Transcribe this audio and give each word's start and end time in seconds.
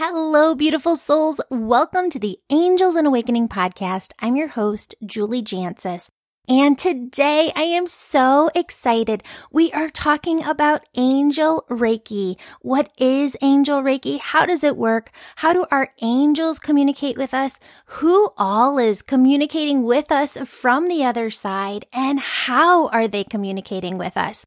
Hello, 0.00 0.54
beautiful 0.54 0.94
souls. 0.94 1.40
Welcome 1.50 2.08
to 2.10 2.20
the 2.20 2.38
Angels 2.50 2.94
and 2.94 3.04
Awakening 3.04 3.48
podcast. 3.48 4.12
I'm 4.20 4.36
your 4.36 4.46
host, 4.46 4.94
Julie 5.04 5.42
Jancius. 5.42 6.08
And 6.48 6.78
today 6.78 7.50
I 7.56 7.62
am 7.62 7.88
so 7.88 8.48
excited. 8.54 9.24
We 9.50 9.72
are 9.72 9.90
talking 9.90 10.44
about 10.44 10.88
angel 10.94 11.64
Reiki. 11.68 12.36
What 12.62 12.92
is 12.96 13.36
angel 13.42 13.82
Reiki? 13.82 14.20
How 14.20 14.46
does 14.46 14.62
it 14.62 14.76
work? 14.76 15.10
How 15.34 15.52
do 15.52 15.66
our 15.72 15.92
angels 16.00 16.60
communicate 16.60 17.16
with 17.18 17.34
us? 17.34 17.58
Who 17.98 18.30
all 18.38 18.78
is 18.78 19.02
communicating 19.02 19.82
with 19.82 20.12
us 20.12 20.36
from 20.44 20.86
the 20.86 21.04
other 21.04 21.28
side? 21.28 21.86
And 21.92 22.20
how 22.20 22.86
are 22.90 23.08
they 23.08 23.24
communicating 23.24 23.98
with 23.98 24.16
us? 24.16 24.46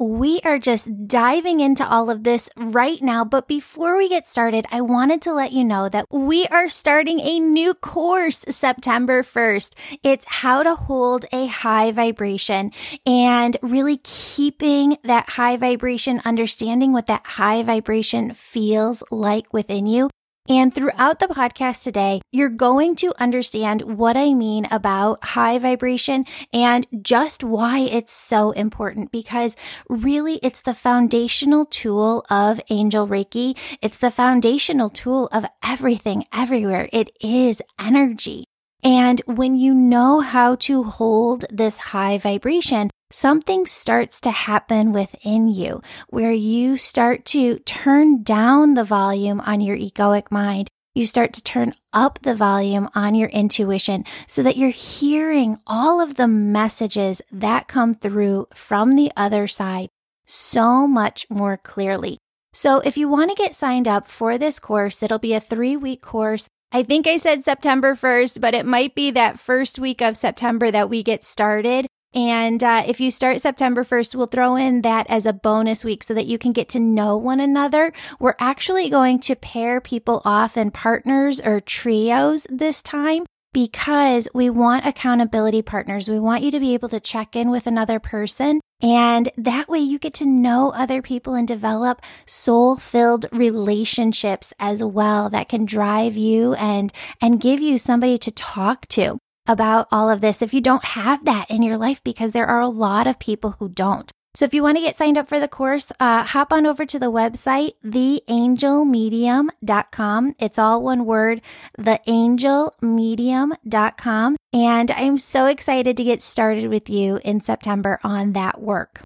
We 0.00 0.40
are 0.46 0.58
just 0.58 1.08
diving 1.08 1.60
into 1.60 1.86
all 1.86 2.08
of 2.08 2.24
this 2.24 2.48
right 2.56 3.02
now. 3.02 3.22
But 3.22 3.46
before 3.46 3.98
we 3.98 4.08
get 4.08 4.26
started, 4.26 4.64
I 4.72 4.80
wanted 4.80 5.20
to 5.22 5.34
let 5.34 5.52
you 5.52 5.62
know 5.62 5.90
that 5.90 6.06
we 6.10 6.46
are 6.46 6.70
starting 6.70 7.20
a 7.20 7.38
new 7.38 7.74
course 7.74 8.38
September 8.48 9.22
1st. 9.22 9.74
It's 10.02 10.24
how 10.24 10.62
to 10.62 10.74
hold 10.74 11.26
a 11.32 11.48
high 11.48 11.92
vibration 11.92 12.72
and 13.04 13.58
really 13.60 13.98
keeping 13.98 14.96
that 15.04 15.28
high 15.28 15.58
vibration, 15.58 16.22
understanding 16.24 16.94
what 16.94 17.04
that 17.08 17.26
high 17.26 17.62
vibration 17.62 18.32
feels 18.32 19.02
like 19.10 19.52
within 19.52 19.86
you 19.86 20.08
and 20.48 20.74
throughout 20.74 21.18
the 21.20 21.26
podcast 21.26 21.82
today, 21.82 22.20
you're 22.32 22.48
going 22.48 22.96
to 22.96 23.12
understand 23.20 23.82
what 23.82 24.16
I 24.16 24.34
mean 24.34 24.66
about 24.70 25.22
high 25.22 25.58
vibration 25.58 26.24
and 26.52 26.86
just 27.02 27.44
why 27.44 27.80
it's 27.80 28.12
so 28.12 28.50
important 28.52 29.12
because 29.12 29.54
really 29.88 30.40
it's 30.42 30.62
the 30.62 30.74
foundational 30.74 31.66
tool 31.66 32.24
of 32.30 32.60
Angel 32.70 33.06
Reiki. 33.06 33.56
It's 33.82 33.98
the 33.98 34.10
foundational 34.10 34.90
tool 34.90 35.28
of 35.30 35.46
everything 35.62 36.24
everywhere. 36.32 36.88
It 36.92 37.10
is 37.20 37.62
energy. 37.78 38.44
And 38.82 39.20
when 39.26 39.56
you 39.56 39.74
know 39.74 40.20
how 40.20 40.54
to 40.56 40.84
hold 40.84 41.44
this 41.50 41.78
high 41.78 42.16
vibration, 42.16 42.90
something 43.10 43.66
starts 43.66 44.20
to 44.22 44.30
happen 44.30 44.92
within 44.92 45.48
you 45.48 45.82
where 46.08 46.32
you 46.32 46.76
start 46.76 47.24
to 47.26 47.58
turn 47.60 48.22
down 48.22 48.74
the 48.74 48.84
volume 48.84 49.40
on 49.40 49.60
your 49.60 49.76
egoic 49.76 50.30
mind. 50.30 50.68
You 50.94 51.06
start 51.06 51.32
to 51.34 51.42
turn 51.42 51.74
up 51.92 52.20
the 52.22 52.34
volume 52.34 52.88
on 52.94 53.14
your 53.14 53.28
intuition 53.28 54.04
so 54.26 54.42
that 54.42 54.56
you're 54.56 54.70
hearing 54.70 55.58
all 55.66 56.00
of 56.00 56.14
the 56.14 56.28
messages 56.28 57.22
that 57.30 57.68
come 57.68 57.94
through 57.94 58.48
from 58.54 58.92
the 58.92 59.12
other 59.16 59.46
side 59.46 59.88
so 60.26 60.86
much 60.86 61.26
more 61.28 61.56
clearly. 61.56 62.18
So 62.52 62.80
if 62.80 62.96
you 62.96 63.08
want 63.08 63.30
to 63.30 63.36
get 63.36 63.54
signed 63.54 63.86
up 63.86 64.08
for 64.08 64.38
this 64.38 64.58
course, 64.58 65.02
it'll 65.02 65.18
be 65.18 65.34
a 65.34 65.40
three 65.40 65.76
week 65.76 66.02
course. 66.02 66.48
I 66.72 66.82
think 66.84 67.06
I 67.06 67.16
said 67.16 67.44
September 67.44 67.94
1st, 67.94 68.40
but 68.40 68.54
it 68.54 68.64
might 68.64 68.94
be 68.94 69.10
that 69.10 69.40
first 69.40 69.78
week 69.78 70.00
of 70.00 70.16
September 70.16 70.70
that 70.70 70.88
we 70.88 71.02
get 71.02 71.24
started. 71.24 71.86
And 72.12 72.62
uh, 72.62 72.82
if 72.86 73.00
you 73.00 73.10
start 73.10 73.40
September 73.40 73.84
1st, 73.84 74.14
we'll 74.14 74.26
throw 74.26 74.56
in 74.56 74.82
that 74.82 75.06
as 75.08 75.26
a 75.26 75.32
bonus 75.32 75.84
week 75.84 76.02
so 76.02 76.12
that 76.14 76.26
you 76.26 76.38
can 76.38 76.52
get 76.52 76.68
to 76.70 76.80
know 76.80 77.16
one 77.16 77.38
another. 77.38 77.92
We're 78.18 78.34
actually 78.40 78.90
going 78.90 79.20
to 79.20 79.36
pair 79.36 79.80
people 79.80 80.20
off 80.24 80.56
in 80.56 80.72
partners 80.72 81.40
or 81.40 81.60
trios 81.60 82.46
this 82.50 82.82
time 82.82 83.26
because 83.52 84.28
we 84.34 84.50
want 84.50 84.86
accountability 84.86 85.62
partners. 85.62 86.08
We 86.08 86.18
want 86.18 86.42
you 86.42 86.50
to 86.50 86.60
be 86.60 86.74
able 86.74 86.88
to 86.90 87.00
check 87.00 87.36
in 87.36 87.50
with 87.50 87.66
another 87.66 88.00
person. 88.00 88.60
And 88.82 89.28
that 89.36 89.68
way 89.68 89.78
you 89.78 89.98
get 89.98 90.14
to 90.14 90.26
know 90.26 90.70
other 90.70 91.02
people 91.02 91.34
and 91.34 91.46
develop 91.46 92.00
soul 92.26 92.76
filled 92.76 93.26
relationships 93.30 94.52
as 94.58 94.82
well 94.82 95.28
that 95.30 95.48
can 95.48 95.64
drive 95.64 96.16
you 96.16 96.54
and, 96.54 96.92
and 97.20 97.40
give 97.40 97.60
you 97.60 97.76
somebody 97.78 98.18
to 98.18 98.30
talk 98.30 98.86
to 98.88 99.18
about 99.50 99.88
all 99.90 100.08
of 100.08 100.20
this 100.20 100.40
if 100.40 100.54
you 100.54 100.60
don't 100.60 100.84
have 100.84 101.24
that 101.24 101.50
in 101.50 101.62
your 101.62 101.76
life 101.76 102.02
because 102.04 102.30
there 102.32 102.46
are 102.46 102.60
a 102.60 102.68
lot 102.68 103.06
of 103.06 103.18
people 103.18 103.56
who 103.58 103.68
don't. 103.68 104.10
So 104.34 104.44
if 104.44 104.52
you 104.54 104.62
want 104.62 104.76
to 104.76 104.82
get 104.82 104.96
signed 104.96 105.18
up 105.18 105.28
for 105.28 105.40
the 105.40 105.48
course, 105.48 105.90
uh, 105.98 106.22
hop 106.22 106.52
on 106.52 106.64
over 106.64 106.86
to 106.86 107.00
the 107.00 107.10
website, 107.10 107.72
theangelmedium.com. 107.84 110.34
It's 110.38 110.58
all 110.58 110.82
one 110.82 111.04
word, 111.04 111.42
theangelmedium.com. 111.78 114.36
And 114.52 114.90
I'm 114.92 115.18
so 115.18 115.46
excited 115.46 115.96
to 115.96 116.04
get 116.04 116.22
started 116.22 116.68
with 116.68 116.88
you 116.88 117.18
in 117.24 117.40
September 117.40 117.98
on 118.04 118.34
that 118.34 118.60
work. 118.60 119.02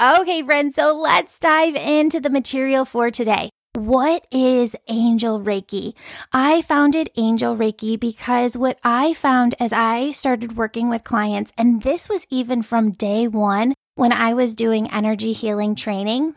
Okay, 0.00 0.44
friends. 0.44 0.76
So 0.76 0.96
let's 0.96 1.40
dive 1.40 1.74
into 1.74 2.20
the 2.20 2.30
material 2.30 2.84
for 2.84 3.10
today. 3.10 3.50
What 3.78 4.26
is 4.32 4.74
Angel 4.88 5.40
Reiki? 5.40 5.94
I 6.32 6.62
founded 6.62 7.12
Angel 7.16 7.56
Reiki 7.56 7.98
because 7.98 8.56
what 8.56 8.76
I 8.82 9.14
found 9.14 9.54
as 9.60 9.72
I 9.72 10.10
started 10.10 10.56
working 10.56 10.88
with 10.88 11.04
clients, 11.04 11.52
and 11.56 11.82
this 11.82 12.08
was 12.08 12.26
even 12.28 12.62
from 12.64 12.90
day 12.90 13.28
one 13.28 13.74
when 13.94 14.10
I 14.10 14.34
was 14.34 14.56
doing 14.56 14.90
energy 14.90 15.32
healing 15.32 15.76
training. 15.76 16.34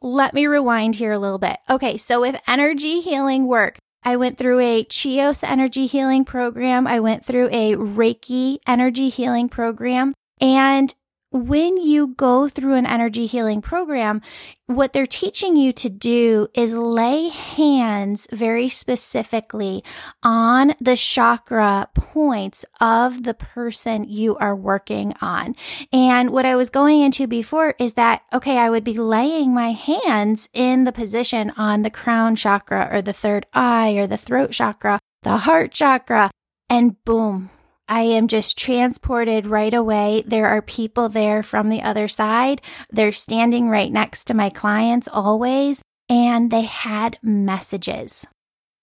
Let 0.00 0.32
me 0.32 0.46
rewind 0.46 0.94
here 0.94 1.10
a 1.10 1.18
little 1.18 1.40
bit. 1.40 1.56
Okay, 1.68 1.96
so 1.96 2.20
with 2.20 2.40
energy 2.46 3.00
healing 3.00 3.48
work, 3.48 3.78
I 4.04 4.14
went 4.14 4.38
through 4.38 4.60
a 4.60 4.86
Chios 4.88 5.42
energy 5.42 5.88
healing 5.88 6.24
program. 6.24 6.86
I 6.86 7.00
went 7.00 7.24
through 7.24 7.48
a 7.48 7.74
Reiki 7.74 8.58
energy 8.64 9.08
healing 9.08 9.48
program. 9.48 10.14
And 10.40 10.94
when 11.32 11.76
you 11.76 12.08
go 12.08 12.48
through 12.48 12.74
an 12.74 12.86
energy 12.86 13.26
healing 13.26 13.62
program, 13.62 14.20
what 14.66 14.92
they're 14.92 15.06
teaching 15.06 15.56
you 15.56 15.72
to 15.72 15.88
do 15.88 16.48
is 16.54 16.74
lay 16.74 17.28
hands 17.28 18.26
very 18.32 18.68
specifically 18.68 19.84
on 20.22 20.74
the 20.80 20.96
chakra 20.96 21.88
points 21.94 22.64
of 22.80 23.22
the 23.22 23.34
person 23.34 24.04
you 24.04 24.36
are 24.36 24.56
working 24.56 25.14
on. 25.20 25.54
And 25.92 26.30
what 26.30 26.46
I 26.46 26.56
was 26.56 26.70
going 26.70 27.00
into 27.00 27.26
before 27.26 27.74
is 27.78 27.92
that, 27.94 28.22
okay, 28.32 28.58
I 28.58 28.70
would 28.70 28.84
be 28.84 28.94
laying 28.94 29.54
my 29.54 29.70
hands 29.72 30.48
in 30.52 30.84
the 30.84 30.92
position 30.92 31.52
on 31.56 31.82
the 31.82 31.90
crown 31.90 32.34
chakra 32.34 32.88
or 32.90 33.02
the 33.02 33.12
third 33.12 33.46
eye 33.54 33.92
or 33.92 34.06
the 34.06 34.16
throat 34.16 34.50
chakra, 34.50 34.98
the 35.22 35.38
heart 35.38 35.72
chakra, 35.72 36.30
and 36.68 37.02
boom, 37.04 37.50
I 37.90 38.02
am 38.02 38.28
just 38.28 38.56
transported 38.56 39.46
right 39.46 39.74
away. 39.74 40.22
There 40.24 40.46
are 40.46 40.62
people 40.62 41.08
there 41.08 41.42
from 41.42 41.68
the 41.68 41.82
other 41.82 42.06
side. 42.06 42.62
They're 42.88 43.10
standing 43.10 43.68
right 43.68 43.90
next 43.90 44.26
to 44.26 44.34
my 44.34 44.48
clients 44.48 45.08
always, 45.12 45.82
and 46.08 46.52
they 46.52 46.62
had 46.62 47.18
messages. 47.20 48.28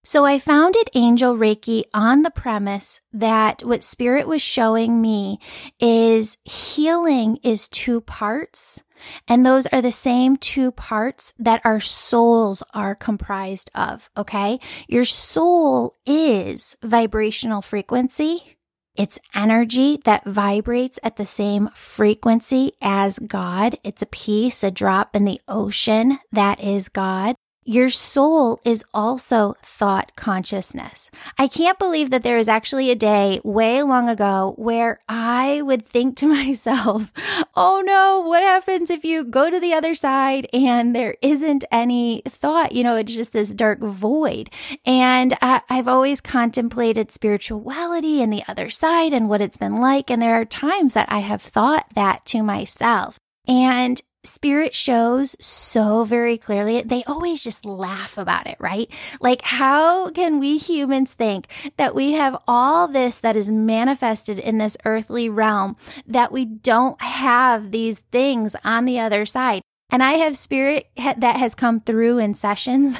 So 0.03 0.25
I 0.25 0.40
founded 0.40 0.90
Angel 0.94 1.35
Reiki 1.35 1.84
on 1.94 2.23
the 2.23 2.31
premise 2.31 3.00
that 3.13 3.63
what 3.63 3.81
spirit 3.81 4.28
was 4.28 4.41
showing 4.41 5.01
me 5.01 5.40
is 5.79 6.38
healing 6.44 7.40
is 7.44 7.69
two 7.69 8.01
parts. 8.01 8.84
And 9.28 9.46
those 9.46 9.67
are 9.67 9.81
the 9.81 9.91
same 9.91 10.35
two 10.35 10.72
parts 10.72 11.34
that 11.38 11.62
our 11.63 11.79
souls 11.79 12.63
are 12.73 12.96
comprised 12.96 13.69
of. 13.75 14.09
Okay. 14.17 14.59
Your 14.88 15.06
soul 15.06 15.94
is 16.06 16.75
vibrational 16.81 17.62
frequency. 17.62 18.56
It's 18.97 19.19
energy 19.35 20.00
that 20.06 20.25
vibrates 20.25 20.97
at 21.03 21.18
the 21.18 21.25
same 21.25 21.69
frequency 21.75 22.72
as 22.81 23.19
God. 23.19 23.78
It's 23.84 24.02
a 24.02 24.08
piece, 24.08 24.63
a 24.63 24.72
drop 24.72 25.16
in 25.16 25.24
the 25.24 25.40
ocean 25.47 26.18
that 26.31 26.59
is 26.59 26.90
God. 26.90 27.35
Your 27.69 27.89
soul 27.89 28.61
is 28.63 28.85
also 28.94 29.57
thought 29.61 30.16
consciousness. 30.16 31.11
I 31.38 31.50
can't 31.50 31.78
believe 31.78 32.11
that 32.11 32.23
there 32.23 32.38
is 32.38 32.47
actually 32.47 32.89
a 32.89 32.95
day 32.95 33.41
way 33.44 33.83
long 33.83 34.07
ago 34.07 34.53
where 34.55 35.01
I 35.09 35.61
would 35.63 35.85
think 35.85 36.16
to 36.17 36.28
myself, 36.33 37.11
oh 37.57 37.83
no, 37.85 38.22
what 38.25 38.41
happens 38.41 38.89
if 38.89 39.03
you 39.03 39.25
go 39.25 39.50
to 39.50 39.59
the 39.59 39.73
other 39.73 39.95
side 39.95 40.47
and 40.53 40.95
there 40.95 41.17
isn't 41.22 41.66
any 41.69 42.22
thought? 42.25 42.72
You 42.72 42.85
know, 42.85 42.95
it's 42.95 43.13
just 43.13 43.33
this 43.33 43.50
dark 43.50 43.79
void. 43.81 44.49
And 44.85 45.37
I, 45.41 45.59
I've 45.70 45.90
always 45.90 46.22
contemplated 46.22 47.11
spirituality 47.11 48.22
and 48.22 48.31
the 48.31 48.43
other 48.47 48.70
side 48.70 49.11
and 49.11 49.28
what 49.28 49.41
it's 49.41 49.58
been 49.58 49.81
like. 49.81 50.09
And 50.09 50.22
there 50.22 50.40
are 50.40 50.46
times 50.46 50.93
that 50.93 51.11
I 51.11 51.20
have 51.20 51.41
thought 51.41 51.87
that 51.96 52.25
to 52.28 52.43
myself. 52.43 53.20
And 53.46 54.02
spirit 54.23 54.75
shows 54.75 55.35
so 55.40 56.03
very 56.03 56.37
clearly. 56.37 56.81
They 56.81 57.03
always 57.05 57.43
just 57.43 57.66
laugh 57.66 58.17
about 58.17 58.47
it, 58.47 58.58
right? 58.59 58.90
Like, 59.19 59.41
how 59.43 60.09
can 60.09 60.40
we 60.40 60.58
humans 60.58 61.14
think 61.14 61.47
that 61.78 61.96
we 61.96 62.14
have 62.14 62.41
all 62.47 62.87
this 62.87 63.17
that 63.19 63.35
is 63.35 63.49
manifested 63.49 64.40
in 64.40 64.58
this 64.58 64.78
earthly 64.85 65.29
realm 65.29 65.78
that 66.05 66.31
we 66.31 66.46
don't 66.46 67.02
have 67.02 67.72
these 67.72 67.99
things 67.99 68.55
on 68.64 68.85
the 68.85 68.99
other 68.99 69.25
side? 69.25 69.61
And 69.90 70.03
I 70.03 70.14
have 70.14 70.37
spirit 70.37 70.90
that 70.97 71.37
has 71.37 71.55
come 71.55 71.79
through 71.79 72.17
in 72.17 72.35
sessions 72.35 72.99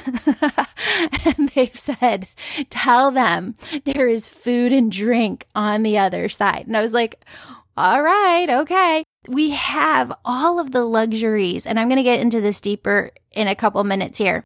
and 1.24 1.50
they've 1.50 1.78
said, 1.78 2.28
tell 2.70 3.10
them 3.10 3.56
there 3.84 4.08
is 4.08 4.26
food 4.26 4.72
and 4.72 4.90
drink 4.90 5.46
on 5.54 5.82
the 5.82 5.98
other 5.98 6.30
side. 6.30 6.64
And 6.66 6.76
I 6.76 6.80
was 6.80 6.94
like, 6.94 7.22
all 7.76 8.02
right, 8.02 8.48
okay 8.48 9.04
we 9.26 9.50
have 9.50 10.12
all 10.24 10.60
of 10.60 10.70
the 10.72 10.84
luxuries, 10.84 11.66
and 11.66 11.80
I'm 11.80 11.88
going 11.88 11.96
to 11.96 12.02
get 12.02 12.20
into 12.20 12.40
this 12.40 12.60
deeper 12.60 13.10
in 13.32 13.48
a 13.48 13.54
couple 13.56 13.82
minutes 13.84 14.18
here. 14.18 14.44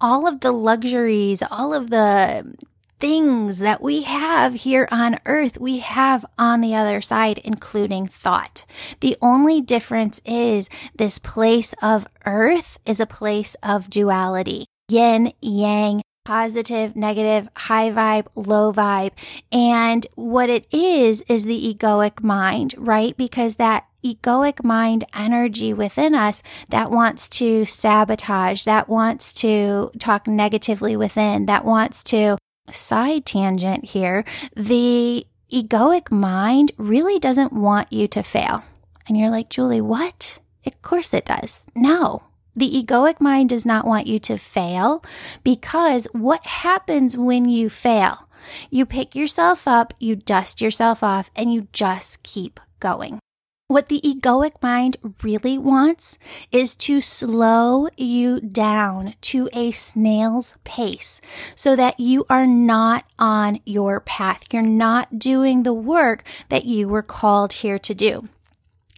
all 0.00 0.26
of 0.26 0.40
the 0.40 0.52
luxuries, 0.52 1.42
all 1.50 1.74
of 1.74 1.90
the 1.90 2.56
things 3.00 3.58
that 3.58 3.80
we 3.80 4.02
have 4.02 4.54
here 4.54 4.88
on 4.90 5.18
earth, 5.26 5.58
we 5.60 5.78
have 5.78 6.24
on 6.38 6.60
the 6.60 6.74
other 6.74 7.00
side, 7.00 7.38
including 7.44 8.06
thought. 8.06 8.64
The 9.00 9.16
only 9.22 9.60
difference 9.60 10.20
is 10.24 10.68
this 10.96 11.18
place 11.18 11.74
of 11.80 12.06
earth 12.26 12.78
is 12.86 13.00
a 13.00 13.06
place 13.06 13.56
of 13.62 13.90
duality. 13.90 14.66
Yin, 14.88 15.32
yang, 15.40 16.02
positive, 16.24 16.96
negative, 16.96 17.48
high 17.56 17.90
vibe, 17.90 18.26
low 18.34 18.72
vibe. 18.72 19.12
And 19.52 20.06
what 20.14 20.48
it 20.50 20.66
is, 20.72 21.22
is 21.28 21.44
the 21.44 21.74
egoic 21.74 22.22
mind, 22.22 22.74
right? 22.78 23.16
Because 23.16 23.56
that 23.56 23.86
egoic 24.04 24.64
mind 24.64 25.04
energy 25.14 25.72
within 25.72 26.14
us 26.14 26.42
that 26.68 26.90
wants 26.90 27.28
to 27.28 27.64
sabotage, 27.64 28.64
that 28.64 28.88
wants 28.88 29.32
to 29.34 29.90
talk 29.98 30.26
negatively 30.26 30.96
within, 30.96 31.46
that 31.46 31.64
wants 31.64 32.02
to 32.04 32.36
side 32.70 33.26
tangent 33.26 33.86
here. 33.86 34.24
The 34.54 35.26
egoic 35.52 36.10
mind 36.10 36.72
really 36.76 37.18
doesn't 37.18 37.52
want 37.52 37.92
you 37.92 38.08
to 38.08 38.22
fail. 38.22 38.64
And 39.06 39.16
you're 39.16 39.30
like, 39.30 39.48
Julie, 39.48 39.80
what? 39.80 40.38
Of 40.66 40.80
course 40.82 41.14
it 41.14 41.24
does. 41.24 41.62
No, 41.74 42.22
the 42.54 42.70
egoic 42.70 43.20
mind 43.20 43.50
does 43.50 43.64
not 43.64 43.86
want 43.86 44.06
you 44.06 44.18
to 44.20 44.36
fail 44.36 45.02
because 45.44 46.06
what 46.12 46.44
happens 46.44 47.16
when 47.16 47.48
you 47.48 47.70
fail? 47.70 48.28
You 48.70 48.84
pick 48.86 49.14
yourself 49.14 49.66
up, 49.66 49.94
you 49.98 50.16
dust 50.16 50.60
yourself 50.60 51.02
off, 51.02 51.30
and 51.36 51.52
you 51.52 51.68
just 51.72 52.22
keep 52.22 52.60
going. 52.80 53.20
What 53.70 53.90
the 53.90 54.00
egoic 54.00 54.62
mind 54.62 54.96
really 55.22 55.58
wants 55.58 56.18
is 56.50 56.74
to 56.76 57.02
slow 57.02 57.88
you 57.98 58.40
down 58.40 59.12
to 59.20 59.50
a 59.52 59.72
snail's 59.72 60.54
pace 60.64 61.20
so 61.54 61.76
that 61.76 62.00
you 62.00 62.24
are 62.30 62.46
not 62.46 63.04
on 63.18 63.60
your 63.66 64.00
path. 64.00 64.44
You're 64.50 64.62
not 64.62 65.18
doing 65.18 65.64
the 65.64 65.74
work 65.74 66.24
that 66.48 66.64
you 66.64 66.88
were 66.88 67.02
called 67.02 67.52
here 67.52 67.78
to 67.78 67.94
do. 67.94 68.30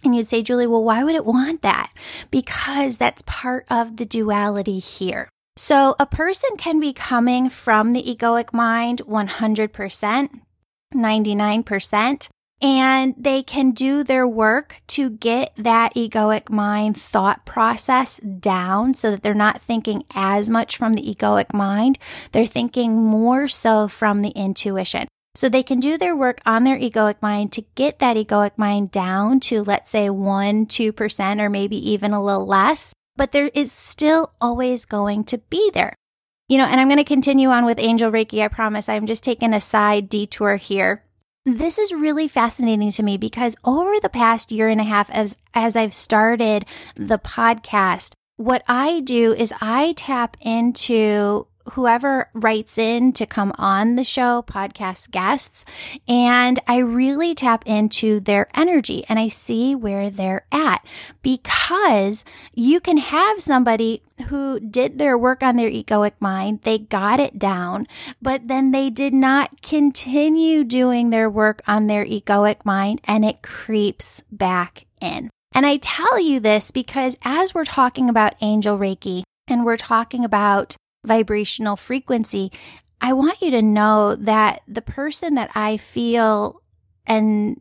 And 0.05 0.15
you'd 0.15 0.29
say, 0.29 0.41
Julie, 0.41 0.67
well, 0.67 0.85
why 0.85 1.03
would 1.03 1.15
it 1.15 1.25
want 1.25 1.63
that? 1.63 1.91
Because 2.31 2.95
that's 2.95 3.23
part 3.23 3.65
of 3.69 3.97
the 3.97 4.05
duality 4.05 4.79
here. 4.79 5.27
So 5.57 5.97
a 5.99 6.05
person 6.05 6.51
can 6.57 6.79
be 6.79 6.93
coming 6.93 7.49
from 7.49 7.91
the 7.91 8.03
egoic 8.03 8.53
mind 8.53 9.01
100%, 9.05 10.29
99%, 10.95 12.29
and 12.61 13.15
they 13.17 13.41
can 13.41 13.71
do 13.71 14.03
their 14.03 14.27
work 14.27 14.81
to 14.87 15.09
get 15.09 15.51
that 15.57 15.95
egoic 15.95 16.49
mind 16.49 16.95
thought 16.95 17.45
process 17.45 18.19
down 18.19 18.93
so 18.93 19.09
that 19.09 19.23
they're 19.23 19.33
not 19.33 19.61
thinking 19.61 20.03
as 20.13 20.49
much 20.49 20.77
from 20.77 20.93
the 20.93 21.01
egoic 21.01 21.53
mind. 21.53 21.97
They're 22.31 22.45
thinking 22.45 23.03
more 23.03 23.47
so 23.47 23.87
from 23.87 24.21
the 24.21 24.29
intuition. 24.29 25.07
So 25.33 25.49
they 25.49 25.63
can 25.63 25.79
do 25.79 25.97
their 25.97 26.15
work 26.15 26.41
on 26.45 26.65
their 26.65 26.77
egoic 26.77 27.15
mind 27.21 27.51
to 27.53 27.65
get 27.75 27.99
that 27.99 28.17
egoic 28.17 28.57
mind 28.57 28.91
down 28.91 29.39
to, 29.41 29.63
let's 29.63 29.89
say, 29.89 30.09
1, 30.09 30.65
2%, 30.67 31.41
or 31.41 31.49
maybe 31.49 31.91
even 31.91 32.11
a 32.11 32.23
little 32.23 32.45
less. 32.45 32.93
But 33.15 33.31
there 33.31 33.49
is 33.53 33.71
still 33.71 34.33
always 34.39 34.85
going 34.85 35.23
to 35.25 35.37
be 35.37 35.71
there. 35.73 35.95
You 36.49 36.57
know, 36.57 36.65
and 36.65 36.81
I'm 36.81 36.89
going 36.89 36.97
to 36.97 37.05
continue 37.05 37.47
on 37.47 37.63
with 37.63 37.79
Angel 37.79 38.11
Reiki. 38.11 38.43
I 38.43 38.49
promise 38.49 38.89
I'm 38.89 39.07
just 39.07 39.23
taking 39.23 39.53
a 39.53 39.61
side 39.61 40.09
detour 40.09 40.57
here 40.57 41.05
this 41.45 41.79
is 41.79 41.91
really 41.91 42.27
fascinating 42.27 42.91
to 42.91 43.03
me 43.03 43.17
because 43.17 43.55
over 43.63 43.99
the 43.99 44.09
past 44.09 44.51
year 44.51 44.69
and 44.69 44.79
a 44.79 44.85
half 44.85 45.09
as 45.09 45.37
as 45.53 45.75
I've 45.75 45.93
started 45.93 46.65
the 46.95 47.19
podcast, 47.19 48.13
what 48.37 48.63
I 48.67 49.01
do 49.01 49.33
is 49.33 49.53
I 49.59 49.93
tap 49.97 50.37
into 50.41 51.47
whoever 51.73 52.29
writes 52.33 52.77
in 52.77 53.13
to 53.13 53.25
come 53.25 53.53
on 53.57 53.95
the 53.95 54.03
show, 54.03 54.43
podcast 54.45 55.11
guests, 55.11 55.65
and 56.07 56.59
I 56.67 56.77
really 56.79 57.33
tap 57.35 57.65
into 57.65 58.19
their 58.19 58.47
energy 58.53 59.03
and 59.07 59.19
I 59.19 59.27
see 59.27 59.75
where 59.75 60.09
they're 60.09 60.45
at 60.51 60.85
because 61.21 62.23
you 62.53 62.79
can 62.79 62.97
have 62.97 63.41
somebody 63.41 64.01
who 64.27 64.59
did 64.59 64.97
their 64.97 65.17
work 65.17 65.41
on 65.41 65.55
their 65.55 65.69
egoic 65.69 66.13
mind. 66.19 66.61
They 66.63 66.77
got 66.77 67.19
it 67.19 67.39
down, 67.39 67.87
but 68.21 68.47
then 68.47 68.71
they 68.71 68.89
did 68.89 69.13
not 69.13 69.61
continue 69.61 70.63
doing 70.63 71.09
their 71.09 71.29
work 71.29 71.61
on 71.67 71.87
their 71.87 72.05
egoic 72.05 72.65
mind 72.65 73.01
and 73.05 73.25
it 73.25 73.41
creeps 73.41 74.21
back 74.31 74.85
in. 74.99 75.29
And 75.53 75.65
I 75.65 75.77
tell 75.77 76.19
you 76.19 76.39
this 76.39 76.71
because 76.71 77.17
as 77.23 77.53
we're 77.53 77.65
talking 77.65 78.09
about 78.09 78.35
angel 78.41 78.77
Reiki 78.77 79.23
and 79.47 79.65
we're 79.65 79.77
talking 79.77 80.23
about 80.23 80.75
vibrational 81.03 81.75
frequency, 81.75 82.51
I 82.99 83.13
want 83.13 83.41
you 83.41 83.51
to 83.51 83.61
know 83.61 84.15
that 84.15 84.61
the 84.67 84.81
person 84.81 85.35
that 85.35 85.49
I 85.55 85.77
feel 85.77 86.61
and 87.05 87.59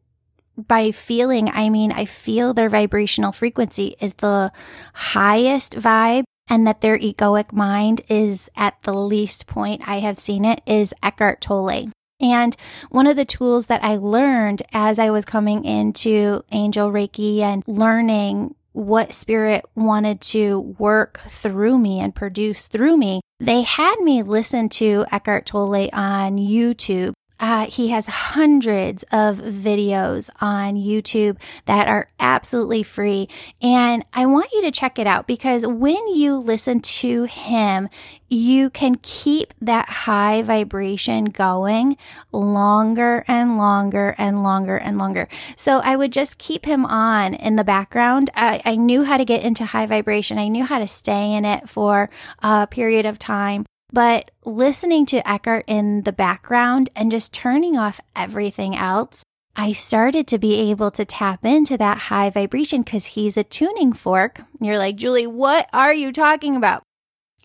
by 0.56 0.90
feeling, 0.90 1.48
I 1.48 1.70
mean, 1.70 1.92
I 1.92 2.04
feel 2.04 2.52
their 2.52 2.68
vibrational 2.68 3.32
frequency 3.32 3.96
is 4.00 4.14
the 4.14 4.52
highest 4.92 5.76
vibe 5.76 6.24
and 6.48 6.66
that 6.66 6.80
their 6.80 6.98
egoic 6.98 7.52
mind 7.52 8.02
is 8.08 8.50
at 8.56 8.82
the 8.82 8.92
least 8.92 9.46
point 9.46 9.82
I 9.86 10.00
have 10.00 10.18
seen 10.18 10.44
it 10.44 10.60
is 10.66 10.92
Eckhart 11.02 11.40
Tolle. 11.40 11.90
And 12.20 12.54
one 12.90 13.06
of 13.06 13.16
the 13.16 13.24
tools 13.24 13.66
that 13.66 13.82
I 13.82 13.96
learned 13.96 14.62
as 14.72 14.98
I 14.98 15.10
was 15.10 15.24
coming 15.24 15.64
into 15.64 16.42
Angel 16.52 16.90
Reiki 16.90 17.40
and 17.40 17.62
learning 17.66 18.54
what 18.72 19.14
spirit 19.14 19.64
wanted 19.74 20.20
to 20.20 20.60
work 20.78 21.20
through 21.28 21.78
me 21.78 22.00
and 22.00 22.14
produce 22.14 22.66
through 22.66 22.96
me, 22.96 23.20
they 23.38 23.62
had 23.62 23.96
me 24.00 24.22
listen 24.22 24.68
to 24.68 25.04
Eckhart 25.10 25.46
Tolle 25.46 25.88
on 25.92 26.36
YouTube 26.36 27.12
uh, 27.40 27.66
he 27.66 27.88
has 27.88 28.06
hundreds 28.06 29.02
of 29.04 29.38
videos 29.38 30.30
on 30.40 30.76
YouTube 30.76 31.38
that 31.64 31.88
are 31.88 32.10
absolutely 32.20 32.82
free. 32.82 33.28
And 33.62 34.04
I 34.12 34.26
want 34.26 34.52
you 34.52 34.62
to 34.62 34.70
check 34.70 34.98
it 34.98 35.06
out 35.06 35.26
because 35.26 35.66
when 35.66 36.14
you 36.14 36.36
listen 36.36 36.80
to 36.80 37.24
him, 37.24 37.88
you 38.28 38.70
can 38.70 38.94
keep 39.02 39.52
that 39.60 39.88
high 39.88 40.42
vibration 40.42 41.24
going 41.24 41.96
longer 42.30 43.24
and 43.26 43.58
longer 43.58 44.14
and 44.18 44.42
longer 44.44 44.76
and 44.76 44.98
longer. 44.98 45.26
So 45.56 45.80
I 45.82 45.96
would 45.96 46.12
just 46.12 46.38
keep 46.38 46.66
him 46.66 46.84
on 46.84 47.34
in 47.34 47.56
the 47.56 47.64
background. 47.64 48.30
I, 48.36 48.60
I 48.64 48.76
knew 48.76 49.02
how 49.04 49.16
to 49.16 49.24
get 49.24 49.42
into 49.42 49.64
high 49.64 49.86
vibration. 49.86 50.38
I 50.38 50.48
knew 50.48 50.64
how 50.64 50.78
to 50.78 50.86
stay 50.86 51.32
in 51.32 51.44
it 51.44 51.68
for 51.68 52.10
a 52.40 52.68
period 52.68 53.06
of 53.06 53.18
time. 53.18 53.66
But 53.92 54.30
listening 54.44 55.06
to 55.06 55.28
Eckhart 55.28 55.64
in 55.66 56.02
the 56.02 56.12
background 56.12 56.90
and 56.94 57.10
just 57.10 57.34
turning 57.34 57.76
off 57.76 58.00
everything 58.14 58.76
else, 58.76 59.24
I 59.56 59.72
started 59.72 60.26
to 60.28 60.38
be 60.38 60.70
able 60.70 60.90
to 60.92 61.04
tap 61.04 61.44
into 61.44 61.76
that 61.78 61.98
high 61.98 62.30
vibration 62.30 62.82
because 62.82 63.06
he's 63.06 63.36
a 63.36 63.44
tuning 63.44 63.92
fork. 63.92 64.42
You're 64.60 64.78
like, 64.78 64.96
Julie, 64.96 65.26
what 65.26 65.68
are 65.72 65.92
you 65.92 66.12
talking 66.12 66.54
about? 66.54 66.82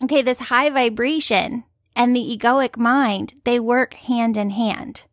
Okay, 0.02 0.22
this 0.22 0.38
high 0.38 0.70
vibration 0.70 1.64
and 1.96 2.14
the 2.14 2.38
egoic 2.38 2.76
mind, 2.76 3.34
they 3.44 3.58
work 3.58 3.94
hand 3.94 4.36
in 4.36 4.50
hand. 4.50 5.04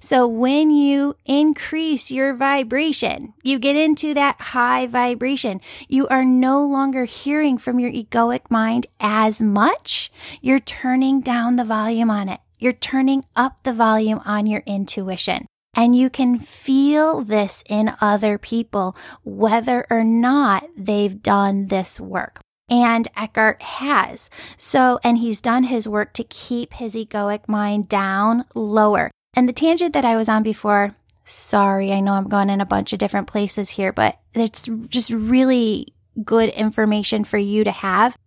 So 0.00 0.26
when 0.26 0.70
you 0.70 1.16
increase 1.24 2.10
your 2.10 2.34
vibration, 2.34 3.34
you 3.42 3.58
get 3.58 3.76
into 3.76 4.14
that 4.14 4.40
high 4.40 4.86
vibration. 4.86 5.60
You 5.88 6.06
are 6.08 6.24
no 6.24 6.64
longer 6.64 7.04
hearing 7.04 7.58
from 7.58 7.78
your 7.78 7.90
egoic 7.90 8.50
mind 8.50 8.86
as 9.00 9.40
much. 9.40 10.10
You're 10.40 10.60
turning 10.60 11.20
down 11.20 11.56
the 11.56 11.64
volume 11.64 12.10
on 12.10 12.28
it. 12.28 12.40
You're 12.58 12.72
turning 12.72 13.24
up 13.36 13.62
the 13.62 13.72
volume 13.72 14.20
on 14.24 14.46
your 14.46 14.62
intuition. 14.66 15.46
And 15.74 15.94
you 15.94 16.10
can 16.10 16.38
feel 16.38 17.22
this 17.22 17.62
in 17.68 17.94
other 18.00 18.36
people, 18.36 18.96
whether 19.22 19.86
or 19.90 20.02
not 20.02 20.68
they've 20.76 21.22
done 21.22 21.68
this 21.68 22.00
work. 22.00 22.40
And 22.68 23.06
Eckhart 23.16 23.62
has. 23.62 24.28
So, 24.56 24.98
and 25.04 25.18
he's 25.18 25.40
done 25.40 25.64
his 25.64 25.88
work 25.88 26.12
to 26.14 26.24
keep 26.24 26.74
his 26.74 26.94
egoic 26.94 27.48
mind 27.48 27.88
down 27.88 28.44
lower. 28.54 29.10
And 29.38 29.48
the 29.48 29.52
tangent 29.52 29.92
that 29.92 30.04
I 30.04 30.16
was 30.16 30.28
on 30.28 30.42
before, 30.42 30.96
sorry, 31.22 31.92
I 31.92 32.00
know 32.00 32.14
I'm 32.14 32.28
going 32.28 32.50
in 32.50 32.60
a 32.60 32.66
bunch 32.66 32.92
of 32.92 32.98
different 32.98 33.28
places 33.28 33.70
here, 33.70 33.92
but 33.92 34.18
it's 34.34 34.68
just 34.88 35.10
really 35.10 35.94
good 36.24 36.48
information 36.48 37.22
for 37.22 37.38
you 37.38 37.62
to 37.62 37.70
have. 37.70 38.18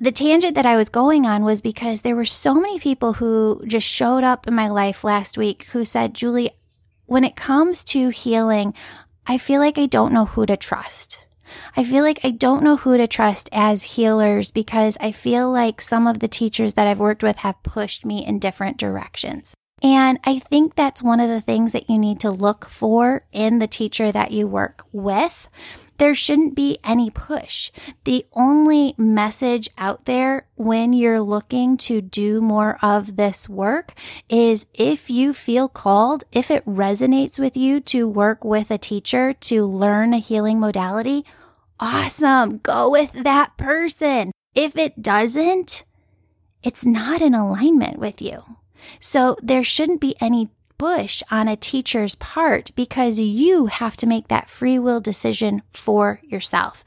The 0.00 0.10
tangent 0.10 0.56
that 0.56 0.66
I 0.66 0.76
was 0.76 0.88
going 0.88 1.24
on 1.24 1.44
was 1.44 1.60
because 1.60 2.00
there 2.00 2.16
were 2.16 2.24
so 2.24 2.54
many 2.54 2.80
people 2.80 3.12
who 3.12 3.62
just 3.64 3.86
showed 3.86 4.24
up 4.24 4.48
in 4.48 4.54
my 4.54 4.66
life 4.66 5.04
last 5.04 5.38
week 5.38 5.66
who 5.66 5.84
said, 5.84 6.14
Julie, 6.14 6.50
when 7.04 7.22
it 7.22 7.36
comes 7.36 7.84
to 7.84 8.08
healing, 8.08 8.74
I 9.24 9.38
feel 9.38 9.60
like 9.60 9.78
I 9.78 9.86
don't 9.86 10.12
know 10.12 10.24
who 10.24 10.46
to 10.46 10.56
trust. 10.56 11.26
I 11.76 11.84
feel 11.84 12.02
like 12.02 12.18
I 12.24 12.32
don't 12.32 12.64
know 12.64 12.78
who 12.78 12.96
to 12.96 13.06
trust 13.06 13.48
as 13.52 13.94
healers 13.94 14.50
because 14.50 14.98
I 15.00 15.12
feel 15.12 15.48
like 15.48 15.80
some 15.80 16.08
of 16.08 16.18
the 16.18 16.26
teachers 16.26 16.74
that 16.74 16.88
I've 16.88 16.98
worked 16.98 17.22
with 17.22 17.36
have 17.36 17.62
pushed 17.62 18.04
me 18.04 18.26
in 18.26 18.40
different 18.40 18.78
directions. 18.78 19.54
And 19.82 20.18
I 20.24 20.38
think 20.38 20.74
that's 20.74 21.02
one 21.02 21.20
of 21.20 21.28
the 21.28 21.40
things 21.40 21.72
that 21.72 21.90
you 21.90 21.98
need 21.98 22.18
to 22.20 22.30
look 22.30 22.66
for 22.68 23.24
in 23.32 23.58
the 23.58 23.66
teacher 23.66 24.10
that 24.10 24.30
you 24.30 24.46
work 24.46 24.86
with 24.90 25.48
there 25.98 26.14
shouldn't 26.14 26.54
be 26.54 26.78
any 26.84 27.10
push. 27.10 27.70
The 28.04 28.26
only 28.32 28.94
message 28.98 29.68
out 29.78 30.04
there 30.04 30.46
when 30.56 30.92
you're 30.92 31.20
looking 31.20 31.76
to 31.78 32.00
do 32.00 32.40
more 32.40 32.78
of 32.82 33.16
this 33.16 33.48
work 33.48 33.94
is 34.28 34.66
if 34.74 35.08
you 35.08 35.32
feel 35.32 35.68
called, 35.68 36.24
if 36.32 36.50
it 36.50 36.64
resonates 36.66 37.38
with 37.38 37.56
you 37.56 37.80
to 37.80 38.08
work 38.08 38.44
with 38.44 38.70
a 38.70 38.78
teacher 38.78 39.32
to 39.32 39.64
learn 39.64 40.12
a 40.12 40.18
healing 40.18 40.60
modality, 40.60 41.24
awesome. 41.80 42.58
Go 42.58 42.90
with 42.90 43.12
that 43.12 43.56
person. 43.56 44.32
If 44.54 44.76
it 44.76 45.02
doesn't, 45.02 45.84
it's 46.62 46.84
not 46.84 47.22
in 47.22 47.34
alignment 47.34 47.98
with 47.98 48.20
you. 48.20 48.55
So 49.00 49.36
there 49.42 49.64
shouldn't 49.64 50.00
be 50.00 50.16
any 50.20 50.50
push 50.78 51.22
on 51.30 51.48
a 51.48 51.56
teacher's 51.56 52.14
part 52.16 52.70
because 52.76 53.18
you 53.18 53.66
have 53.66 53.96
to 53.98 54.06
make 54.06 54.28
that 54.28 54.50
free 54.50 54.78
will 54.78 55.00
decision 55.00 55.62
for 55.72 56.20
yourself. 56.22 56.84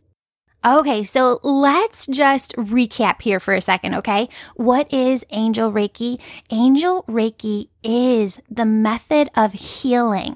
Okay, 0.66 1.06
so 1.06 1.40
let's 1.42 2.06
just 2.06 2.54
recap 2.58 3.22
here 3.22 3.40
for 3.40 3.54
a 3.54 3.62
second, 3.62 3.96
okay? 3.96 4.28
What 4.56 4.94
is 4.94 5.26
Angel 5.30 5.72
Reiki? 5.72 6.20
Angel 6.50 7.06
Reiki 7.08 7.70
is 7.82 8.42
the 8.50 8.66
method 8.66 9.30
of 9.38 9.54
healing 9.54 10.36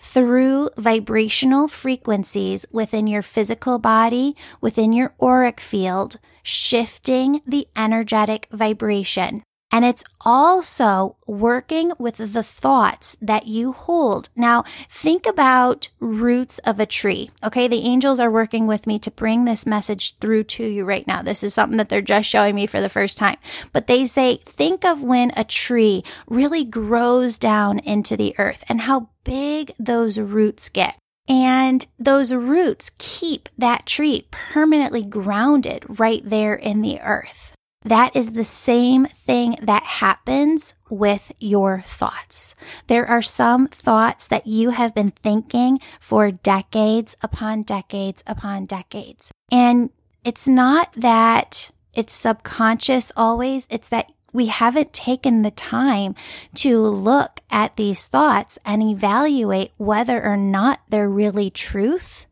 through 0.00 0.70
vibrational 0.76 1.68
frequencies 1.68 2.66
within 2.72 3.06
your 3.06 3.22
physical 3.22 3.78
body, 3.78 4.34
within 4.60 4.92
your 4.92 5.14
auric 5.22 5.60
field, 5.60 6.18
shifting 6.42 7.40
the 7.46 7.68
energetic 7.76 8.48
vibration. 8.50 9.44
And 9.72 9.84
it's 9.84 10.04
also 10.22 11.16
working 11.26 11.92
with 11.98 12.16
the 12.16 12.42
thoughts 12.42 13.16
that 13.22 13.46
you 13.46 13.72
hold. 13.72 14.28
Now, 14.34 14.64
think 14.88 15.26
about 15.26 15.90
roots 16.00 16.58
of 16.60 16.80
a 16.80 16.86
tree. 16.86 17.30
Okay. 17.44 17.68
The 17.68 17.84
angels 17.84 18.18
are 18.18 18.30
working 18.30 18.66
with 18.66 18.86
me 18.86 18.98
to 18.98 19.10
bring 19.10 19.44
this 19.44 19.66
message 19.66 20.16
through 20.16 20.44
to 20.44 20.64
you 20.64 20.84
right 20.84 21.06
now. 21.06 21.22
This 21.22 21.44
is 21.44 21.54
something 21.54 21.78
that 21.78 21.88
they're 21.88 22.02
just 22.02 22.28
showing 22.28 22.54
me 22.54 22.66
for 22.66 22.80
the 22.80 22.88
first 22.88 23.16
time. 23.16 23.36
But 23.72 23.86
they 23.86 24.06
say, 24.06 24.40
think 24.44 24.84
of 24.84 25.02
when 25.02 25.32
a 25.36 25.44
tree 25.44 26.02
really 26.28 26.64
grows 26.64 27.38
down 27.38 27.78
into 27.80 28.16
the 28.16 28.34
earth 28.38 28.64
and 28.68 28.82
how 28.82 29.10
big 29.24 29.72
those 29.78 30.18
roots 30.18 30.68
get. 30.68 30.96
And 31.28 31.86
those 31.96 32.34
roots 32.34 32.90
keep 32.98 33.48
that 33.56 33.86
tree 33.86 34.26
permanently 34.32 35.02
grounded 35.02 35.84
right 36.00 36.22
there 36.24 36.56
in 36.56 36.82
the 36.82 37.00
earth. 37.00 37.49
That 37.84 38.14
is 38.14 38.32
the 38.32 38.44
same 38.44 39.06
thing 39.06 39.56
that 39.62 39.84
happens 39.84 40.74
with 40.90 41.32
your 41.40 41.82
thoughts. 41.86 42.54
There 42.88 43.06
are 43.06 43.22
some 43.22 43.68
thoughts 43.68 44.26
that 44.28 44.46
you 44.46 44.70
have 44.70 44.94
been 44.94 45.12
thinking 45.12 45.80
for 45.98 46.30
decades 46.30 47.16
upon 47.22 47.62
decades 47.62 48.22
upon 48.26 48.66
decades. 48.66 49.32
And 49.50 49.90
it's 50.24 50.46
not 50.46 50.92
that 50.92 51.70
it's 51.94 52.12
subconscious 52.12 53.12
always. 53.16 53.66
It's 53.70 53.88
that 53.88 54.12
we 54.32 54.46
haven't 54.46 54.92
taken 54.92 55.42
the 55.42 55.50
time 55.50 56.14
to 56.56 56.80
look 56.80 57.40
at 57.50 57.76
these 57.76 58.06
thoughts 58.06 58.58
and 58.64 58.82
evaluate 58.82 59.72
whether 59.76 60.22
or 60.22 60.36
not 60.36 60.80
they're 60.88 61.08
really 61.08 61.50
truth 61.50 62.26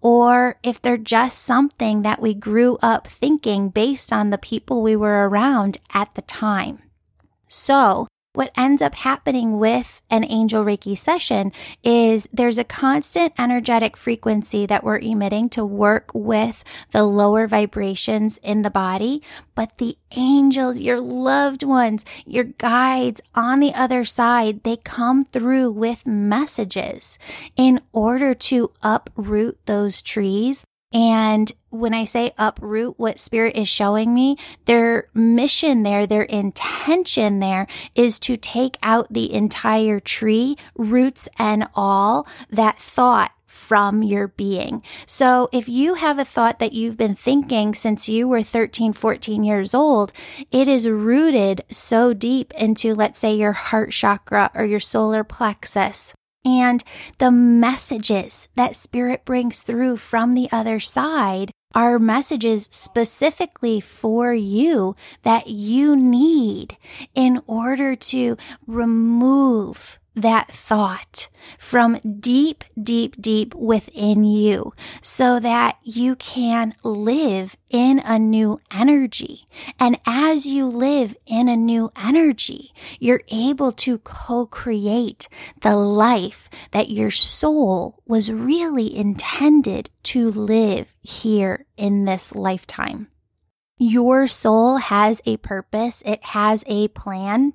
or 0.00 0.58
if 0.62 0.80
they're 0.80 0.96
just 0.96 1.38
something 1.38 2.02
that 2.02 2.20
we 2.20 2.34
grew 2.34 2.78
up 2.82 3.06
thinking 3.06 3.68
based 3.68 4.12
on 4.12 4.30
the 4.30 4.38
people 4.38 4.82
we 4.82 4.96
were 4.96 5.28
around 5.28 5.78
at 5.92 6.14
the 6.14 6.22
time. 6.22 6.82
So 7.48 8.08
what 8.34 8.50
ends 8.56 8.80
up 8.80 8.94
happening 8.94 9.58
with 9.58 10.00
an 10.10 10.24
angel 10.24 10.64
Reiki 10.64 10.96
session 10.96 11.52
is 11.82 12.28
there's 12.32 12.56
a 12.56 12.64
constant 12.64 13.32
energetic 13.38 13.96
frequency 13.96 14.64
that 14.66 14.82
we're 14.82 14.98
emitting 14.98 15.50
to 15.50 15.64
work 15.64 16.10
with 16.14 16.64
the 16.92 17.04
lower 17.04 17.46
vibrations 17.46 18.38
in 18.38 18.62
the 18.62 18.70
body. 18.70 19.22
But 19.54 19.76
the 19.76 19.98
angels, 20.12 20.80
your 20.80 21.00
loved 21.00 21.62
ones, 21.62 22.04
your 22.24 22.44
guides 22.44 23.20
on 23.34 23.60
the 23.60 23.74
other 23.74 24.04
side, 24.04 24.62
they 24.62 24.76
come 24.78 25.26
through 25.26 25.72
with 25.72 26.06
messages 26.06 27.18
in 27.54 27.80
order 27.92 28.34
to 28.34 28.72
uproot 28.82 29.58
those 29.66 30.00
trees 30.00 30.64
and 30.92 31.52
when 31.72 31.94
I 31.94 32.04
say 32.04 32.32
uproot, 32.38 32.98
what 32.98 33.18
spirit 33.18 33.56
is 33.56 33.68
showing 33.68 34.14
me, 34.14 34.36
their 34.66 35.08
mission 35.14 35.82
there, 35.82 36.06
their 36.06 36.22
intention 36.22 37.40
there 37.40 37.66
is 37.94 38.18
to 38.20 38.36
take 38.36 38.76
out 38.82 39.12
the 39.12 39.32
entire 39.32 39.98
tree, 39.98 40.56
roots 40.76 41.28
and 41.38 41.66
all, 41.74 42.26
that 42.50 42.78
thought 42.78 43.32
from 43.46 44.02
your 44.02 44.28
being. 44.28 44.82
So 45.06 45.48
if 45.52 45.68
you 45.68 45.94
have 45.94 46.18
a 46.18 46.24
thought 46.24 46.58
that 46.58 46.72
you've 46.72 46.96
been 46.96 47.14
thinking 47.14 47.74
since 47.74 48.08
you 48.08 48.26
were 48.28 48.42
13, 48.42 48.92
14 48.92 49.44
years 49.44 49.74
old, 49.74 50.12
it 50.50 50.68
is 50.68 50.88
rooted 50.88 51.64
so 51.70 52.12
deep 52.14 52.52
into, 52.54 52.94
let's 52.94 53.18
say, 53.18 53.34
your 53.34 53.52
heart 53.52 53.92
chakra 53.92 54.50
or 54.54 54.64
your 54.64 54.80
solar 54.80 55.22
plexus 55.22 56.14
and 56.44 56.82
the 57.18 57.30
messages 57.30 58.48
that 58.56 58.76
spirit 58.76 59.24
brings 59.24 59.62
through 59.62 59.96
from 59.96 60.32
the 60.32 60.48
other 60.50 60.80
side 60.80 61.50
are 61.74 61.98
messages 61.98 62.68
specifically 62.70 63.80
for 63.80 64.32
you 64.34 64.96
that 65.22 65.48
you 65.48 65.96
need 65.96 66.76
in 67.14 67.42
order 67.46 67.96
to 67.96 68.36
remove 68.66 69.98
that 70.14 70.52
thought 70.52 71.28
from 71.58 71.98
deep, 72.20 72.64
deep, 72.80 73.20
deep 73.20 73.54
within 73.54 74.24
you 74.24 74.72
so 75.00 75.40
that 75.40 75.78
you 75.82 76.14
can 76.16 76.74
live 76.82 77.56
in 77.70 77.98
a 78.04 78.18
new 78.18 78.60
energy. 78.70 79.46
And 79.78 79.98
as 80.06 80.46
you 80.46 80.66
live 80.66 81.16
in 81.26 81.48
a 81.48 81.56
new 81.56 81.90
energy, 81.96 82.74
you're 83.00 83.22
able 83.28 83.72
to 83.72 83.98
co-create 83.98 85.28
the 85.62 85.76
life 85.76 86.50
that 86.72 86.90
your 86.90 87.10
soul 87.10 88.02
was 88.06 88.30
really 88.30 88.94
intended 88.94 89.88
to 90.04 90.30
live 90.30 90.94
here 91.00 91.66
in 91.76 92.04
this 92.04 92.34
lifetime. 92.34 93.08
Your 93.78 94.28
soul 94.28 94.76
has 94.76 95.20
a 95.26 95.38
purpose. 95.38 96.02
It 96.06 96.24
has 96.26 96.62
a 96.66 96.88
plan. 96.88 97.54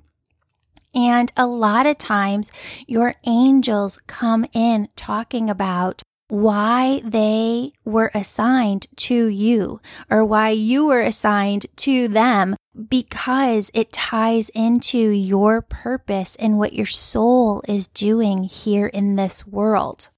And 0.94 1.32
a 1.36 1.46
lot 1.46 1.86
of 1.86 1.98
times 1.98 2.50
your 2.86 3.14
angels 3.24 3.98
come 4.06 4.46
in 4.52 4.88
talking 4.96 5.48
about 5.48 6.02
why 6.28 7.00
they 7.04 7.72
were 7.84 8.10
assigned 8.14 8.86
to 8.96 9.26
you 9.28 9.80
or 10.10 10.24
why 10.24 10.50
you 10.50 10.86
were 10.86 11.00
assigned 11.00 11.66
to 11.76 12.08
them 12.08 12.54
because 12.88 13.70
it 13.74 13.92
ties 13.92 14.50
into 14.50 14.98
your 14.98 15.62
purpose 15.62 16.36
and 16.36 16.58
what 16.58 16.74
your 16.74 16.86
soul 16.86 17.62
is 17.66 17.88
doing 17.88 18.44
here 18.44 18.86
in 18.86 19.16
this 19.16 19.46
world. 19.46 20.10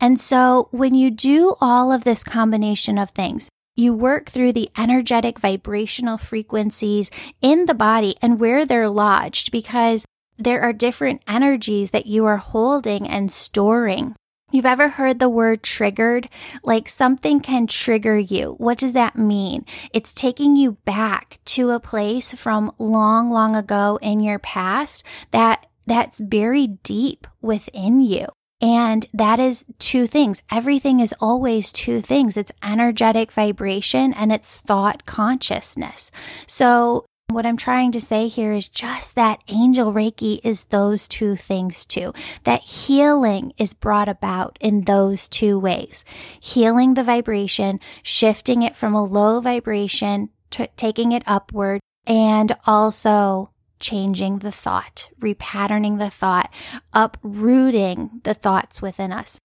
And 0.00 0.20
so 0.20 0.68
when 0.70 0.94
you 0.94 1.10
do 1.10 1.54
all 1.60 1.90
of 1.90 2.04
this 2.04 2.22
combination 2.22 2.98
of 2.98 3.10
things, 3.10 3.48
you 3.74 3.92
work 3.94 4.30
through 4.30 4.52
the 4.52 4.70
energetic 4.76 5.38
vibrational 5.38 6.18
frequencies 6.18 7.10
in 7.42 7.66
the 7.66 7.74
body 7.74 8.16
and 8.22 8.40
where 8.40 8.64
they're 8.64 8.88
lodged 8.88 9.50
because 9.50 10.04
there 10.38 10.62
are 10.62 10.72
different 10.72 11.22
energies 11.26 11.90
that 11.90 12.06
you 12.06 12.24
are 12.26 12.36
holding 12.38 13.06
and 13.06 13.30
storing. 13.30 14.14
You've 14.52 14.66
ever 14.66 14.88
heard 14.88 15.18
the 15.18 15.28
word 15.28 15.62
triggered? 15.62 16.28
Like 16.62 16.88
something 16.88 17.40
can 17.40 17.66
trigger 17.66 18.16
you. 18.16 18.54
What 18.58 18.78
does 18.78 18.92
that 18.92 19.16
mean? 19.16 19.64
It's 19.92 20.14
taking 20.14 20.56
you 20.56 20.72
back 20.84 21.40
to 21.46 21.70
a 21.70 21.80
place 21.80 22.32
from 22.32 22.72
long, 22.78 23.30
long 23.30 23.56
ago 23.56 23.98
in 24.00 24.20
your 24.20 24.38
past 24.38 25.04
that 25.32 25.66
that's 25.86 26.20
buried 26.20 26.82
deep 26.82 27.26
within 27.40 28.00
you. 28.00 28.26
And 28.60 29.06
that 29.12 29.38
is 29.38 29.64
two 29.78 30.06
things. 30.06 30.42
Everything 30.50 31.00
is 31.00 31.14
always 31.20 31.70
two 31.70 32.00
things. 32.00 32.36
It's 32.36 32.52
energetic 32.62 33.30
vibration 33.30 34.14
and 34.14 34.32
it's 34.32 34.54
thought 34.54 35.04
consciousness. 35.04 36.10
So 36.46 37.04
what 37.28 37.44
I'm 37.44 37.56
trying 37.56 37.92
to 37.92 38.00
say 38.00 38.28
here 38.28 38.52
is 38.52 38.68
just 38.68 39.14
that 39.16 39.42
angel 39.48 39.92
Reiki 39.92 40.40
is 40.44 40.64
those 40.64 41.08
two 41.08 41.34
things 41.36 41.84
too. 41.84 42.14
That 42.44 42.62
healing 42.62 43.52
is 43.58 43.74
brought 43.74 44.08
about 44.08 44.56
in 44.60 44.82
those 44.82 45.28
two 45.28 45.58
ways. 45.58 46.04
Healing 46.40 46.94
the 46.94 47.02
vibration, 47.02 47.80
shifting 48.02 48.62
it 48.62 48.76
from 48.76 48.94
a 48.94 49.04
low 49.04 49.40
vibration 49.40 50.30
to 50.50 50.68
taking 50.76 51.12
it 51.12 51.24
upward 51.26 51.80
and 52.06 52.56
also 52.64 53.50
changing 53.78 54.38
the 54.38 54.52
thought, 54.52 55.10
repatterning 55.20 55.98
the 55.98 56.10
thought, 56.10 56.52
uprooting 56.92 58.20
the 58.24 58.34
thoughts 58.34 58.80
within 58.80 59.12
us. 59.12 59.38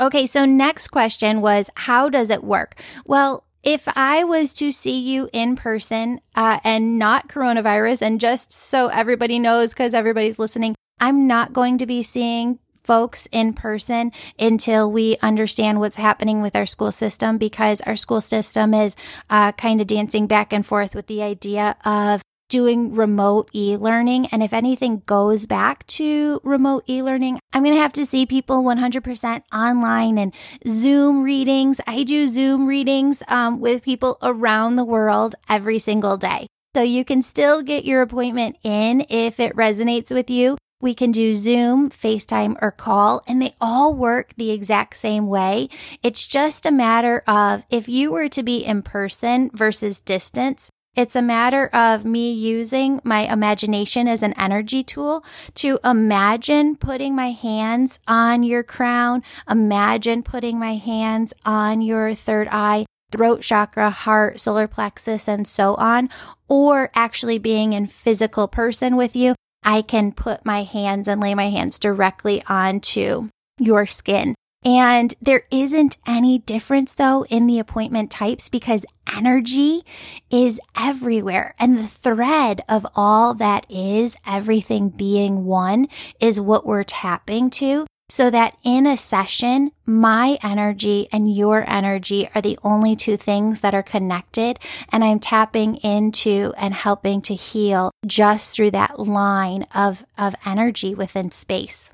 Okay, 0.00 0.26
so 0.26 0.44
next 0.44 0.88
question 0.88 1.40
was 1.40 1.70
how 1.74 2.08
does 2.08 2.30
it 2.30 2.44
work? 2.44 2.80
Well, 3.04 3.44
if 3.64 3.88
I 3.96 4.22
was 4.22 4.52
to 4.54 4.70
see 4.70 4.98
you 4.98 5.28
in 5.32 5.56
person 5.56 6.20
uh, 6.36 6.60
and 6.62 6.98
not 6.98 7.28
coronavirus, 7.28 8.02
and 8.02 8.20
just 8.20 8.52
so 8.52 8.86
everybody 8.88 9.38
knows, 9.38 9.72
because 9.72 9.94
everybody's 9.94 10.38
listening, 10.38 10.76
I'm 11.00 11.26
not 11.26 11.52
going 11.52 11.78
to 11.78 11.86
be 11.86 12.02
seeing 12.02 12.60
folks 12.88 13.28
in 13.32 13.52
person 13.52 14.10
until 14.38 14.90
we 14.90 15.18
understand 15.20 15.78
what's 15.78 15.98
happening 15.98 16.40
with 16.40 16.56
our 16.56 16.64
school 16.64 16.90
system 16.90 17.36
because 17.36 17.82
our 17.82 17.96
school 17.96 18.22
system 18.22 18.72
is 18.72 18.96
uh, 19.28 19.52
kind 19.52 19.82
of 19.82 19.86
dancing 19.86 20.26
back 20.26 20.54
and 20.54 20.64
forth 20.64 20.94
with 20.94 21.06
the 21.06 21.22
idea 21.22 21.76
of 21.84 22.22
doing 22.48 22.94
remote 22.94 23.50
e-learning. 23.54 24.26
And 24.26 24.42
if 24.42 24.52
anything 24.52 25.02
goes 25.06 25.46
back 25.46 25.86
to 25.88 26.40
remote 26.42 26.84
e-learning, 26.86 27.40
I'm 27.52 27.62
going 27.62 27.74
to 27.74 27.80
have 27.80 27.92
to 27.94 28.06
see 28.06 28.26
people 28.26 28.62
100% 28.62 29.42
online 29.52 30.18
and 30.18 30.34
Zoom 30.66 31.22
readings. 31.22 31.80
I 31.86 32.02
do 32.02 32.26
Zoom 32.26 32.66
readings 32.66 33.22
um, 33.28 33.60
with 33.60 33.82
people 33.82 34.18
around 34.22 34.76
the 34.76 34.84
world 34.84 35.34
every 35.48 35.78
single 35.78 36.16
day. 36.16 36.46
So 36.74 36.82
you 36.82 37.04
can 37.04 37.22
still 37.22 37.62
get 37.62 37.84
your 37.84 38.02
appointment 38.02 38.56
in 38.62 39.04
if 39.08 39.40
it 39.40 39.56
resonates 39.56 40.10
with 40.12 40.30
you. 40.30 40.56
We 40.80 40.94
can 40.94 41.10
do 41.10 41.34
Zoom, 41.34 41.90
FaceTime, 41.90 42.56
or 42.62 42.70
call, 42.70 43.20
and 43.26 43.42
they 43.42 43.56
all 43.60 43.92
work 43.94 44.34
the 44.36 44.52
exact 44.52 44.96
same 44.96 45.26
way. 45.26 45.68
It's 46.04 46.24
just 46.24 46.64
a 46.64 46.70
matter 46.70 47.24
of 47.26 47.64
if 47.68 47.88
you 47.88 48.12
were 48.12 48.28
to 48.28 48.44
be 48.44 48.64
in 48.64 48.82
person 48.82 49.50
versus 49.52 49.98
distance, 49.98 50.70
it's 50.98 51.14
a 51.14 51.22
matter 51.22 51.68
of 51.68 52.04
me 52.04 52.32
using 52.32 53.00
my 53.04 53.20
imagination 53.32 54.08
as 54.08 54.20
an 54.20 54.32
energy 54.32 54.82
tool 54.82 55.24
to 55.54 55.78
imagine 55.84 56.74
putting 56.74 57.14
my 57.14 57.30
hands 57.30 58.00
on 58.08 58.42
your 58.42 58.64
crown, 58.64 59.22
imagine 59.48 60.24
putting 60.24 60.58
my 60.58 60.74
hands 60.74 61.32
on 61.44 61.82
your 61.82 62.16
third 62.16 62.48
eye, 62.50 62.84
throat 63.12 63.42
chakra, 63.42 63.90
heart, 63.90 64.40
solar 64.40 64.66
plexus, 64.66 65.28
and 65.28 65.46
so 65.46 65.76
on, 65.76 66.10
or 66.48 66.90
actually 66.96 67.38
being 67.38 67.74
in 67.74 67.86
physical 67.86 68.48
person 68.48 68.96
with 68.96 69.14
you 69.14 69.36
I 69.62 69.82
can 69.82 70.10
put 70.10 70.44
my 70.44 70.64
hands 70.64 71.06
and 71.06 71.20
lay 71.20 71.34
my 71.34 71.50
hands 71.50 71.78
directly 71.78 72.42
onto 72.48 73.28
your 73.58 73.86
skin. 73.86 74.34
And 74.64 75.14
there 75.22 75.44
isn't 75.50 75.96
any 76.06 76.38
difference 76.38 76.94
though 76.94 77.24
in 77.26 77.46
the 77.46 77.58
appointment 77.58 78.10
types 78.10 78.48
because 78.48 78.84
energy 79.12 79.82
is 80.30 80.60
everywhere. 80.76 81.54
And 81.58 81.78
the 81.78 81.86
thread 81.86 82.62
of 82.68 82.86
all 82.94 83.34
that 83.34 83.66
is 83.70 84.16
everything 84.26 84.88
being 84.88 85.44
one 85.44 85.86
is 86.20 86.40
what 86.40 86.66
we're 86.66 86.84
tapping 86.84 87.50
to 87.50 87.86
so 88.10 88.30
that 88.30 88.56
in 88.62 88.86
a 88.86 88.96
session, 88.96 89.70
my 89.84 90.38
energy 90.42 91.08
and 91.12 91.34
your 91.34 91.68
energy 91.70 92.28
are 92.34 92.40
the 92.40 92.58
only 92.62 92.96
two 92.96 93.16
things 93.16 93.60
that 93.60 93.74
are 93.74 93.82
connected. 93.82 94.58
And 94.90 95.04
I'm 95.04 95.20
tapping 95.20 95.76
into 95.76 96.54
and 96.56 96.72
helping 96.72 97.20
to 97.22 97.34
heal 97.34 97.90
just 98.06 98.54
through 98.54 98.70
that 98.72 98.98
line 98.98 99.66
of, 99.74 100.04
of 100.16 100.34
energy 100.46 100.94
within 100.94 101.30
space. 101.30 101.90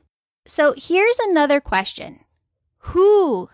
So 0.47 0.75
here's 0.76 1.18
another 1.18 1.61
question. 1.61 2.21
Who 2.93 3.49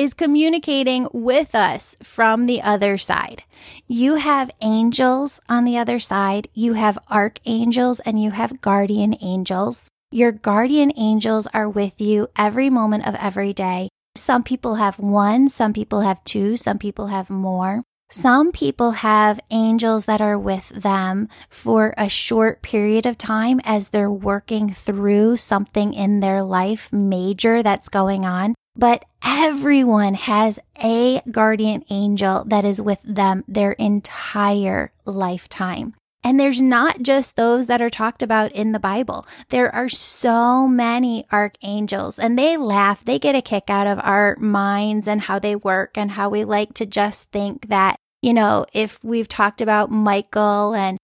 is 0.00 0.14
communicating 0.14 1.06
with 1.12 1.54
us 1.54 1.94
from 2.02 2.46
the 2.46 2.62
other 2.62 2.96
side. 2.96 3.44
You 3.86 4.14
have 4.14 4.50
angels 4.62 5.40
on 5.46 5.64
the 5.64 5.76
other 5.76 6.00
side. 6.00 6.48
You 6.54 6.72
have 6.72 6.98
archangels 7.10 8.00
and 8.00 8.22
you 8.22 8.30
have 8.30 8.62
guardian 8.62 9.14
angels. 9.20 9.90
Your 10.10 10.32
guardian 10.32 10.90
angels 10.96 11.46
are 11.52 11.68
with 11.68 12.00
you 12.00 12.28
every 12.34 12.70
moment 12.70 13.06
of 13.06 13.14
every 13.16 13.52
day. 13.52 13.90
Some 14.16 14.42
people 14.42 14.76
have 14.76 14.98
one, 14.98 15.50
some 15.50 15.74
people 15.74 16.00
have 16.00 16.24
two, 16.24 16.56
some 16.56 16.78
people 16.78 17.08
have 17.08 17.28
more. 17.28 17.84
Some 18.12 18.50
people 18.50 18.90
have 18.90 19.38
angels 19.50 20.06
that 20.06 20.20
are 20.20 20.36
with 20.36 20.68
them 20.70 21.28
for 21.48 21.94
a 21.96 22.08
short 22.08 22.60
period 22.60 23.06
of 23.06 23.16
time 23.16 23.60
as 23.62 23.90
they're 23.90 24.10
working 24.10 24.74
through 24.74 25.36
something 25.36 25.94
in 25.94 26.18
their 26.18 26.42
life 26.42 26.92
major 26.92 27.62
that's 27.62 27.88
going 27.88 28.26
on. 28.26 28.56
But 28.74 29.04
everyone 29.24 30.14
has 30.14 30.58
a 30.82 31.22
guardian 31.30 31.84
angel 31.88 32.44
that 32.48 32.64
is 32.64 32.80
with 32.80 33.00
them 33.04 33.44
their 33.46 33.72
entire 33.72 34.92
lifetime. 35.04 35.94
And 36.22 36.38
there's 36.38 36.60
not 36.60 37.02
just 37.02 37.36
those 37.36 37.66
that 37.68 37.80
are 37.80 37.90
talked 37.90 38.22
about 38.22 38.52
in 38.52 38.72
the 38.72 38.78
Bible. 38.78 39.26
There 39.48 39.74
are 39.74 39.88
so 39.88 40.68
many 40.68 41.26
archangels 41.32 42.18
and 42.18 42.38
they 42.38 42.56
laugh. 42.56 43.04
They 43.04 43.18
get 43.18 43.34
a 43.34 43.40
kick 43.40 43.70
out 43.70 43.86
of 43.86 43.98
our 44.02 44.36
minds 44.36 45.08
and 45.08 45.22
how 45.22 45.38
they 45.38 45.56
work 45.56 45.96
and 45.96 46.10
how 46.12 46.28
we 46.28 46.44
like 46.44 46.74
to 46.74 46.84
just 46.86 47.30
think 47.30 47.68
that, 47.68 47.98
you 48.22 48.34
know, 48.34 48.66
if 48.72 49.02
we've 49.02 49.28
talked 49.28 49.60
about 49.60 49.90
Michael 49.90 50.74
and, 50.74 50.98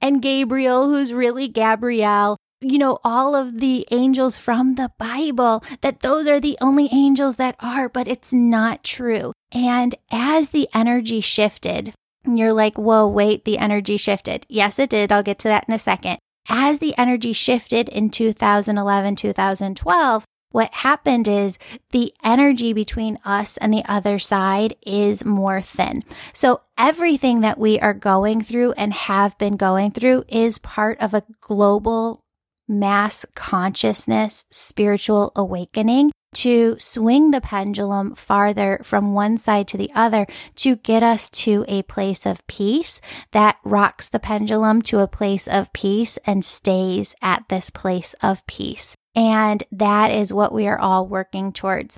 and 0.00 0.22
Gabriel, 0.22 0.88
who's 0.88 1.12
really 1.12 1.48
Gabrielle, 1.48 2.36
you 2.60 2.78
know, 2.78 2.98
all 3.04 3.34
of 3.34 3.60
the 3.60 3.86
angels 3.90 4.38
from 4.38 4.74
the 4.74 4.90
Bible, 4.98 5.62
that 5.82 6.00
those 6.00 6.26
are 6.26 6.40
the 6.40 6.56
only 6.60 6.88
angels 6.92 7.36
that 7.36 7.56
are, 7.60 7.88
but 7.88 8.08
it's 8.08 8.32
not 8.32 8.82
true. 8.82 9.32
And 9.52 9.94
as 10.10 10.50
the 10.50 10.68
energy 10.74 11.20
shifted 11.20 11.94
you're 12.26 12.52
like, 12.52 12.76
whoa, 12.76 13.06
wait, 13.06 13.44
the 13.44 13.58
energy 13.58 13.96
shifted. 13.96 14.46
Yes, 14.48 14.78
it 14.78 14.90
did. 14.90 15.12
I'll 15.12 15.22
get 15.22 15.38
to 15.40 15.48
that 15.48 15.66
in 15.68 15.74
a 15.74 15.78
second. 15.78 16.18
As 16.48 16.78
the 16.78 16.96
energy 16.96 17.32
shifted 17.32 17.88
in 17.88 18.10
2011, 18.10 19.16
2012, 19.16 20.24
what 20.54 20.72
happened 20.72 21.26
is 21.26 21.58
the 21.90 22.14
energy 22.22 22.72
between 22.72 23.18
us 23.24 23.56
and 23.56 23.74
the 23.74 23.84
other 23.86 24.20
side 24.20 24.76
is 24.86 25.24
more 25.24 25.60
thin. 25.60 26.04
So 26.32 26.60
everything 26.78 27.40
that 27.40 27.58
we 27.58 27.80
are 27.80 27.92
going 27.92 28.40
through 28.40 28.70
and 28.74 28.92
have 28.92 29.36
been 29.36 29.56
going 29.56 29.90
through 29.90 30.22
is 30.28 30.58
part 30.58 31.00
of 31.00 31.12
a 31.12 31.24
global 31.40 32.22
mass 32.68 33.26
consciousness 33.34 34.46
spiritual 34.48 35.32
awakening 35.34 36.12
to 36.34 36.76
swing 36.78 37.32
the 37.32 37.40
pendulum 37.40 38.14
farther 38.14 38.80
from 38.84 39.12
one 39.12 39.36
side 39.36 39.66
to 39.66 39.76
the 39.76 39.90
other 39.92 40.24
to 40.54 40.76
get 40.76 41.02
us 41.02 41.28
to 41.30 41.64
a 41.66 41.82
place 41.82 42.24
of 42.24 42.46
peace 42.46 43.00
that 43.32 43.56
rocks 43.64 44.08
the 44.08 44.20
pendulum 44.20 44.80
to 44.82 45.00
a 45.00 45.08
place 45.08 45.48
of 45.48 45.72
peace 45.72 46.16
and 46.24 46.44
stays 46.44 47.16
at 47.20 47.42
this 47.48 47.70
place 47.70 48.14
of 48.22 48.46
peace. 48.46 48.94
And 49.14 49.62
that 49.70 50.10
is 50.10 50.32
what 50.32 50.52
we 50.52 50.66
are 50.66 50.78
all 50.78 51.06
working 51.06 51.52
towards. 51.52 51.96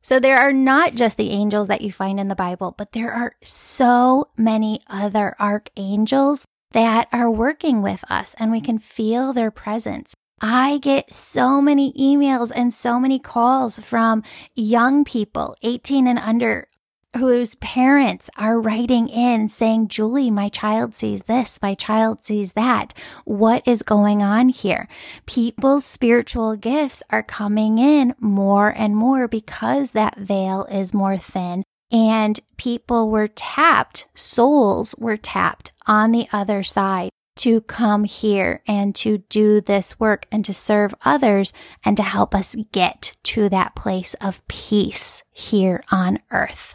So 0.00 0.20
there 0.20 0.38
are 0.38 0.52
not 0.52 0.94
just 0.94 1.16
the 1.16 1.30
angels 1.30 1.68
that 1.68 1.82
you 1.82 1.92
find 1.92 2.20
in 2.20 2.28
the 2.28 2.34
Bible, 2.34 2.74
but 2.76 2.92
there 2.92 3.12
are 3.12 3.34
so 3.42 4.28
many 4.36 4.80
other 4.86 5.34
archangels 5.40 6.44
that 6.72 7.08
are 7.12 7.30
working 7.30 7.82
with 7.82 8.04
us 8.10 8.34
and 8.38 8.50
we 8.50 8.60
can 8.60 8.78
feel 8.78 9.32
their 9.32 9.50
presence. 9.50 10.14
I 10.40 10.78
get 10.78 11.12
so 11.12 11.60
many 11.60 11.92
emails 11.94 12.52
and 12.54 12.72
so 12.72 13.00
many 13.00 13.18
calls 13.18 13.80
from 13.80 14.22
young 14.54 15.04
people, 15.04 15.56
18 15.62 16.06
and 16.06 16.18
under, 16.18 16.67
whose 17.16 17.54
parents 17.56 18.28
are 18.36 18.60
writing 18.60 19.08
in 19.08 19.48
saying, 19.48 19.88
Julie, 19.88 20.30
my 20.30 20.48
child 20.48 20.94
sees 20.94 21.22
this, 21.22 21.58
my 21.62 21.74
child 21.74 22.24
sees 22.24 22.52
that. 22.52 22.92
What 23.24 23.66
is 23.66 23.82
going 23.82 24.22
on 24.22 24.50
here? 24.50 24.88
People's 25.26 25.84
spiritual 25.84 26.56
gifts 26.56 27.02
are 27.10 27.22
coming 27.22 27.78
in 27.78 28.14
more 28.18 28.68
and 28.68 28.94
more 28.94 29.26
because 29.26 29.92
that 29.92 30.18
veil 30.18 30.64
is 30.66 30.94
more 30.94 31.16
thin 31.16 31.64
and 31.90 32.40
people 32.56 33.10
were 33.10 33.28
tapped, 33.28 34.06
souls 34.14 34.94
were 34.98 35.16
tapped 35.16 35.72
on 35.86 36.12
the 36.12 36.28
other 36.32 36.62
side 36.62 37.10
to 37.36 37.60
come 37.62 38.04
here 38.04 38.62
and 38.66 38.94
to 38.96 39.18
do 39.28 39.60
this 39.60 39.98
work 39.98 40.26
and 40.30 40.44
to 40.44 40.52
serve 40.52 40.94
others 41.04 41.52
and 41.84 41.96
to 41.96 42.02
help 42.02 42.34
us 42.34 42.56
get 42.72 43.16
to 43.22 43.48
that 43.48 43.74
place 43.74 44.14
of 44.14 44.46
peace 44.48 45.22
here 45.32 45.82
on 45.90 46.18
earth. 46.30 46.74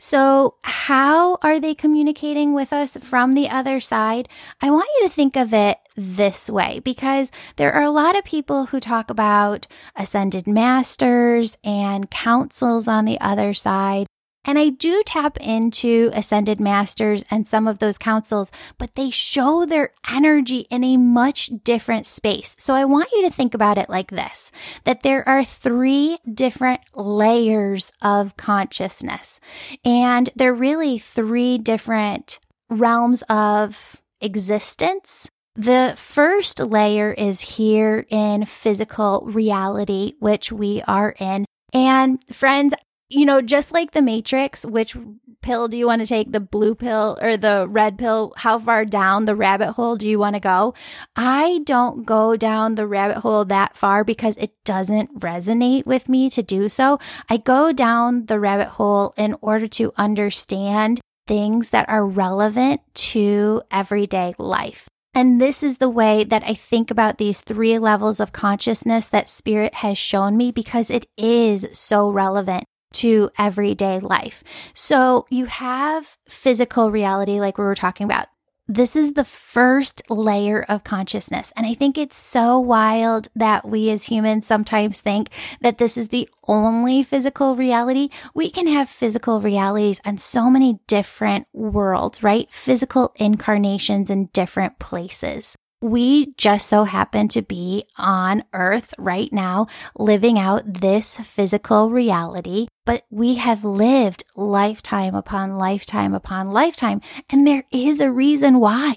So 0.00 0.54
how 0.62 1.36
are 1.42 1.60
they 1.60 1.74
communicating 1.74 2.54
with 2.54 2.72
us 2.72 2.96
from 2.96 3.34
the 3.34 3.50
other 3.50 3.80
side? 3.80 4.30
I 4.62 4.70
want 4.70 4.88
you 4.98 5.06
to 5.06 5.14
think 5.14 5.36
of 5.36 5.52
it 5.52 5.76
this 5.94 6.48
way 6.48 6.80
because 6.82 7.30
there 7.56 7.72
are 7.74 7.82
a 7.82 7.90
lot 7.90 8.16
of 8.16 8.24
people 8.24 8.66
who 8.66 8.80
talk 8.80 9.10
about 9.10 9.66
ascended 9.94 10.46
masters 10.46 11.58
and 11.62 12.10
councils 12.10 12.88
on 12.88 13.04
the 13.04 13.20
other 13.20 13.52
side. 13.52 14.06
And 14.44 14.58
I 14.58 14.70
do 14.70 15.02
tap 15.04 15.36
into 15.38 16.10
ascended 16.14 16.60
masters 16.60 17.22
and 17.30 17.46
some 17.46 17.68
of 17.68 17.78
those 17.78 17.98
councils, 17.98 18.50
but 18.78 18.94
they 18.94 19.10
show 19.10 19.66
their 19.66 19.92
energy 20.10 20.60
in 20.70 20.82
a 20.82 20.96
much 20.96 21.50
different 21.62 22.06
space. 22.06 22.56
So 22.58 22.74
I 22.74 22.84
want 22.84 23.10
you 23.12 23.22
to 23.22 23.30
think 23.30 23.54
about 23.54 23.78
it 23.78 23.90
like 23.90 24.10
this, 24.10 24.50
that 24.84 25.02
there 25.02 25.28
are 25.28 25.44
three 25.44 26.18
different 26.32 26.80
layers 26.94 27.92
of 28.00 28.36
consciousness 28.36 29.40
and 29.84 30.30
they're 30.34 30.54
really 30.54 30.98
three 30.98 31.58
different 31.58 32.38
realms 32.70 33.22
of 33.28 34.00
existence. 34.20 35.28
The 35.54 35.94
first 35.96 36.60
layer 36.60 37.12
is 37.12 37.40
here 37.40 38.06
in 38.08 38.46
physical 38.46 39.22
reality, 39.26 40.14
which 40.18 40.50
we 40.50 40.82
are 40.86 41.14
in. 41.18 41.44
And 41.72 42.18
friends, 42.32 42.74
you 43.10 43.26
know, 43.26 43.42
just 43.42 43.72
like 43.72 43.90
the 43.90 44.00
Matrix, 44.00 44.64
which 44.64 44.96
pill 45.42 45.68
do 45.68 45.76
you 45.76 45.86
want 45.86 46.00
to 46.00 46.06
take? 46.06 46.30
The 46.30 46.40
blue 46.40 46.76
pill 46.76 47.18
or 47.20 47.36
the 47.36 47.66
red 47.68 47.98
pill? 47.98 48.32
How 48.36 48.58
far 48.58 48.84
down 48.84 49.24
the 49.24 49.34
rabbit 49.34 49.72
hole 49.72 49.96
do 49.96 50.08
you 50.08 50.18
want 50.18 50.34
to 50.36 50.40
go? 50.40 50.74
I 51.16 51.60
don't 51.64 52.06
go 52.06 52.36
down 52.36 52.76
the 52.76 52.86
rabbit 52.86 53.18
hole 53.18 53.44
that 53.46 53.76
far 53.76 54.04
because 54.04 54.36
it 54.36 54.52
doesn't 54.64 55.18
resonate 55.18 55.86
with 55.86 56.08
me 56.08 56.30
to 56.30 56.42
do 56.42 56.68
so. 56.68 56.98
I 57.28 57.36
go 57.36 57.72
down 57.72 58.26
the 58.26 58.38
rabbit 58.38 58.68
hole 58.68 59.12
in 59.16 59.34
order 59.40 59.66
to 59.66 59.92
understand 59.96 61.00
things 61.26 61.70
that 61.70 61.88
are 61.88 62.06
relevant 62.06 62.80
to 62.94 63.62
everyday 63.72 64.34
life. 64.38 64.88
And 65.12 65.40
this 65.40 65.64
is 65.64 65.78
the 65.78 65.90
way 65.90 66.22
that 66.22 66.44
I 66.44 66.54
think 66.54 66.90
about 66.90 67.18
these 67.18 67.40
three 67.40 67.78
levels 67.80 68.20
of 68.20 68.32
consciousness 68.32 69.08
that 69.08 69.28
spirit 69.28 69.74
has 69.74 69.98
shown 69.98 70.36
me 70.36 70.52
because 70.52 70.88
it 70.88 71.06
is 71.18 71.66
so 71.72 72.08
relevant 72.08 72.64
to 72.94 73.30
everyday 73.38 73.98
life. 74.00 74.42
So 74.74 75.26
you 75.30 75.46
have 75.46 76.18
physical 76.28 76.90
reality, 76.90 77.40
like 77.40 77.58
we 77.58 77.64
were 77.64 77.74
talking 77.74 78.04
about. 78.04 78.28
This 78.72 78.94
is 78.94 79.14
the 79.14 79.24
first 79.24 80.00
layer 80.08 80.62
of 80.68 80.84
consciousness. 80.84 81.52
And 81.56 81.66
I 81.66 81.74
think 81.74 81.98
it's 81.98 82.16
so 82.16 82.56
wild 82.56 83.26
that 83.34 83.66
we 83.66 83.90
as 83.90 84.04
humans 84.04 84.46
sometimes 84.46 85.00
think 85.00 85.28
that 85.60 85.78
this 85.78 85.96
is 85.96 86.10
the 86.10 86.28
only 86.46 87.02
physical 87.02 87.56
reality. 87.56 88.10
We 88.32 88.48
can 88.48 88.68
have 88.68 88.88
physical 88.88 89.40
realities 89.40 90.00
on 90.04 90.18
so 90.18 90.48
many 90.48 90.78
different 90.86 91.48
worlds, 91.52 92.22
right? 92.22 92.48
Physical 92.52 93.12
incarnations 93.16 94.08
in 94.08 94.26
different 94.26 94.78
places. 94.78 95.56
We 95.82 96.34
just 96.36 96.68
so 96.68 96.84
happen 96.84 97.28
to 97.28 97.40
be 97.40 97.84
on 97.96 98.44
earth 98.52 98.92
right 98.98 99.32
now, 99.32 99.66
living 99.98 100.38
out 100.38 100.74
this 100.80 101.18
physical 101.20 101.90
reality, 101.90 102.66
but 102.84 103.04
we 103.08 103.36
have 103.36 103.64
lived 103.64 104.24
lifetime 104.36 105.14
upon 105.14 105.56
lifetime 105.56 106.12
upon 106.12 106.50
lifetime. 106.50 107.00
And 107.30 107.46
there 107.46 107.64
is 107.72 108.00
a 108.00 108.12
reason 108.12 108.60
why. 108.60 108.96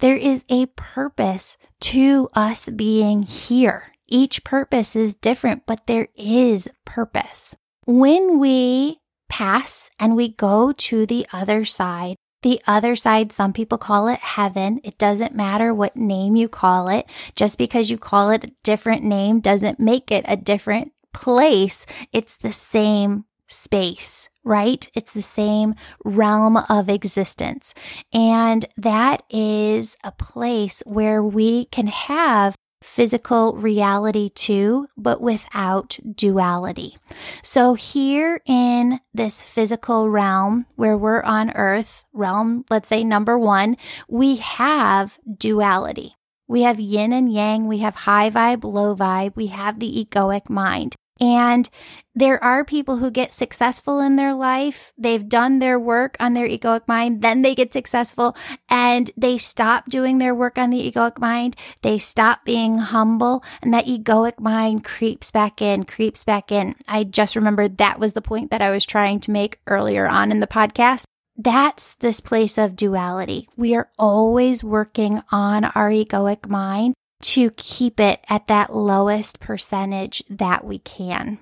There 0.00 0.16
is 0.16 0.44
a 0.48 0.66
purpose 0.66 1.58
to 1.80 2.28
us 2.34 2.68
being 2.70 3.22
here. 3.22 3.92
Each 4.08 4.42
purpose 4.42 4.96
is 4.96 5.14
different, 5.14 5.64
but 5.64 5.86
there 5.86 6.08
is 6.16 6.68
purpose. 6.84 7.54
When 7.84 8.40
we 8.40 8.98
pass 9.28 9.90
and 9.98 10.16
we 10.16 10.28
go 10.28 10.72
to 10.72 11.06
the 11.06 11.26
other 11.32 11.64
side, 11.64 12.16
the 12.46 12.62
other 12.64 12.94
side, 12.94 13.32
some 13.32 13.52
people 13.52 13.76
call 13.76 14.06
it 14.06 14.20
heaven. 14.20 14.80
It 14.84 14.98
doesn't 14.98 15.34
matter 15.34 15.74
what 15.74 15.96
name 15.96 16.36
you 16.36 16.48
call 16.48 16.88
it. 16.88 17.10
Just 17.34 17.58
because 17.58 17.90
you 17.90 17.98
call 17.98 18.30
it 18.30 18.44
a 18.44 18.52
different 18.62 19.02
name 19.02 19.40
doesn't 19.40 19.80
make 19.80 20.12
it 20.12 20.24
a 20.28 20.36
different 20.36 20.92
place. 21.12 21.86
It's 22.12 22.36
the 22.36 22.52
same 22.52 23.24
space, 23.48 24.28
right? 24.44 24.88
It's 24.94 25.10
the 25.10 25.22
same 25.22 25.74
realm 26.04 26.56
of 26.56 26.88
existence. 26.88 27.74
And 28.12 28.64
that 28.76 29.24
is 29.28 29.96
a 30.04 30.12
place 30.12 30.84
where 30.86 31.24
we 31.24 31.64
can 31.64 31.88
have 31.88 32.54
physical 32.86 33.52
reality 33.54 34.30
too, 34.30 34.86
but 34.96 35.20
without 35.20 35.98
duality. 36.14 36.96
So 37.42 37.74
here 37.74 38.40
in 38.46 39.00
this 39.12 39.42
physical 39.42 40.08
realm 40.08 40.66
where 40.76 40.96
we're 40.96 41.22
on 41.22 41.50
earth, 41.50 42.04
realm, 42.12 42.64
let's 42.70 42.88
say 42.88 43.02
number 43.02 43.36
one, 43.36 43.76
we 44.08 44.36
have 44.36 45.18
duality. 45.36 46.14
We 46.48 46.62
have 46.62 46.78
yin 46.78 47.12
and 47.12 47.30
yang. 47.30 47.66
We 47.66 47.78
have 47.78 47.96
high 48.06 48.30
vibe, 48.30 48.62
low 48.62 48.94
vibe. 48.94 49.34
We 49.34 49.48
have 49.48 49.80
the 49.80 50.06
egoic 50.06 50.48
mind. 50.48 50.94
And 51.20 51.68
there 52.14 52.42
are 52.42 52.64
people 52.64 52.96
who 52.96 53.10
get 53.10 53.32
successful 53.32 54.00
in 54.00 54.16
their 54.16 54.34
life. 54.34 54.92
They've 54.96 55.28
done 55.28 55.58
their 55.58 55.78
work 55.78 56.16
on 56.18 56.34
their 56.34 56.48
egoic 56.48 56.88
mind. 56.88 57.22
Then 57.22 57.42
they 57.42 57.54
get 57.54 57.72
successful 57.72 58.36
and 58.68 59.10
they 59.16 59.38
stop 59.38 59.88
doing 59.88 60.18
their 60.18 60.34
work 60.34 60.58
on 60.58 60.70
the 60.70 60.90
egoic 60.90 61.18
mind. 61.18 61.56
They 61.82 61.98
stop 61.98 62.44
being 62.44 62.78
humble 62.78 63.44
and 63.62 63.72
that 63.72 63.86
egoic 63.86 64.40
mind 64.40 64.84
creeps 64.84 65.30
back 65.30 65.60
in, 65.60 65.84
creeps 65.84 66.24
back 66.24 66.50
in. 66.52 66.74
I 66.88 67.04
just 67.04 67.36
remembered 67.36 67.78
that 67.78 67.98
was 67.98 68.14
the 68.14 68.22
point 68.22 68.50
that 68.50 68.62
I 68.62 68.70
was 68.70 68.86
trying 68.86 69.20
to 69.20 69.30
make 69.30 69.60
earlier 69.66 70.06
on 70.06 70.30
in 70.30 70.40
the 70.40 70.46
podcast. 70.46 71.04
That's 71.36 71.94
this 71.96 72.20
place 72.20 72.56
of 72.56 72.76
duality. 72.76 73.48
We 73.58 73.74
are 73.74 73.90
always 73.98 74.64
working 74.64 75.22
on 75.30 75.64
our 75.64 75.90
egoic 75.90 76.48
mind 76.48 76.94
to 77.22 77.50
keep 77.50 77.98
it 77.98 78.24
at 78.28 78.46
that 78.46 78.74
lowest 78.74 79.40
percentage 79.40 80.22
that 80.28 80.64
we 80.64 80.78
can. 80.78 81.38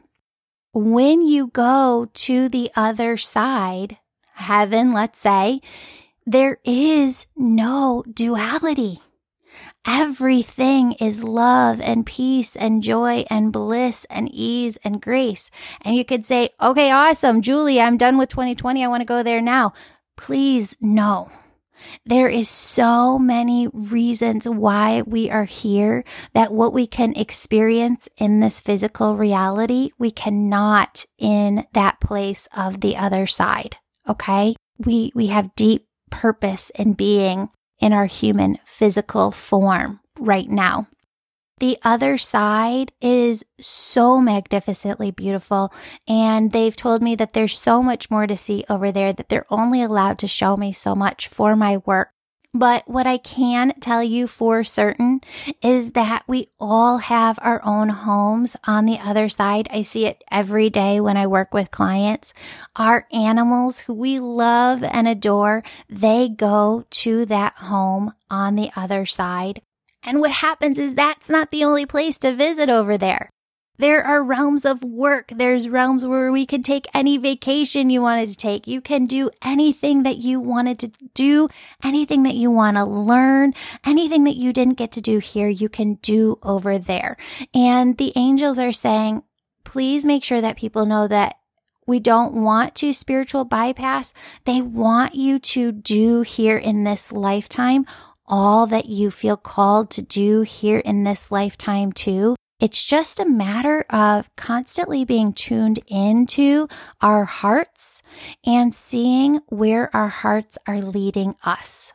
When 0.73 1.23
you 1.23 1.49
go 1.49 2.09
to 2.15 2.49
the 2.49 2.71
other 2.75 3.17
side, 3.17 3.99
heaven, 4.35 4.93
let's 4.93 5.21
say, 5.21 5.61
there 6.27 6.59
is 6.65 7.27
no 7.37 8.03
duality. 8.13 9.01
Everything 9.87 10.93
is 10.93 11.23
love 11.23 11.81
and 11.81 12.07
peace 12.07 12.57
and 12.57 12.83
joy 12.83 13.25
and 13.29 13.53
bliss 13.53 14.07
and 14.09 14.31
ease 14.33 14.79
and 14.83 15.03
grace. 15.03 15.51
And 15.83 15.95
you 15.95 16.05
could 16.05 16.25
say, 16.25 16.51
okay, 16.61 16.91
awesome, 16.91 17.43
Julie, 17.43 17.81
I'm 17.81 17.99
done 17.99 18.17
with 18.17 18.31
2020. 18.31 18.83
I 18.83 18.89
want 18.89 19.03
to 19.03 19.05
go 19.05 19.23
there 19.23 19.43
now. 19.43 19.75
Please, 20.17 20.77
no. 20.81 21.31
There 22.05 22.29
is 22.29 22.49
so 22.49 23.19
many 23.19 23.69
reasons 23.73 24.49
why 24.49 25.03
we 25.03 25.31
are 25.31 25.45
here 25.45 26.05
that 26.33 26.53
what 26.53 26.73
we 26.73 26.87
can 26.87 27.15
experience 27.17 28.09
in 28.17 28.41
this 28.41 28.61
physical 28.61 29.17
reality, 29.17 29.91
we 29.99 30.11
cannot 30.11 31.05
in 31.19 31.67
that 31.73 32.01
place 32.01 32.49
of 32.57 32.81
the 32.81 32.97
other 32.97 33.27
side. 33.27 33.77
Okay. 34.09 34.57
We, 34.79 35.13
we 35.15 35.29
have 35.29 35.55
deep 35.55 35.87
purpose 36.11 36.71
in 36.75 36.95
being 36.95 37.51
in 37.81 37.93
our 37.93 38.07
human 38.07 38.59
physical 38.65 39.31
form 39.31 40.01
right 40.19 40.49
now. 40.49 40.89
The 41.59 41.79
other 41.83 42.19
side 42.19 42.93
is 43.01 43.45
so 43.61 44.21
magnificently 44.21 45.11
beautiful. 45.11 45.73
And 46.09 46.51
they've 46.53 46.75
told 46.75 47.03
me 47.03 47.15
that 47.15 47.33
there's 47.33 47.59
so 47.59 47.83
much 47.83 48.11
more 48.11 48.27
to 48.27 48.37
see 48.37 48.65
over 48.69 48.91
there 48.91 49.13
that 49.13 49.29
they're 49.29 49.47
only 49.51 49.83
allowed 49.83 50.19
to 50.19 50.29
show 50.29 50.57
me 50.57 50.73
so 50.73 50.95
much 50.95 51.29
for 51.29 51.55
my 51.55 51.79
work. 51.79 52.11
But 52.57 52.89
what 52.89 53.05
I 53.05 53.19
can 53.19 53.75
tell 53.81 54.03
you 54.03 54.29
for 54.29 54.63
certain 54.63 55.21
is 55.61 55.91
that 55.93 56.23
we 56.29 56.51
all 56.61 56.99
have 56.99 57.37
our 57.43 57.61
own 57.65 57.89
homes 57.89 58.57
on 58.65 58.87
the 58.87 59.01
other 59.01 59.29
side. 59.29 59.69
I 59.73 59.83
see 59.83 60.07
it 60.07 60.23
every 60.31 60.71
day 60.71 61.01
when 61.01 61.17
I 61.17 61.27
work 61.27 61.53
with 61.53 61.73
clients. 61.73 62.33
Our 62.77 63.09
animals 63.13 63.81
who 63.81 63.95
we 63.95 64.21
love 64.21 64.85
and 64.85 65.09
adore, 65.09 65.65
they 65.89 66.29
go 66.29 66.85
to 66.91 67.27
that 67.27 67.55
home 67.57 68.13
on 68.31 68.55
the 68.55 68.71
other 68.77 69.05
side. 69.05 69.61
And 70.05 70.21
what 70.21 70.31
happens 70.31 70.79
is 70.79 70.95
that's 70.95 71.29
not 71.29 71.51
the 71.51 71.65
only 71.65 71.87
place 71.87 72.19
to 72.19 72.35
visit 72.35 72.69
over 72.69 72.99
there. 72.99 73.31
There 73.77 74.05
are 74.05 74.23
realms 74.23 74.65
of 74.65 74.85
work. 74.85 75.33
There's 75.35 75.69
realms 75.69 76.07
where 76.07 76.31
we 76.31 76.47
can 76.47 76.63
take 76.63 76.87
any 76.95 77.19
vacation 77.19 77.91
you 77.91 78.03
wanted 78.03 78.29
to 78.29 78.37
take. 78.37 78.69
You 78.69 78.81
can 78.81 79.07
do 79.07 79.31
anything 79.43 80.05
that 80.05 80.19
you 80.19 80.39
wanted 80.39 80.79
to 80.81 80.93
do, 81.13 81.49
anything 81.83 82.23
that 82.23 82.37
you 82.37 82.53
want 82.53 82.77
to 82.77 82.85
learn, 82.85 83.53
anything 83.85 84.23
that 84.25 84.37
you 84.37 84.53
didn't 84.53 84.79
get 84.79 84.93
to 84.93 85.01
do 85.01 85.19
here, 85.19 85.49
you 85.49 85.69
can 85.69 85.95
do 85.95 86.39
over 86.45 86.79
there. 86.79 87.17
And 87.53 87.99
the 87.99 88.13
angels 88.15 88.61
are 88.61 88.73
saying, 88.73 89.25
please 89.65 90.07
make 90.07 90.23
sure 90.23 90.41
that 90.41 90.57
people 90.57 90.87
know 90.87 91.09
that 91.09 91.39
we 91.85 91.99
don't 91.99 92.33
want 92.33 92.77
to 92.77 92.93
spiritual 92.93 93.45
bypass. 93.45 94.15
They 94.45 94.63
want 94.63 95.17
you 95.17 95.41
to 95.41 95.73
do 95.73 96.23
here 96.23 96.57
in 96.57 96.85
this 96.85 97.11
lifetime 97.11 97.87
all 98.27 98.67
that 98.67 98.87
you 98.87 99.11
feel 99.11 99.37
called 99.37 99.91
to 99.91 100.03
do 100.03 100.43
here 100.43 100.79
in 100.79 101.05
this 101.05 101.31
lifetime 101.31 101.93
too. 101.93 102.37
It's 102.61 102.85
just 102.85 103.21
a 103.21 103.29
matter 103.29 103.85
of 103.91 104.35
constantly 104.37 105.05
being 105.05 105.33
tuned 105.33 105.81
into 105.87 106.69
our 107.01 107.25
hearts 107.25 108.03
and 108.47 108.75
seeing 108.75 109.41
where 109.49 109.95
our 109.95 110.09
hearts 110.09 110.57
are 110.67 110.81
leading 110.81 111.35
us 111.45 111.93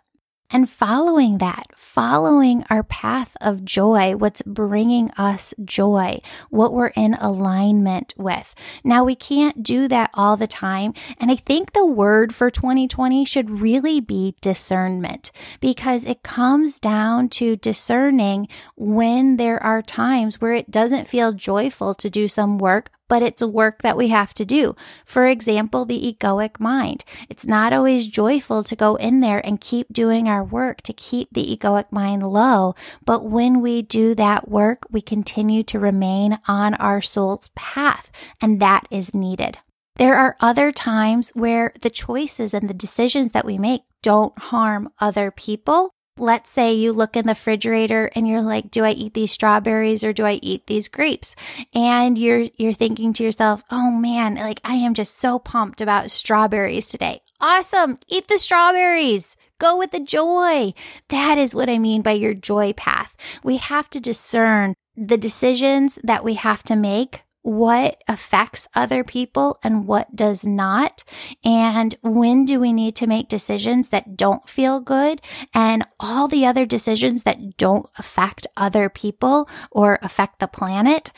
and 0.49 0.69
following 0.69 1.37
that, 1.37 1.67
following 1.75 2.63
our 2.69 2.83
path 2.83 3.35
of 3.39 3.63
joy, 3.63 4.15
what's 4.15 4.41
bringing 4.43 5.11
us 5.11 5.53
joy, 5.63 6.19
what 6.49 6.73
we're 6.73 6.87
in 6.87 7.13
alignment 7.15 8.13
with. 8.17 8.55
Now 8.83 9.03
we 9.03 9.15
can't 9.15 9.61
do 9.61 9.87
that 9.87 10.09
all 10.13 10.37
the 10.37 10.47
time. 10.47 10.93
And 11.19 11.29
I 11.29 11.35
think 11.35 11.73
the 11.73 11.85
word 11.85 12.33
for 12.33 12.49
2020 12.49 13.25
should 13.25 13.61
really 13.61 13.99
be 13.99 14.35
discernment 14.41 15.31
because 15.59 16.05
it 16.05 16.23
comes 16.23 16.79
down 16.79 17.29
to 17.29 17.55
discerning 17.55 18.47
when 18.75 19.37
there 19.37 19.61
are 19.61 19.81
times 19.81 20.41
where 20.41 20.53
it 20.53 20.71
doesn't 20.71 21.07
feel 21.07 21.31
joyful 21.33 21.93
to 21.95 22.09
do 22.09 22.27
some 22.27 22.57
work, 22.57 22.91
but 23.09 23.21
it's 23.21 23.41
a 23.41 23.47
work 23.47 23.81
that 23.81 23.97
we 23.97 24.07
have 24.07 24.33
to 24.35 24.45
do. 24.45 24.75
For 25.05 25.25
example, 25.25 25.83
the 25.83 25.99
egoic 25.99 26.59
mind. 26.59 27.03
It's 27.27 27.45
not 27.45 27.73
always 27.73 28.07
joyful 28.07 28.63
to 28.63 28.75
go 28.75 28.95
in 28.95 29.19
there 29.19 29.45
and 29.45 29.59
keep 29.59 29.91
doing 29.91 30.29
our 30.29 30.43
work 30.43 30.81
to 30.83 30.93
keep 30.93 31.27
the 31.33 31.43
egoic 31.43 31.91
mind 31.91 32.23
low. 32.23 32.75
But 33.03 33.25
when 33.25 33.59
we 33.59 33.81
do 33.81 34.15
that 34.15 34.47
work, 34.47 34.85
we 34.89 35.01
continue 35.01 35.63
to 35.63 35.79
remain 35.79 36.39
on 36.47 36.75
our 36.75 37.01
soul's 37.01 37.49
path 37.55 38.09
and 38.41 38.61
that 38.61 38.87
is 38.89 39.13
needed. 39.13 39.57
There 39.97 40.15
are 40.15 40.37
other 40.39 40.71
times 40.71 41.31
where 41.35 41.73
the 41.81 41.89
choices 41.89 42.53
and 42.53 42.69
the 42.69 42.73
decisions 42.73 43.33
that 43.33 43.45
we 43.45 43.57
make 43.57 43.81
don't 44.01 44.37
harm 44.39 44.93
other 45.01 45.29
people. 45.29 45.93
Let's 46.19 46.49
say 46.49 46.73
you 46.73 46.91
look 46.93 47.15
in 47.15 47.25
the 47.25 47.31
refrigerator 47.31 48.11
and 48.13 48.27
you're 48.27 48.41
like, 48.41 48.69
do 48.71 48.83
I 48.83 48.91
eat 48.91 49.13
these 49.13 49.31
strawberries 49.31 50.03
or 50.03 50.13
do 50.13 50.25
I 50.25 50.33
eat 50.41 50.67
these 50.67 50.87
grapes? 50.87 51.35
And 51.73 52.17
you're, 52.17 52.45
you're 52.57 52.73
thinking 52.73 53.13
to 53.13 53.23
yourself, 53.23 53.63
oh 53.71 53.91
man, 53.91 54.35
like 54.35 54.61
I 54.63 54.75
am 54.75 54.93
just 54.93 55.15
so 55.15 55.39
pumped 55.39 55.81
about 55.81 56.11
strawberries 56.11 56.89
today. 56.89 57.21
Awesome. 57.39 57.99
Eat 58.07 58.27
the 58.27 58.37
strawberries. 58.37 59.37
Go 59.59 59.77
with 59.77 59.91
the 59.91 59.99
joy. 59.99 60.73
That 61.07 61.37
is 61.37 61.55
what 61.55 61.69
I 61.69 61.77
mean 61.77 62.01
by 62.01 62.11
your 62.11 62.33
joy 62.33 62.73
path. 62.73 63.15
We 63.43 63.57
have 63.57 63.89
to 63.91 64.01
discern 64.01 64.73
the 64.95 65.17
decisions 65.17 65.99
that 66.03 66.23
we 66.23 66.33
have 66.35 66.63
to 66.63 66.75
make 66.75 67.23
what 67.41 68.01
affects 68.07 68.67
other 68.75 69.03
people 69.03 69.59
and 69.63 69.87
what 69.87 70.15
does 70.15 70.45
not. 70.45 71.03
And 71.43 71.95
when 72.01 72.45
do 72.45 72.59
we 72.59 72.73
need 72.73 72.95
to 72.97 73.07
make 73.07 73.29
decisions 73.29 73.89
that 73.89 74.17
don't 74.17 74.47
feel 74.47 74.79
good 74.79 75.21
and 75.53 75.85
all 75.99 76.27
the 76.27 76.45
other 76.45 76.65
decisions 76.65 77.23
that 77.23 77.57
don't 77.57 77.87
affect 77.97 78.47
other 78.57 78.89
people 78.89 79.49
or 79.71 79.99
affect 80.01 80.39
the 80.39 80.47
planet? 80.47 81.11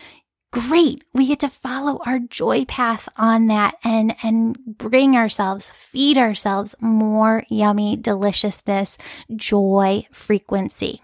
Great. 0.52 1.06
We 1.14 1.28
get 1.28 1.40
to 1.40 1.50
follow 1.50 2.02
our 2.06 2.20
joy 2.20 2.66
path 2.66 3.08
on 3.18 3.48
that 3.48 3.76
and, 3.86 4.16
and 4.22 4.58
bring 4.66 5.16
ourselves, 5.16 5.70
feed 5.70 6.18
ourselves 6.18 6.76
more 6.82 7.46
yummy 7.50 7.96
deliciousness, 7.96 8.98
joy 9.34 10.06
frequency. 10.12 11.02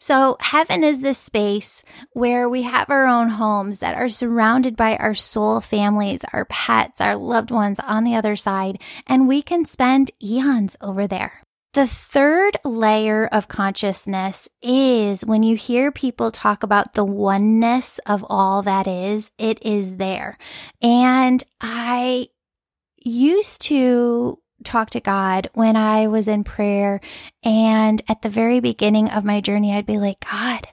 So 0.00 0.38
heaven 0.40 0.82
is 0.82 1.00
this 1.00 1.18
space 1.18 1.82
where 2.14 2.48
we 2.48 2.62
have 2.62 2.88
our 2.88 3.06
own 3.06 3.28
homes 3.28 3.80
that 3.80 3.94
are 3.94 4.08
surrounded 4.08 4.74
by 4.74 4.96
our 4.96 5.14
soul 5.14 5.60
families, 5.60 6.22
our 6.32 6.46
pets, 6.46 7.02
our 7.02 7.14
loved 7.14 7.50
ones 7.50 7.78
on 7.80 8.04
the 8.04 8.14
other 8.14 8.34
side, 8.34 8.80
and 9.06 9.28
we 9.28 9.42
can 9.42 9.66
spend 9.66 10.10
eons 10.22 10.74
over 10.80 11.06
there. 11.06 11.42
The 11.74 11.86
third 11.86 12.56
layer 12.64 13.26
of 13.26 13.46
consciousness 13.46 14.48
is 14.62 15.24
when 15.24 15.42
you 15.42 15.54
hear 15.54 15.92
people 15.92 16.30
talk 16.30 16.62
about 16.62 16.94
the 16.94 17.04
oneness 17.04 18.00
of 18.06 18.24
all 18.30 18.62
that 18.62 18.86
is, 18.86 19.32
it 19.36 19.62
is 19.62 19.98
there. 19.98 20.38
And 20.80 21.44
I 21.60 22.28
used 22.96 23.60
to 23.62 24.38
talk 24.64 24.90
to 24.90 25.00
God 25.00 25.48
when 25.54 25.76
I 25.76 26.06
was 26.06 26.28
in 26.28 26.44
prayer. 26.44 27.00
And 27.42 28.02
at 28.08 28.22
the 28.22 28.28
very 28.28 28.60
beginning 28.60 29.10
of 29.10 29.24
my 29.24 29.40
journey, 29.40 29.74
I'd 29.74 29.86
be 29.86 29.98
like, 29.98 30.20
God, 30.30 30.68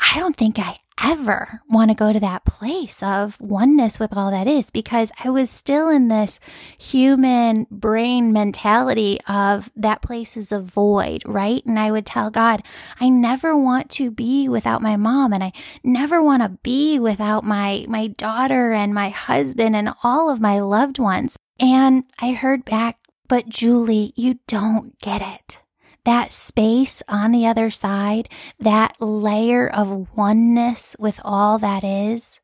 I 0.00 0.18
don't 0.18 0.36
think 0.36 0.58
I 0.58 0.78
ever 1.02 1.62
want 1.68 1.90
to 1.90 1.96
go 1.96 2.12
to 2.12 2.20
that 2.20 2.44
place 2.44 3.02
of 3.02 3.40
oneness 3.40 3.98
with 3.98 4.14
all 4.16 4.30
that 4.30 4.46
is 4.46 4.70
because 4.70 5.10
I 5.22 5.30
was 5.30 5.50
still 5.50 5.88
in 5.88 6.08
this 6.08 6.38
human 6.78 7.66
brain 7.70 8.32
mentality 8.32 9.18
of 9.28 9.70
that 9.76 10.02
place 10.02 10.36
is 10.36 10.52
a 10.52 10.60
void, 10.60 11.22
right? 11.26 11.64
And 11.64 11.78
I 11.78 11.90
would 11.90 12.06
tell 12.06 12.30
God, 12.30 12.62
I 13.00 13.08
never 13.08 13.56
want 13.56 13.90
to 13.92 14.10
be 14.10 14.48
without 14.48 14.82
my 14.82 14.96
mom 14.96 15.32
and 15.32 15.42
I 15.42 15.52
never 15.82 16.22
want 16.22 16.42
to 16.42 16.50
be 16.62 16.98
without 16.98 17.44
my, 17.44 17.86
my 17.88 18.08
daughter 18.08 18.72
and 18.72 18.94
my 18.94 19.08
husband 19.08 19.74
and 19.74 19.90
all 20.02 20.30
of 20.30 20.40
my 20.40 20.60
loved 20.60 20.98
ones. 20.98 21.36
And 21.58 22.04
I 22.20 22.32
heard 22.32 22.64
back 22.64 22.98
but 23.32 23.48
Julie, 23.48 24.12
you 24.14 24.40
don't 24.46 24.98
get 24.98 25.22
it. 25.22 25.62
That 26.04 26.34
space 26.34 27.02
on 27.08 27.32
the 27.32 27.46
other 27.46 27.70
side, 27.70 28.28
that 28.60 29.00
layer 29.00 29.66
of 29.66 30.14
oneness 30.14 30.94
with 30.98 31.18
all 31.24 31.56
that 31.58 31.82
is, 31.82 32.40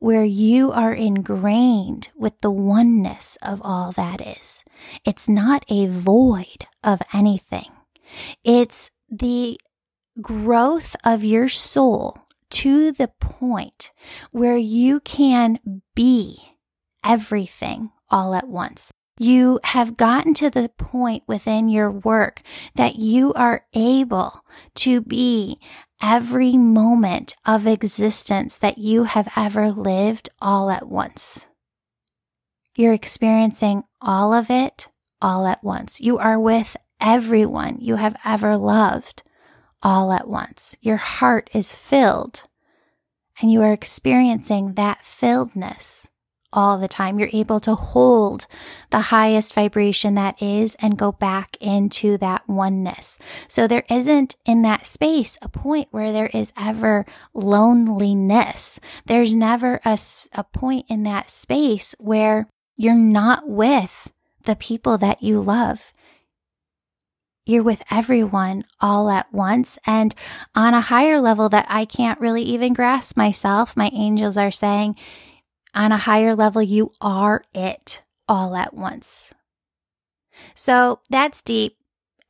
where 0.00 0.22
you 0.22 0.70
are 0.72 0.92
ingrained 0.92 2.10
with 2.14 2.38
the 2.42 2.50
oneness 2.50 3.38
of 3.40 3.62
all 3.64 3.92
that 3.92 4.20
is. 4.20 4.62
It's 5.06 5.26
not 5.26 5.64
a 5.70 5.86
void 5.86 6.66
of 6.82 7.00
anything. 7.14 7.72
It's 8.44 8.90
the 9.08 9.58
growth 10.20 10.96
of 11.02 11.24
your 11.24 11.48
soul 11.48 12.18
to 12.50 12.92
the 12.92 13.08
point 13.08 13.90
where 14.32 14.58
you 14.58 15.00
can 15.00 15.80
be 15.94 16.58
everything 17.02 17.90
all 18.10 18.34
at 18.34 18.48
once. 18.48 18.92
You 19.18 19.60
have 19.62 19.96
gotten 19.96 20.34
to 20.34 20.50
the 20.50 20.70
point 20.76 21.22
within 21.28 21.68
your 21.68 21.90
work 21.90 22.42
that 22.74 22.96
you 22.96 23.32
are 23.34 23.64
able 23.72 24.44
to 24.76 25.00
be 25.00 25.60
every 26.02 26.56
moment 26.56 27.36
of 27.46 27.66
existence 27.66 28.56
that 28.56 28.78
you 28.78 29.04
have 29.04 29.30
ever 29.36 29.70
lived 29.70 30.30
all 30.40 30.68
at 30.68 30.88
once. 30.88 31.46
You're 32.76 32.92
experiencing 32.92 33.84
all 34.00 34.32
of 34.32 34.50
it 34.50 34.88
all 35.22 35.46
at 35.46 35.62
once. 35.62 36.00
You 36.00 36.18
are 36.18 36.40
with 36.40 36.76
everyone 37.00 37.78
you 37.80 37.96
have 37.96 38.16
ever 38.24 38.56
loved 38.56 39.22
all 39.80 40.12
at 40.12 40.26
once. 40.26 40.76
Your 40.80 40.96
heart 40.96 41.48
is 41.54 41.74
filled 41.74 42.42
and 43.40 43.52
you 43.52 43.62
are 43.62 43.72
experiencing 43.72 44.74
that 44.74 45.02
filledness 45.02 46.08
all 46.54 46.78
the 46.78 46.88
time. 46.88 47.18
You're 47.18 47.28
able 47.32 47.60
to 47.60 47.74
hold 47.74 48.46
the 48.90 49.00
highest 49.00 49.52
vibration 49.52 50.14
that 50.14 50.40
is 50.40 50.76
and 50.76 50.96
go 50.96 51.12
back 51.12 51.56
into 51.60 52.16
that 52.18 52.48
oneness. 52.48 53.18
So 53.48 53.66
there 53.66 53.84
isn't 53.90 54.36
in 54.46 54.62
that 54.62 54.86
space 54.86 55.36
a 55.42 55.48
point 55.48 55.88
where 55.90 56.12
there 56.12 56.30
is 56.32 56.52
ever 56.56 57.04
loneliness. 57.34 58.80
There's 59.04 59.34
never 59.34 59.80
a, 59.84 59.98
a 60.32 60.44
point 60.44 60.86
in 60.88 61.02
that 61.02 61.28
space 61.28 61.94
where 61.98 62.48
you're 62.76 62.94
not 62.94 63.48
with 63.48 64.12
the 64.44 64.56
people 64.56 64.96
that 64.98 65.22
you 65.22 65.40
love. 65.40 65.92
You're 67.46 67.62
with 67.62 67.82
everyone 67.90 68.64
all 68.80 69.10
at 69.10 69.30
once 69.30 69.78
and 69.86 70.14
on 70.54 70.72
a 70.72 70.80
higher 70.80 71.20
level 71.20 71.50
that 71.50 71.66
I 71.68 71.84
can't 71.84 72.18
really 72.18 72.42
even 72.42 72.72
grasp 72.72 73.18
myself. 73.18 73.76
My 73.76 73.90
angels 73.92 74.38
are 74.38 74.50
saying, 74.50 74.96
on 75.74 75.92
a 75.92 75.98
higher 75.98 76.34
level, 76.34 76.62
you 76.62 76.92
are 77.00 77.44
it 77.54 78.02
all 78.28 78.56
at 78.56 78.74
once. 78.74 79.32
So 80.54 81.00
that's 81.10 81.42
deep. 81.42 81.76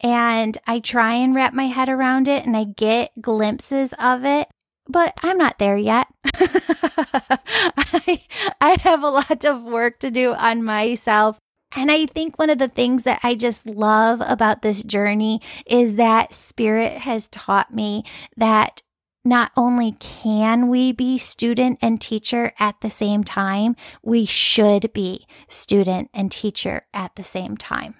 And 0.01 0.59
I 0.67 0.81
try 0.81 1.15
and 1.15 1.35
wrap 1.35 1.55
my 1.55 1.67
head 1.67 1.89
around 1.89 2.29
it 2.29 2.45
and 2.45 2.57
I 2.57 2.65
get 2.65 3.21
glimpses 3.21 3.95
of 3.99 4.25
it, 4.25 4.49
but 4.87 5.15
I'm 5.23 5.39
not 5.39 5.59
there 5.59 5.79
yet. 5.79 6.09
I, 6.35 8.23
I 8.61 8.77
have 8.83 9.03
a 9.03 9.09
lot 9.09 9.45
of 9.45 9.65
work 9.65 10.01
to 10.01 10.11
do 10.11 10.35
on 10.35 10.63
myself. 10.63 11.39
And 11.77 11.91
I 11.91 12.07
think 12.07 12.39
one 12.39 12.51
of 12.51 12.59
the 12.59 12.69
things 12.69 13.03
that 13.05 13.21
I 13.23 13.35
just 13.35 13.67
love 13.67 14.23
about 14.25 14.63
this 14.63 14.83
journey 14.83 15.41
is 15.67 15.97
that 15.97 16.35
spirit 16.35 16.99
has 16.99 17.29
taught 17.29 17.75
me 17.75 18.05
that 18.37 18.83
not 19.25 19.51
only 19.57 19.93
can 19.93 20.69
we 20.69 20.93
be 20.93 21.17
student 21.19 21.79
and 21.81 22.01
teacher 22.01 22.53
at 22.59 22.81
the 22.81 22.91
same 22.91 23.25
time, 23.25 23.75
we 24.03 24.25
should 24.27 24.93
be 24.93 25.27
student 25.49 26.11
and 26.13 26.31
teacher 26.31 26.83
at 26.93 27.17
the 27.17 27.25
same 27.25 27.57
time. 27.57 27.95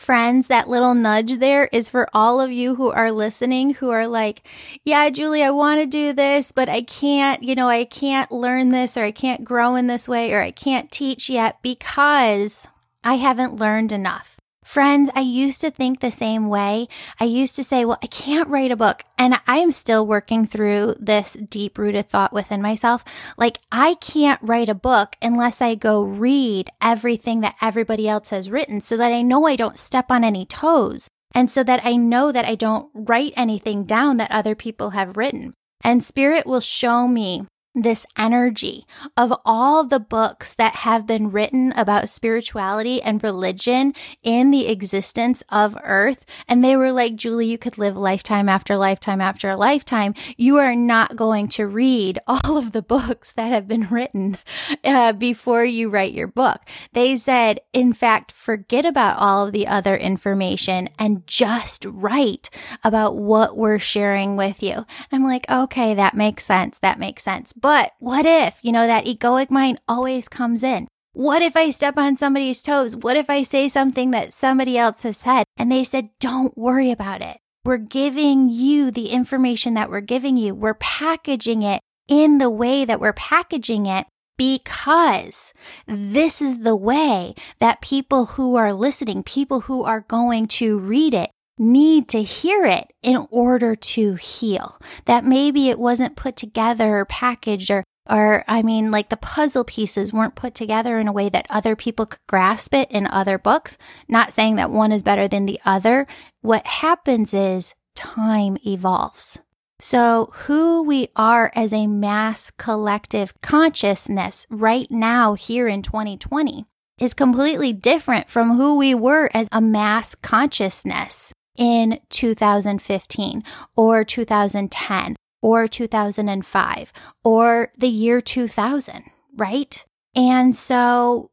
Friends, 0.00 0.46
that 0.46 0.66
little 0.66 0.94
nudge 0.94 1.40
there 1.40 1.68
is 1.74 1.90
for 1.90 2.08
all 2.14 2.40
of 2.40 2.50
you 2.50 2.76
who 2.76 2.90
are 2.90 3.12
listening 3.12 3.74
who 3.74 3.90
are 3.90 4.06
like, 4.06 4.48
yeah, 4.82 5.10
Julie, 5.10 5.42
I 5.42 5.50
want 5.50 5.78
to 5.78 5.86
do 5.86 6.14
this, 6.14 6.52
but 6.52 6.70
I 6.70 6.80
can't, 6.80 7.42
you 7.42 7.54
know, 7.54 7.68
I 7.68 7.84
can't 7.84 8.32
learn 8.32 8.70
this 8.70 8.96
or 8.96 9.02
I 9.02 9.10
can't 9.10 9.44
grow 9.44 9.74
in 9.74 9.88
this 9.88 10.08
way 10.08 10.32
or 10.32 10.40
I 10.40 10.52
can't 10.52 10.90
teach 10.90 11.28
yet 11.28 11.58
because 11.60 12.66
I 13.04 13.16
haven't 13.16 13.56
learned 13.56 13.92
enough. 13.92 14.39
Friends, 14.70 15.10
I 15.16 15.22
used 15.22 15.60
to 15.62 15.70
think 15.72 15.98
the 15.98 16.12
same 16.12 16.48
way. 16.48 16.86
I 17.18 17.24
used 17.24 17.56
to 17.56 17.64
say, 17.64 17.84
well, 17.84 17.98
I 18.04 18.06
can't 18.06 18.48
write 18.48 18.70
a 18.70 18.76
book. 18.76 19.02
And 19.18 19.40
I 19.48 19.56
am 19.56 19.72
still 19.72 20.06
working 20.06 20.46
through 20.46 20.94
this 21.00 21.32
deep 21.32 21.76
rooted 21.76 22.08
thought 22.08 22.32
within 22.32 22.62
myself. 22.62 23.02
Like, 23.36 23.58
I 23.72 23.94
can't 23.94 24.40
write 24.40 24.68
a 24.68 24.74
book 24.76 25.16
unless 25.20 25.60
I 25.60 25.74
go 25.74 26.02
read 26.04 26.70
everything 26.80 27.40
that 27.40 27.56
everybody 27.60 28.08
else 28.08 28.28
has 28.28 28.48
written 28.48 28.80
so 28.80 28.96
that 28.96 29.10
I 29.10 29.22
know 29.22 29.44
I 29.44 29.56
don't 29.56 29.76
step 29.76 30.08
on 30.08 30.22
any 30.22 30.46
toes. 30.46 31.08
And 31.34 31.50
so 31.50 31.64
that 31.64 31.84
I 31.84 31.96
know 31.96 32.30
that 32.30 32.44
I 32.44 32.54
don't 32.54 32.90
write 32.94 33.32
anything 33.34 33.82
down 33.82 34.18
that 34.18 34.30
other 34.30 34.54
people 34.54 34.90
have 34.90 35.16
written. 35.16 35.52
And 35.82 36.04
spirit 36.04 36.46
will 36.46 36.60
show 36.60 37.08
me 37.08 37.44
this 37.82 38.06
energy 38.16 38.86
of 39.16 39.32
all 39.44 39.84
the 39.84 40.00
books 40.00 40.52
that 40.54 40.76
have 40.76 41.06
been 41.06 41.30
written 41.30 41.72
about 41.76 42.08
spirituality 42.08 43.00
and 43.02 43.22
religion 43.22 43.94
in 44.22 44.50
the 44.50 44.68
existence 44.68 45.42
of 45.48 45.76
earth. 45.82 46.24
And 46.48 46.64
they 46.64 46.76
were 46.76 46.92
like, 46.92 47.16
Julie, 47.16 47.46
you 47.46 47.58
could 47.58 47.78
live 47.78 47.96
lifetime 47.96 48.48
after 48.48 48.76
lifetime 48.76 49.20
after 49.20 49.54
lifetime. 49.56 50.14
You 50.36 50.56
are 50.56 50.76
not 50.76 51.16
going 51.16 51.48
to 51.48 51.66
read 51.66 52.18
all 52.26 52.56
of 52.56 52.72
the 52.72 52.82
books 52.82 53.32
that 53.32 53.52
have 53.52 53.68
been 53.68 53.88
written 53.88 54.38
uh, 54.84 55.12
before 55.12 55.64
you 55.64 55.88
write 55.88 56.12
your 56.12 56.26
book. 56.26 56.62
They 56.92 57.16
said, 57.16 57.60
in 57.72 57.92
fact, 57.92 58.32
forget 58.32 58.84
about 58.84 59.18
all 59.18 59.46
of 59.46 59.52
the 59.52 59.66
other 59.66 59.96
information 59.96 60.88
and 60.98 61.26
just 61.26 61.84
write 61.84 62.50
about 62.84 63.16
what 63.16 63.56
we're 63.56 63.78
sharing 63.78 64.36
with 64.36 64.62
you. 64.62 64.72
And 64.72 64.86
I'm 65.12 65.24
like, 65.24 65.48
okay, 65.50 65.94
that 65.94 66.14
makes 66.14 66.44
sense. 66.44 66.78
That 66.78 66.98
makes 66.98 67.22
sense. 67.22 67.52
But 67.52 67.69
what 67.98 68.26
if, 68.26 68.58
you 68.62 68.72
know, 68.72 68.86
that 68.86 69.04
egoic 69.04 69.50
mind 69.50 69.80
always 69.86 70.28
comes 70.28 70.62
in. 70.62 70.88
What 71.12 71.42
if 71.42 71.56
I 71.56 71.70
step 71.70 71.98
on 71.98 72.16
somebody's 72.16 72.62
toes? 72.62 72.94
What 72.94 73.16
if 73.16 73.28
I 73.28 73.42
say 73.42 73.68
something 73.68 74.12
that 74.12 74.32
somebody 74.32 74.78
else 74.78 75.02
has 75.02 75.16
said? 75.16 75.44
And 75.56 75.70
they 75.70 75.84
said, 75.84 76.10
don't 76.20 76.56
worry 76.56 76.90
about 76.90 77.20
it. 77.20 77.38
We're 77.64 77.78
giving 77.78 78.48
you 78.48 78.90
the 78.90 79.08
information 79.08 79.74
that 79.74 79.90
we're 79.90 80.00
giving 80.00 80.36
you. 80.36 80.54
We're 80.54 80.74
packaging 80.74 81.62
it 81.62 81.80
in 82.08 82.38
the 82.38 82.50
way 82.50 82.84
that 82.84 83.00
we're 83.00 83.12
packaging 83.12 83.86
it 83.86 84.06
because 84.38 85.52
this 85.86 86.40
is 86.40 86.60
the 86.60 86.76
way 86.76 87.34
that 87.58 87.82
people 87.82 88.24
who 88.26 88.56
are 88.56 88.72
listening, 88.72 89.22
people 89.22 89.62
who 89.62 89.84
are 89.84 90.00
going 90.00 90.46
to 90.46 90.78
read 90.78 91.12
it, 91.12 91.30
need 91.60 92.08
to 92.08 92.22
hear 92.22 92.64
it 92.64 92.92
in 93.02 93.28
order 93.30 93.76
to 93.76 94.14
heal. 94.14 94.80
That 95.04 95.24
maybe 95.24 95.68
it 95.68 95.78
wasn't 95.78 96.16
put 96.16 96.34
together 96.34 96.96
or 96.96 97.04
packaged 97.04 97.70
or 97.70 97.84
or 98.08 98.44
I 98.48 98.62
mean 98.62 98.90
like 98.90 99.10
the 99.10 99.16
puzzle 99.16 99.62
pieces 99.62 100.12
weren't 100.12 100.34
put 100.34 100.54
together 100.54 100.98
in 100.98 101.06
a 101.06 101.12
way 101.12 101.28
that 101.28 101.46
other 101.48 101.76
people 101.76 102.06
could 102.06 102.26
grasp 102.26 102.74
it 102.74 102.90
in 102.90 103.06
other 103.06 103.38
books. 103.38 103.78
Not 104.08 104.32
saying 104.32 104.56
that 104.56 104.70
one 104.70 104.90
is 104.90 105.04
better 105.04 105.28
than 105.28 105.46
the 105.46 105.60
other. 105.64 106.06
What 106.40 106.66
happens 106.66 107.32
is 107.34 107.74
time 107.94 108.56
evolves. 108.66 109.38
So 109.80 110.30
who 110.32 110.82
we 110.82 111.08
are 111.14 111.52
as 111.54 111.72
a 111.72 111.86
mass 111.86 112.50
collective 112.50 113.40
consciousness 113.42 114.46
right 114.50 114.90
now 114.90 115.34
here 115.34 115.68
in 115.68 115.82
2020 115.82 116.66
is 116.98 117.14
completely 117.14 117.72
different 117.72 118.28
from 118.28 118.56
who 118.56 118.76
we 118.76 118.94
were 118.94 119.30
as 119.32 119.48
a 119.52 119.60
mass 119.60 120.14
consciousness 120.14 121.32
in 121.60 122.00
2015 122.08 123.44
or 123.76 124.02
2010 124.02 125.16
or 125.42 125.68
2005 125.68 126.92
or 127.22 127.72
the 127.78 127.88
year 127.88 128.20
2000, 128.20 129.04
right? 129.36 129.84
And 130.16 130.56
so 130.56 131.30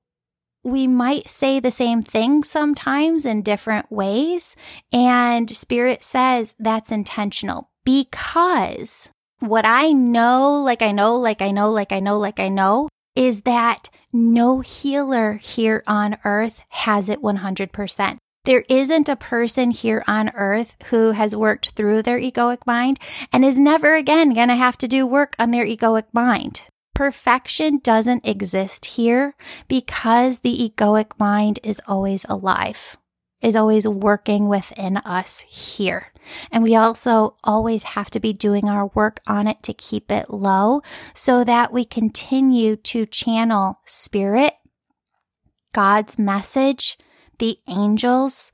we 0.63 0.86
might 0.86 1.30
say 1.30 1.60
the 1.60 1.72
same 1.72 2.02
thing 2.02 2.44
sometimes 2.44 3.26
in 3.26 3.42
different 3.42 3.90
ways. 3.92 4.56
And 4.92 5.50
spirit 5.50 6.04
says 6.04 6.54
that's 6.60 6.92
intentional 6.92 7.70
because 7.86 9.10
what 9.40 9.66
I 9.66 9.94
know, 9.94 10.62
like 10.62 10.82
I 10.82 10.92
know, 10.92 11.16
like 11.16 11.42
I 11.42 11.52
know, 11.52 11.72
like 11.72 11.94
I 11.94 12.02
know, 12.02 12.20
like 12.20 12.40
I 12.40 12.50
know, 12.50 12.90
is 13.16 13.42
that 13.42 13.90
no 14.12 14.60
healer 14.60 15.34
here 15.34 15.84
on 15.88 16.18
earth 16.26 16.63
has 16.70 17.08
it 17.08 17.22
100%. 17.22 18.18
There 18.48 18.64
isn't 18.70 19.10
a 19.10 19.18
person 19.18 19.72
here 19.72 20.06
on 20.08 20.30
earth 20.30 20.78
who 20.86 21.12
has 21.12 21.36
worked 21.36 21.72
through 21.72 22.04
their 22.04 22.18
egoic 22.18 22.60
mind 22.66 22.98
and 23.34 23.44
is 23.44 23.60
never 23.60 23.94
again 23.96 24.34
going 24.34 24.48
to 24.48 24.56
have 24.56 24.78
to 24.78 24.88
do 24.88 25.06
work 25.06 25.36
on 25.38 25.52
their 25.52 25.66
egoic 25.66 26.06
mind. 26.14 26.62
Perfection 26.96 27.80
doesn't 27.80 28.26
exist 28.26 28.86
here 28.86 29.36
because 29.68 30.40
the 30.40 30.56
egoic 30.58 31.12
mind 31.20 31.60
is 31.62 31.82
always 31.90 32.26
alive 32.30 32.96
is 33.42 33.56
always 33.56 33.86
working 33.86 34.48
within 34.48 34.98
us 34.98 35.42
here. 35.42 36.12
And 36.50 36.64
we 36.64 36.74
also 36.74 37.36
always 37.44 37.84
have 37.84 38.10
to 38.12 38.20
be 38.20 38.32
doing 38.32 38.70
our 38.70 38.88
work 38.88 39.20
on 39.28 39.46
it 39.46 39.62
to 39.64 39.74
keep 39.74 40.10
it 40.10 40.30
low 40.30 40.82
so 41.14 41.44
that 41.44 41.72
we 41.72 41.84
continue 41.86 42.78
to 42.78 43.06
channel 43.06 43.80
spirit, 43.86 44.54
God's 45.74 46.18
message, 46.18 46.98
the 47.39 47.58
angels, 47.67 48.52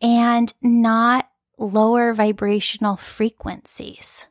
and 0.00 0.52
not 0.62 1.28
lower 1.58 2.12
vibrational 2.14 2.96
frequencies. 2.96 4.26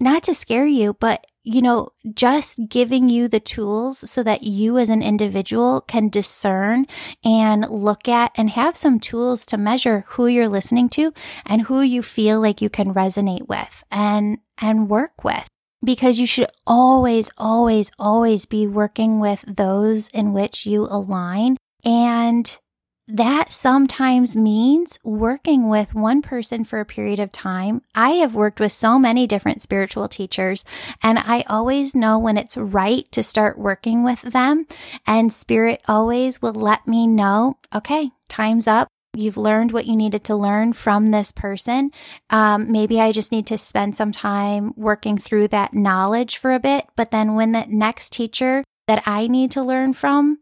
Not 0.00 0.24
to 0.24 0.34
scare 0.34 0.66
you, 0.66 0.94
but 0.94 1.26
you 1.44 1.60
know, 1.60 1.90
just 2.14 2.60
giving 2.68 3.08
you 3.08 3.26
the 3.26 3.40
tools 3.40 4.08
so 4.08 4.22
that 4.22 4.44
you 4.44 4.78
as 4.78 4.88
an 4.88 5.02
individual 5.02 5.80
can 5.80 6.08
discern 6.08 6.86
and 7.24 7.68
look 7.68 8.08
at 8.08 8.30
and 8.36 8.50
have 8.50 8.76
some 8.76 9.00
tools 9.00 9.44
to 9.46 9.58
measure 9.58 10.04
who 10.08 10.28
you're 10.28 10.48
listening 10.48 10.88
to 10.90 11.12
and 11.44 11.62
who 11.62 11.80
you 11.80 12.02
feel 12.02 12.40
like 12.40 12.62
you 12.62 12.70
can 12.70 12.94
resonate 12.94 13.48
with 13.48 13.82
and, 13.90 14.38
and 14.60 14.88
work 14.88 15.24
with. 15.24 15.48
Because 15.84 16.20
you 16.20 16.26
should 16.26 16.46
always, 16.64 17.28
always, 17.36 17.90
always 17.98 18.46
be 18.46 18.68
working 18.68 19.18
with 19.18 19.44
those 19.48 20.08
in 20.10 20.32
which 20.32 20.64
you 20.64 20.86
align 20.88 21.56
and 21.84 22.60
that 23.08 23.52
sometimes 23.52 24.36
means 24.36 24.98
working 25.02 25.68
with 25.68 25.94
one 25.94 26.22
person 26.22 26.64
for 26.64 26.80
a 26.80 26.86
period 26.86 27.18
of 27.18 27.32
time. 27.32 27.82
I 27.94 28.10
have 28.10 28.34
worked 28.34 28.60
with 28.60 28.72
so 28.72 28.98
many 28.98 29.26
different 29.26 29.60
spiritual 29.60 30.08
teachers 30.08 30.64
and 31.02 31.18
I 31.18 31.44
always 31.48 31.94
know 31.94 32.18
when 32.18 32.36
it's 32.36 32.56
right 32.56 33.10
to 33.12 33.22
start 33.22 33.58
working 33.58 34.04
with 34.04 34.22
them 34.22 34.66
and 35.06 35.32
spirit 35.32 35.82
always 35.88 36.40
will 36.40 36.54
let 36.54 36.86
me 36.86 37.06
know, 37.06 37.58
okay, 37.74 38.12
time's 38.28 38.66
up. 38.66 38.88
You've 39.14 39.36
learned 39.36 39.72
what 39.72 39.84
you 39.84 39.94
needed 39.94 40.24
to 40.24 40.36
learn 40.36 40.72
from 40.72 41.06
this 41.06 41.32
person. 41.32 41.90
Um, 42.30 42.72
maybe 42.72 42.98
I 42.98 43.12
just 43.12 43.30
need 43.30 43.46
to 43.48 43.58
spend 43.58 43.94
some 43.94 44.10
time 44.10 44.72
working 44.74 45.18
through 45.18 45.48
that 45.48 45.74
knowledge 45.74 46.38
for 46.38 46.52
a 46.52 46.60
bit. 46.60 46.86
But 46.96 47.10
then 47.10 47.34
when 47.34 47.52
the 47.52 47.66
next 47.68 48.12
teacher 48.12 48.64
that 48.86 49.02
I 49.04 49.26
need 49.26 49.50
to 49.50 49.62
learn 49.62 49.92
from 49.92 50.38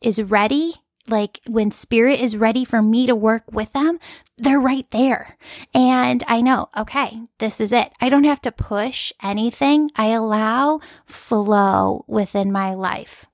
is 0.00 0.22
ready, 0.22 0.81
like 1.08 1.40
when 1.46 1.70
spirit 1.70 2.20
is 2.20 2.36
ready 2.36 2.64
for 2.64 2.82
me 2.82 3.06
to 3.06 3.14
work 3.14 3.44
with 3.52 3.72
them, 3.72 3.98
they're 4.38 4.60
right 4.60 4.90
there. 4.90 5.36
And 5.74 6.22
I 6.26 6.40
know, 6.40 6.68
okay, 6.76 7.22
this 7.38 7.60
is 7.60 7.72
it. 7.72 7.92
I 8.00 8.08
don't 8.08 8.24
have 8.24 8.42
to 8.42 8.52
push 8.52 9.12
anything. 9.22 9.90
I 9.96 10.06
allow 10.06 10.80
flow 11.04 12.04
within 12.08 12.50
my 12.50 12.74
life. 12.74 13.26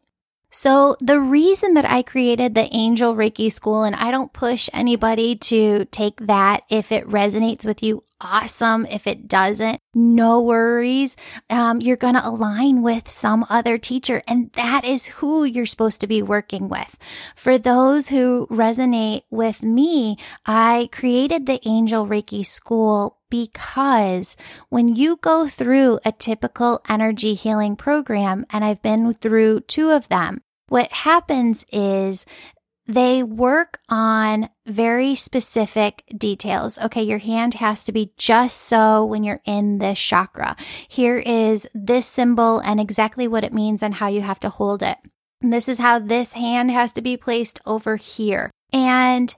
So 0.50 0.96
the 1.00 1.20
reason 1.20 1.74
that 1.74 1.84
I 1.84 2.02
created 2.02 2.54
the 2.54 2.74
Angel 2.74 3.14
Reiki 3.14 3.52
School, 3.52 3.84
and 3.84 3.94
I 3.94 4.10
don't 4.10 4.32
push 4.32 4.70
anybody 4.72 5.36
to 5.36 5.84
take 5.86 6.26
that 6.26 6.62
if 6.70 6.90
it 6.90 7.06
resonates 7.06 7.64
with 7.66 7.82
you, 7.82 8.04
awesome. 8.20 8.86
If 8.86 9.06
it 9.06 9.28
doesn't, 9.28 9.80
no 9.94 10.40
worries. 10.40 11.16
Um, 11.50 11.80
you're 11.80 11.96
going 11.96 12.14
to 12.14 12.26
align 12.26 12.82
with 12.82 13.08
some 13.08 13.46
other 13.48 13.78
teacher, 13.78 14.22
and 14.26 14.50
that 14.52 14.84
is 14.84 15.06
who 15.06 15.44
you're 15.44 15.66
supposed 15.66 16.00
to 16.00 16.06
be 16.06 16.22
working 16.22 16.68
with. 16.68 16.96
For 17.36 17.58
those 17.58 18.08
who 18.08 18.46
resonate 18.50 19.22
with 19.30 19.62
me, 19.62 20.16
I 20.46 20.88
created 20.92 21.46
the 21.46 21.60
Angel 21.68 22.06
Reiki 22.06 22.44
School 22.44 23.17
because 23.30 24.36
when 24.68 24.94
you 24.94 25.16
go 25.16 25.48
through 25.48 26.00
a 26.04 26.12
typical 26.12 26.80
energy 26.88 27.34
healing 27.34 27.76
program, 27.76 28.44
and 28.50 28.64
I've 28.64 28.82
been 28.82 29.12
through 29.14 29.60
two 29.60 29.90
of 29.90 30.08
them, 30.08 30.42
what 30.68 30.92
happens 30.92 31.64
is 31.72 32.26
they 32.86 33.22
work 33.22 33.80
on 33.90 34.48
very 34.66 35.14
specific 35.14 36.04
details. 36.16 36.78
Okay, 36.78 37.02
your 37.02 37.18
hand 37.18 37.54
has 37.54 37.84
to 37.84 37.92
be 37.92 38.12
just 38.16 38.56
so 38.56 39.04
when 39.04 39.22
you're 39.22 39.42
in 39.44 39.78
this 39.78 39.98
chakra. 39.98 40.56
Here 40.88 41.18
is 41.18 41.66
this 41.74 42.06
symbol 42.06 42.60
and 42.60 42.80
exactly 42.80 43.28
what 43.28 43.44
it 43.44 43.52
means 43.52 43.82
and 43.82 43.94
how 43.94 44.08
you 44.08 44.22
have 44.22 44.40
to 44.40 44.48
hold 44.48 44.82
it. 44.82 44.96
And 45.42 45.52
this 45.52 45.68
is 45.68 45.78
how 45.78 45.98
this 45.98 46.32
hand 46.32 46.70
has 46.70 46.92
to 46.94 47.02
be 47.02 47.16
placed 47.16 47.60
over 47.66 47.96
here. 47.96 48.50
And 48.72 49.34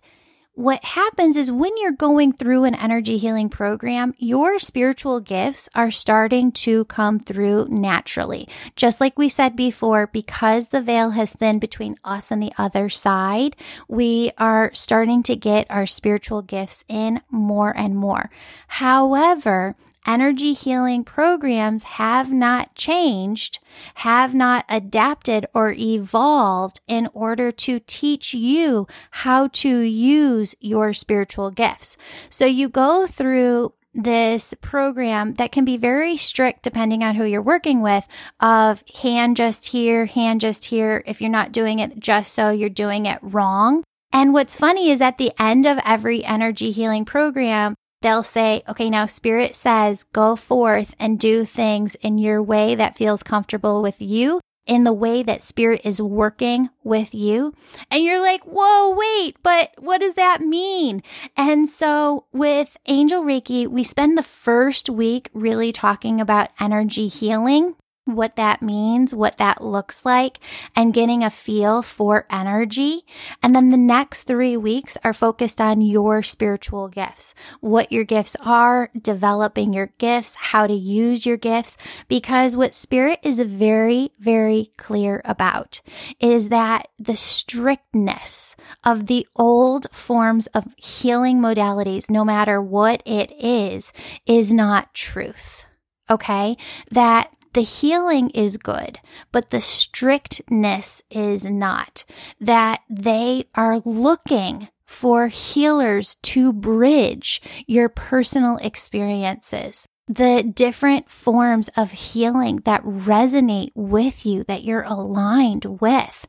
what 0.54 0.84
happens 0.84 1.36
is 1.36 1.50
when 1.50 1.72
you're 1.78 1.92
going 1.92 2.32
through 2.32 2.64
an 2.64 2.74
energy 2.74 3.18
healing 3.18 3.48
program, 3.48 4.14
your 4.18 4.58
spiritual 4.58 5.20
gifts 5.20 5.68
are 5.74 5.90
starting 5.90 6.52
to 6.52 6.84
come 6.86 7.18
through 7.18 7.68
naturally. 7.70 8.48
Just 8.76 9.00
like 9.00 9.18
we 9.18 9.28
said 9.28 9.56
before, 9.56 10.08
because 10.08 10.68
the 10.68 10.82
veil 10.82 11.10
has 11.10 11.32
thinned 11.32 11.60
between 11.60 11.96
us 12.04 12.30
and 12.30 12.42
the 12.42 12.52
other 12.58 12.88
side, 12.88 13.56
we 13.88 14.32
are 14.38 14.70
starting 14.74 15.22
to 15.22 15.36
get 15.36 15.70
our 15.70 15.86
spiritual 15.86 16.42
gifts 16.42 16.84
in 16.88 17.20
more 17.30 17.74
and 17.76 17.96
more. 17.96 18.30
However, 18.68 19.76
energy 20.06 20.52
healing 20.52 21.04
programs 21.04 21.82
have 21.82 22.32
not 22.32 22.74
changed, 22.74 23.58
have 23.94 24.34
not 24.34 24.64
adapted 24.68 25.46
or 25.54 25.72
evolved 25.72 26.80
in 26.86 27.08
order 27.12 27.50
to 27.52 27.80
teach 27.80 28.34
you 28.34 28.86
how 29.10 29.48
to 29.48 29.80
use 29.80 30.54
your 30.60 30.92
spiritual 30.92 31.50
gifts. 31.50 31.96
So 32.28 32.46
you 32.46 32.68
go 32.68 33.06
through 33.06 33.74
this 33.92 34.54
program 34.60 35.34
that 35.34 35.50
can 35.50 35.64
be 35.64 35.76
very 35.76 36.16
strict 36.16 36.62
depending 36.62 37.02
on 37.02 37.16
who 37.16 37.24
you're 37.24 37.42
working 37.42 37.80
with 37.80 38.06
of 38.38 38.84
hand 39.02 39.36
just 39.36 39.66
here, 39.66 40.06
hand 40.06 40.40
just 40.40 40.66
here. 40.66 41.02
If 41.06 41.20
you're 41.20 41.30
not 41.30 41.52
doing 41.52 41.80
it 41.80 41.98
just 41.98 42.32
so, 42.32 42.50
you're 42.50 42.68
doing 42.68 43.06
it 43.06 43.18
wrong. 43.22 43.82
And 44.12 44.32
what's 44.32 44.56
funny 44.56 44.90
is 44.90 45.00
at 45.00 45.18
the 45.18 45.32
end 45.38 45.66
of 45.66 45.78
every 45.84 46.24
energy 46.24 46.72
healing 46.72 47.04
program, 47.04 47.74
they'll 48.02 48.22
say, 48.22 48.62
okay, 48.68 48.90
now 48.90 49.06
spirit 49.06 49.54
says 49.54 50.04
go 50.04 50.36
forth 50.36 50.94
and 50.98 51.18
do 51.18 51.44
things 51.44 51.94
in 51.96 52.18
your 52.18 52.42
way 52.42 52.74
that 52.74 52.96
feels 52.96 53.22
comfortable 53.22 53.82
with 53.82 54.00
you 54.00 54.40
in 54.66 54.84
the 54.84 54.92
way 54.92 55.22
that 55.22 55.42
spirit 55.42 55.80
is 55.82 56.00
working 56.00 56.70
with 56.84 57.12
you. 57.12 57.52
And 57.90 58.04
you're 58.04 58.20
like, 58.20 58.42
whoa, 58.44 58.94
wait, 58.94 59.36
but 59.42 59.72
what 59.78 60.00
does 60.00 60.14
that 60.14 60.42
mean? 60.42 61.02
And 61.36 61.68
so 61.68 62.26
with 62.32 62.76
Angel 62.86 63.22
Reiki, 63.22 63.66
we 63.66 63.82
spend 63.82 64.16
the 64.16 64.22
first 64.22 64.88
week 64.88 65.28
really 65.34 65.72
talking 65.72 66.20
about 66.20 66.50
energy 66.60 67.08
healing 67.08 67.74
what 68.14 68.36
that 68.36 68.62
means, 68.62 69.14
what 69.14 69.36
that 69.36 69.62
looks 69.62 70.04
like, 70.04 70.38
and 70.74 70.94
getting 70.94 71.22
a 71.22 71.30
feel 71.30 71.82
for 71.82 72.26
energy. 72.30 73.04
And 73.42 73.54
then 73.54 73.70
the 73.70 73.76
next 73.76 74.24
three 74.24 74.56
weeks 74.56 74.96
are 75.02 75.12
focused 75.12 75.60
on 75.60 75.80
your 75.80 76.22
spiritual 76.22 76.88
gifts, 76.88 77.34
what 77.60 77.90
your 77.92 78.04
gifts 78.04 78.36
are, 78.40 78.90
developing 79.00 79.72
your 79.72 79.92
gifts, 79.98 80.34
how 80.36 80.66
to 80.66 80.74
use 80.74 81.26
your 81.26 81.36
gifts, 81.36 81.76
because 82.08 82.56
what 82.56 82.74
spirit 82.74 83.18
is 83.22 83.38
very, 83.38 84.12
very 84.18 84.72
clear 84.76 85.22
about 85.24 85.80
is 86.18 86.48
that 86.48 86.88
the 86.98 87.16
strictness 87.16 88.56
of 88.84 89.06
the 89.06 89.26
old 89.36 89.86
forms 89.90 90.46
of 90.48 90.74
healing 90.76 91.40
modalities, 91.40 92.10
no 92.10 92.24
matter 92.24 92.60
what 92.60 93.02
it 93.06 93.32
is, 93.38 93.92
is 94.26 94.52
not 94.52 94.94
truth. 94.94 95.64
Okay. 96.08 96.56
That 96.90 97.32
the 97.52 97.62
healing 97.62 98.30
is 98.30 98.56
good, 98.56 99.00
but 99.32 99.50
the 99.50 99.60
strictness 99.60 101.02
is 101.10 101.44
not. 101.44 102.04
That 102.40 102.82
they 102.88 103.44
are 103.54 103.80
looking 103.84 104.68
for 104.86 105.28
healers 105.28 106.16
to 106.16 106.52
bridge 106.52 107.40
your 107.66 107.88
personal 107.88 108.56
experiences. 108.58 109.86
The 110.08 110.42
different 110.42 111.08
forms 111.08 111.70
of 111.76 111.92
healing 111.92 112.62
that 112.64 112.82
resonate 112.82 113.70
with 113.76 114.26
you, 114.26 114.42
that 114.44 114.64
you're 114.64 114.82
aligned 114.82 115.80
with 115.80 116.26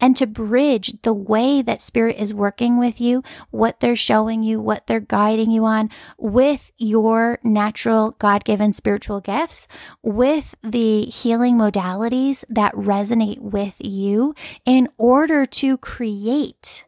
and 0.00 0.16
to 0.16 0.26
bridge 0.26 1.00
the 1.02 1.12
way 1.12 1.62
that 1.62 1.82
spirit 1.82 2.16
is 2.16 2.34
working 2.34 2.78
with 2.78 3.00
you, 3.00 3.22
what 3.50 3.80
they're 3.80 3.96
showing 3.96 4.42
you, 4.42 4.60
what 4.60 4.86
they're 4.86 5.00
guiding 5.00 5.50
you 5.50 5.64
on 5.64 5.90
with 6.18 6.72
your 6.78 7.38
natural 7.42 8.12
God 8.18 8.44
given 8.44 8.72
spiritual 8.72 9.20
gifts, 9.20 9.68
with 10.02 10.54
the 10.62 11.02
healing 11.02 11.56
modalities 11.56 12.44
that 12.48 12.74
resonate 12.74 13.40
with 13.40 13.76
you 13.78 14.34
in 14.64 14.88
order 14.96 15.44
to 15.46 15.76
create 15.78 16.86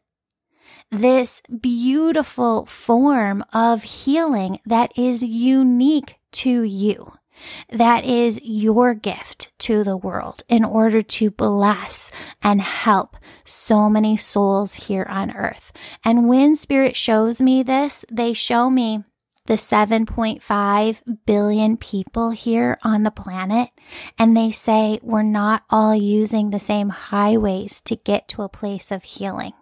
this 0.90 1.40
beautiful 1.60 2.66
form 2.66 3.42
of 3.52 3.82
healing 3.82 4.60
that 4.66 4.92
is 4.96 5.22
unique 5.22 6.16
to 6.32 6.62
you 6.62 7.12
that 7.70 8.04
is 8.04 8.40
your 8.42 8.94
gift 8.94 9.52
to 9.60 9.84
the 9.84 9.96
world 9.96 10.42
in 10.48 10.64
order 10.64 11.02
to 11.02 11.30
bless 11.30 12.10
and 12.42 12.60
help 12.60 13.16
so 13.44 13.88
many 13.88 14.16
souls 14.16 14.74
here 14.74 15.06
on 15.08 15.30
earth. 15.34 15.72
And 16.04 16.28
when 16.28 16.56
spirit 16.56 16.96
shows 16.96 17.40
me 17.40 17.62
this, 17.62 18.04
they 18.10 18.32
show 18.32 18.70
me 18.70 19.04
the 19.46 19.54
7.5 19.54 21.02
billion 21.26 21.76
people 21.76 22.30
here 22.30 22.78
on 22.82 23.02
the 23.02 23.10
planet. 23.10 23.70
And 24.18 24.36
they 24.36 24.50
say 24.50 25.00
we're 25.02 25.22
not 25.22 25.64
all 25.68 25.94
using 25.94 26.50
the 26.50 26.60
same 26.60 26.90
highways 26.90 27.80
to 27.82 27.96
get 27.96 28.28
to 28.28 28.42
a 28.42 28.48
place 28.48 28.90
of 28.90 29.02
healing 29.02 29.52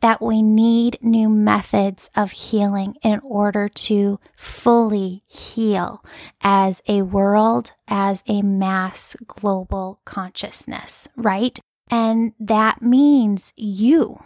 that 0.00 0.22
we 0.22 0.42
need 0.42 0.98
new 1.00 1.28
methods 1.28 2.10
of 2.16 2.30
healing 2.32 2.96
in 3.02 3.20
order 3.20 3.68
to 3.68 4.20
fully 4.36 5.22
heal 5.26 6.04
as 6.40 6.82
a 6.88 7.02
world, 7.02 7.72
as 7.88 8.22
a 8.26 8.42
mass 8.42 9.16
global 9.26 10.00
consciousness, 10.04 11.08
right? 11.16 11.58
And 11.90 12.32
that 12.40 12.82
means 12.82 13.52
you. 13.56 14.22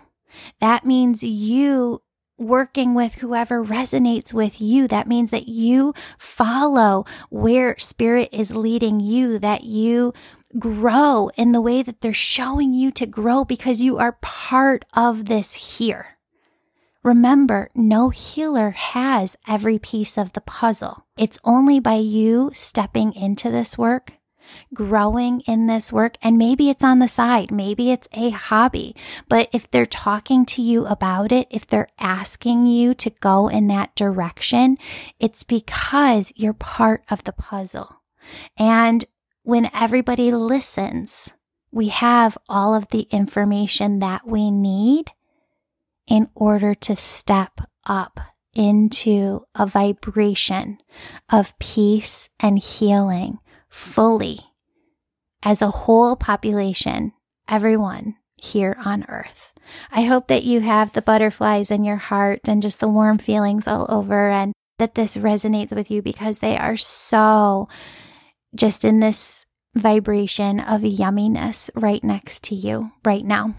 That 0.61 0.87
means 0.87 1.23
you 1.23 2.03
working 2.39 2.95
with 2.95 3.17
whoever 3.17 3.63
resonates 3.63 4.33
with 4.33 4.61
you. 4.61 4.89
That 4.89 5.07
means 5.07 5.31
that 5.31 5.47
you 5.47 5.93
follow 6.19 7.05
where 7.29 7.79
spirit 7.79 8.31
is 8.33 8.57
leading 8.57 8.99
you, 8.99 9.39
that 9.39 9.65
you 9.65 10.15
grow 10.59 11.31
in 11.37 11.53
the 11.53 11.61
way 11.61 11.83
that 11.83 12.01
they're 12.01 12.13
showing 12.13 12.75
you 12.75 12.91
to 12.93 13.07
grow 13.07 13.45
because 13.45 13.81
you 13.81 13.99
are 13.99 14.19
part 14.21 14.85
of 14.95 15.27
this 15.27 15.55
here. 15.55 16.19
Remember, 17.03 17.71
no 17.75 18.11
healer 18.11 18.71
has 18.71 19.37
every 19.49 19.79
piece 19.79 20.19
of 20.19 20.35
the 20.35 20.41
puzzle. 20.43 21.07
It's 21.17 21.39
only 21.45 21.81
by 21.81 21.95
you 21.95 22.51
stepping 22.53 23.15
into 23.15 23.51
this 23.51 23.79
work, 23.79 24.15
growing 24.75 25.41
in 25.43 25.67
this 25.67 25.91
work, 25.93 26.17
and 26.21 26.37
maybe 26.37 26.69
it's 26.69 26.85
on 26.85 26.99
the 26.99 27.09
side, 27.09 27.51
maybe 27.51 27.91
it's 27.91 28.09
a 28.13 28.31
hobby. 28.31 28.95
But 29.29 29.49
if 29.53 29.71
they're 29.71 29.87
talking 29.87 30.45
to 30.47 30.61
you 30.61 30.85
about 30.85 31.33
it, 31.33 31.47
if 31.51 31.67
they're 31.67 31.89
asking 31.99 32.67
you 32.67 32.93
to 32.95 33.11
go 33.11 33.49
in 33.49 33.69
that 33.69 33.95
direction, 33.95 34.77
it's 35.19 35.43
because 35.43 36.35
you're 36.37 36.53
part 36.53 37.03
of 37.09 37.25
the 37.25 37.33
puzzle. 37.33 38.03
And 38.59 39.07
when 39.51 39.69
everybody 39.75 40.31
listens, 40.31 41.33
we 41.73 41.89
have 41.89 42.39
all 42.49 42.73
of 42.73 42.87
the 42.91 43.09
information 43.11 43.99
that 43.99 44.25
we 44.25 44.49
need 44.49 45.11
in 46.07 46.29
order 46.37 46.73
to 46.73 46.95
step 46.95 47.61
up 47.85 48.21
into 48.55 49.45
a 49.57 49.67
vibration 49.67 50.79
of 51.29 51.59
peace 51.59 52.29
and 52.39 52.61
healing 52.61 53.41
fully 53.69 54.39
as 55.43 55.61
a 55.61 55.73
whole 55.73 56.15
population, 56.15 57.13
everyone 57.49 58.15
here 58.37 58.77
on 58.85 59.05
earth. 59.09 59.53
I 59.91 60.03
hope 60.03 60.29
that 60.29 60.45
you 60.45 60.61
have 60.61 60.93
the 60.93 61.03
butterflies 61.03 61.73
in 61.73 61.83
your 61.83 61.97
heart 61.97 62.43
and 62.45 62.63
just 62.63 62.79
the 62.79 62.87
warm 62.87 63.19
feelings 63.19 63.67
all 63.67 63.87
over 63.89 64.31
and 64.31 64.53
that 64.79 64.95
this 64.95 65.17
resonates 65.17 65.75
with 65.75 65.91
you 65.91 66.03
because 66.03 66.39
they 66.39 66.57
are 66.57 66.77
so 66.77 67.69
just 68.55 68.85
in 68.85 69.01
this 69.01 69.47
vibration 69.75 70.61
of 70.61 70.83
yumminess 70.83 71.71
right 71.75 72.03
next 72.03 72.45
to 72.45 72.55
you 72.55 72.93
right 73.05 73.25
now. 73.25 73.55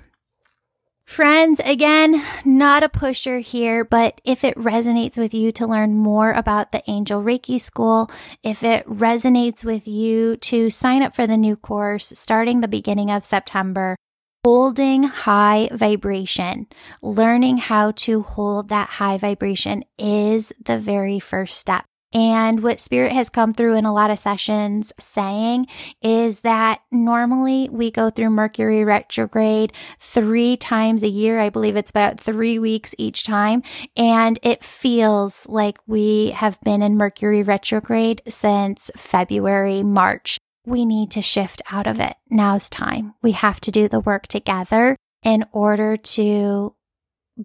Friends, 1.06 1.60
again, 1.66 2.24
not 2.46 2.84
a 2.84 2.90
pusher 2.90 3.40
here, 3.40 3.84
but 3.84 4.22
if 4.24 4.46
it 4.46 4.56
resonates 4.56 5.18
with 5.18 5.34
you 5.34 5.52
to 5.54 5.68
learn 5.68 5.94
more 5.94 6.32
about 6.32 6.72
the 6.72 6.84
Angel 6.90 7.22
Reiki 7.22 7.60
School, 7.60 8.10
if 8.44 8.64
it 8.64 8.86
resonates 8.86 9.66
with 9.66 9.88
you 9.88 10.38
to 10.38 10.70
sign 10.70 11.02
up 11.02 11.14
for 11.14 11.28
the 11.28 11.36
new 11.36 11.58
course 11.58 12.14
starting 12.16 12.62
the 12.62 12.68
beginning 12.70 13.12
of 13.12 13.26
September, 13.26 13.98
holding 14.46 15.04
high 15.04 15.68
vibration, 15.74 16.68
learning 17.02 17.58
how 17.58 17.92
to 17.92 18.22
hold 18.22 18.70
that 18.70 18.88
high 18.88 19.18
vibration 19.18 19.84
is 19.98 20.54
the 20.64 20.80
very 20.80 21.20
first 21.20 21.60
step. 21.60 21.84
And 22.14 22.62
what 22.62 22.80
spirit 22.80 23.14
has 23.14 23.30
come 23.30 23.54
through 23.54 23.76
in 23.76 23.86
a 23.86 23.94
lot 23.94 24.12
of 24.12 24.20
sessions 24.20 24.92
saying 25.00 25.68
is 26.02 26.42
that 26.42 26.82
normally 26.92 27.70
we 27.72 27.90
go 27.90 28.10
through 28.10 28.32
Mercury 28.32 28.84
retrograde 28.84 29.72
three 30.00 30.58
times 30.58 31.04
a 31.04 31.10
year. 31.10 31.40
I 31.40 31.50
believe 31.50 31.78
it's 31.78 31.90
about 31.90 32.20
three 32.20 32.60
weeks 32.60 32.94
each 32.98 33.24
time. 33.24 33.64
And 33.96 34.40
it 34.44 34.64
feels 34.64 35.48
like 35.48 35.78
we 35.88 36.32
have 36.32 36.60
been 36.62 36.82
in 36.82 36.98
Mercury 36.98 37.44
retrograde 37.44 38.22
since 38.28 38.92
February, 38.98 39.84
March. 39.84 40.38
We 40.66 40.86
need 40.86 41.12
to 41.12 41.22
shift 41.22 41.62
out 41.72 41.88
of 41.88 42.00
it. 42.00 42.16
Now's 42.30 42.70
time. 42.70 43.14
We 43.22 43.32
have 43.32 43.62
to 43.62 43.72
do 43.72 43.88
the 43.88 44.00
work 44.00 44.28
together 44.28 44.98
in 45.24 45.46
order 45.52 45.96
to 45.98 46.76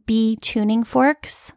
be 0.07 0.37
tuning 0.37 0.83
forks 0.83 1.53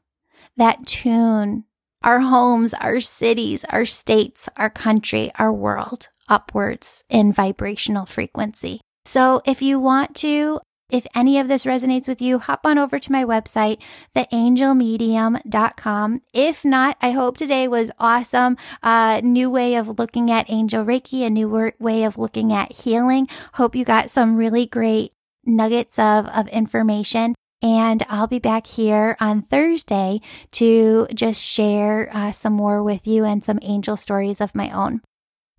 that 0.60 0.86
tune 0.86 1.64
our 2.04 2.20
homes, 2.20 2.74
our 2.74 3.00
cities, 3.00 3.64
our 3.66 3.86
states, 3.86 4.50
our 4.58 4.70
country, 4.70 5.32
our 5.36 5.54
world 5.54 6.10
upwards 6.28 7.04
in 7.10 7.34
vibrational 7.34 8.06
frequency. 8.06 8.82
So 9.06 9.42
if 9.46 9.62
you 9.62 9.80
want 9.80 10.16
to, 10.18 10.60
if 10.92 11.08
any 11.16 11.40
of 11.40 11.48
this 11.48 11.66
resonates 11.66 12.08
with 12.08 12.22
you, 12.22 12.38
hop 12.40 12.66
on 12.66 12.78
over 12.78 13.00
to 13.00 13.12
my 13.12 13.26
website, 13.26 13.80
theangelmedium.com. 14.16 16.22
If 16.34 16.66
not, 16.66 16.98
I 17.02 17.12
hope 17.12 17.38
today 17.38 17.68
was 17.68 17.92
awesome. 18.00 18.58
Uh, 18.82 19.22
new 19.24 19.50
way 19.50 19.76
of 19.76 20.00
looking 20.00 20.32
at 20.32 20.50
angel 20.50 20.86
Reiki, 20.86 21.26
a 21.26 21.30
new 21.30 21.72
way 21.80 22.04
of 22.04 22.18
looking 22.18 22.54
at 22.54 22.72
healing. 22.72 23.28
Hope 23.54 23.76
you 23.76 23.86
got 23.86 24.10
some 24.10 24.36
really 24.36 24.66
great 24.66 25.14
nuggets 25.46 26.00
of, 26.00 26.26
of 26.28 26.48
information. 26.50 27.36
And 27.62 28.04
I'll 28.08 28.28
be 28.28 28.40
back 28.40 28.68
here 28.68 29.18
on 29.20 29.42
Thursday 29.42 30.22
to 30.52 31.08
just 31.14 31.44
share 31.44 32.10
uh, 32.16 32.32
some 32.32 32.54
more 32.54 32.82
with 32.82 33.06
you 33.06 33.26
and 33.26 33.44
some 33.44 33.60
angel 33.62 33.98
stories 33.98 34.40
of 34.40 34.56
my 34.56 34.70
own. 34.72 35.02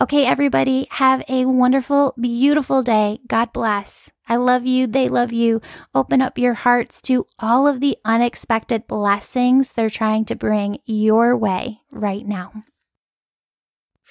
Okay, 0.03 0.25
everybody, 0.25 0.87
have 0.93 1.23
a 1.29 1.45
wonderful, 1.45 2.15
beautiful 2.19 2.83
day. 2.83 3.21
God 3.27 3.53
bless. 3.53 4.11
I 4.27 4.37
love 4.37 4.65
you. 4.65 4.87
They 4.87 5.11
love 5.11 5.31
you. 5.31 5.61
Open 5.95 6.23
up 6.23 6.39
your 6.39 6.55
hearts 6.55 7.03
to 7.03 7.27
all 7.39 7.67
of 7.67 7.81
the 7.81 7.99
unexpected 8.03 8.87
blessings 8.87 9.75
they're 9.75 9.91
trying 9.91 10.25
to 10.27 10.35
bring 10.35 10.79
your 10.87 11.37
way 11.37 11.81
right 11.93 12.27
now. 12.27 12.65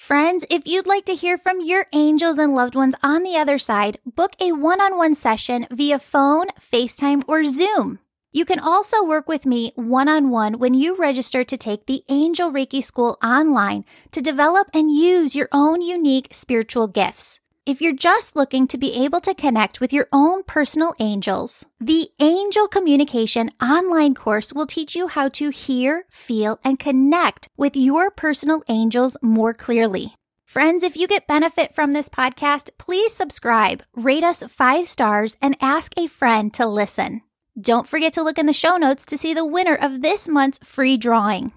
Friends, 0.00 0.46
if 0.48 0.66
you'd 0.66 0.86
like 0.86 1.04
to 1.04 1.14
hear 1.14 1.36
from 1.36 1.60
your 1.60 1.84
angels 1.92 2.38
and 2.38 2.54
loved 2.54 2.74
ones 2.74 2.94
on 3.02 3.22
the 3.22 3.36
other 3.36 3.58
side, 3.58 3.98
book 4.06 4.32
a 4.40 4.52
one-on-one 4.52 5.14
session 5.14 5.66
via 5.70 5.98
phone, 5.98 6.46
FaceTime, 6.58 7.22
or 7.28 7.44
Zoom. 7.44 7.98
You 8.32 8.46
can 8.46 8.58
also 8.58 9.04
work 9.04 9.28
with 9.28 9.44
me 9.44 9.72
one-on-one 9.76 10.58
when 10.58 10.72
you 10.72 10.96
register 10.96 11.44
to 11.44 11.56
take 11.58 11.84
the 11.84 12.02
Angel 12.08 12.50
Reiki 12.50 12.82
School 12.82 13.18
online 13.22 13.84
to 14.12 14.22
develop 14.22 14.70
and 14.72 14.90
use 14.90 15.36
your 15.36 15.50
own 15.52 15.82
unique 15.82 16.28
spiritual 16.32 16.88
gifts. 16.88 17.38
If 17.70 17.80
you're 17.80 17.92
just 17.92 18.34
looking 18.34 18.66
to 18.66 18.76
be 18.76 19.04
able 19.04 19.20
to 19.20 19.32
connect 19.32 19.80
with 19.80 19.92
your 19.92 20.08
own 20.12 20.42
personal 20.42 20.92
angels, 20.98 21.66
the 21.78 22.08
Angel 22.18 22.66
Communication 22.66 23.52
online 23.62 24.16
course 24.16 24.52
will 24.52 24.66
teach 24.66 24.96
you 24.96 25.06
how 25.06 25.28
to 25.28 25.50
hear, 25.50 26.04
feel, 26.10 26.58
and 26.64 26.80
connect 26.80 27.48
with 27.56 27.76
your 27.76 28.10
personal 28.10 28.64
angels 28.66 29.16
more 29.22 29.54
clearly. 29.54 30.16
Friends, 30.44 30.82
if 30.82 30.96
you 30.96 31.06
get 31.06 31.28
benefit 31.28 31.72
from 31.72 31.92
this 31.92 32.08
podcast, 32.08 32.70
please 32.76 33.14
subscribe, 33.14 33.84
rate 33.94 34.24
us 34.24 34.42
five 34.48 34.88
stars, 34.88 35.36
and 35.40 35.56
ask 35.60 35.92
a 35.96 36.08
friend 36.08 36.52
to 36.54 36.66
listen. 36.66 37.22
Don't 37.56 37.86
forget 37.86 38.12
to 38.14 38.22
look 38.24 38.40
in 38.40 38.46
the 38.46 38.52
show 38.52 38.78
notes 38.78 39.06
to 39.06 39.16
see 39.16 39.32
the 39.32 39.46
winner 39.46 39.76
of 39.76 40.00
this 40.00 40.26
month's 40.26 40.58
free 40.64 40.96
drawing. 40.96 41.52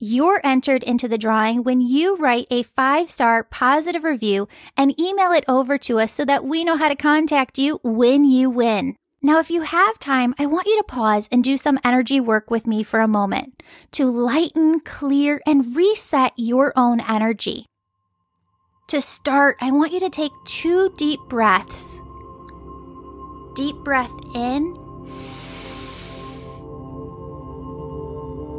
You're 0.00 0.40
entered 0.44 0.84
into 0.84 1.08
the 1.08 1.18
drawing 1.18 1.64
when 1.64 1.80
you 1.80 2.14
write 2.18 2.46
a 2.52 2.62
five 2.62 3.10
star 3.10 3.42
positive 3.42 4.04
review 4.04 4.46
and 4.76 4.98
email 4.98 5.32
it 5.32 5.42
over 5.48 5.76
to 5.78 5.98
us 5.98 6.12
so 6.12 6.24
that 6.24 6.44
we 6.44 6.62
know 6.62 6.76
how 6.76 6.88
to 6.88 6.94
contact 6.94 7.58
you 7.58 7.80
when 7.82 8.22
you 8.22 8.48
win. 8.48 8.94
Now, 9.22 9.40
if 9.40 9.50
you 9.50 9.62
have 9.62 9.98
time, 9.98 10.36
I 10.38 10.46
want 10.46 10.68
you 10.68 10.76
to 10.76 10.84
pause 10.84 11.28
and 11.32 11.42
do 11.42 11.56
some 11.56 11.80
energy 11.82 12.20
work 12.20 12.48
with 12.48 12.64
me 12.64 12.84
for 12.84 13.00
a 13.00 13.08
moment 13.08 13.60
to 13.90 14.08
lighten, 14.08 14.78
clear, 14.78 15.42
and 15.44 15.74
reset 15.74 16.32
your 16.36 16.72
own 16.76 17.00
energy. 17.00 17.66
To 18.86 19.02
start, 19.02 19.56
I 19.60 19.72
want 19.72 19.92
you 19.92 19.98
to 19.98 20.10
take 20.10 20.30
two 20.44 20.94
deep 20.96 21.18
breaths. 21.28 22.00
Deep 23.56 23.74
breath 23.78 24.12
in 24.32 24.76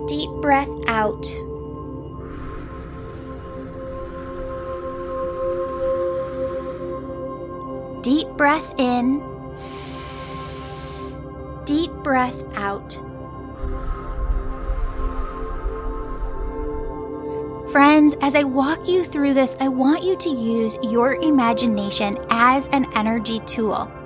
deep 0.10 0.32
breath 0.42 0.68
out. 0.88 1.22
Deep 8.02 8.28
breath 8.30 8.74
in. 8.80 9.22
Deep 11.66 11.92
breath 12.02 12.44
out. 12.56 12.94
Friends, 17.72 18.16
as 18.22 18.34
I 18.34 18.42
walk 18.46 18.88
you 18.88 19.04
through 19.04 19.36
this, 19.36 19.56
I 19.60 19.68
want 19.68 20.04
you 20.04 20.16
to 20.18 20.30
use 20.30 20.76
your 20.82 21.18
imagination 21.18 22.18
as 22.32 22.66
an 22.72 22.92
energy 22.96 23.42
tool. 23.42 23.99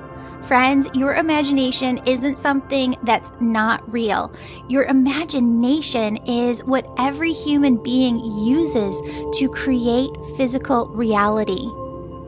Friends, 0.43 0.89
your 0.93 1.15
imagination 1.15 2.01
isn't 2.05 2.37
something 2.37 2.97
that's 3.03 3.31
not 3.39 3.89
real. 3.91 4.29
Your 4.67 4.83
imagination 4.83 6.17
is 6.27 6.61
what 6.65 6.85
every 6.97 7.31
human 7.31 7.81
being 7.81 8.19
uses 8.19 8.99
to 9.39 9.47
create 9.47 10.11
physical 10.35 10.89
reality. 10.89 11.65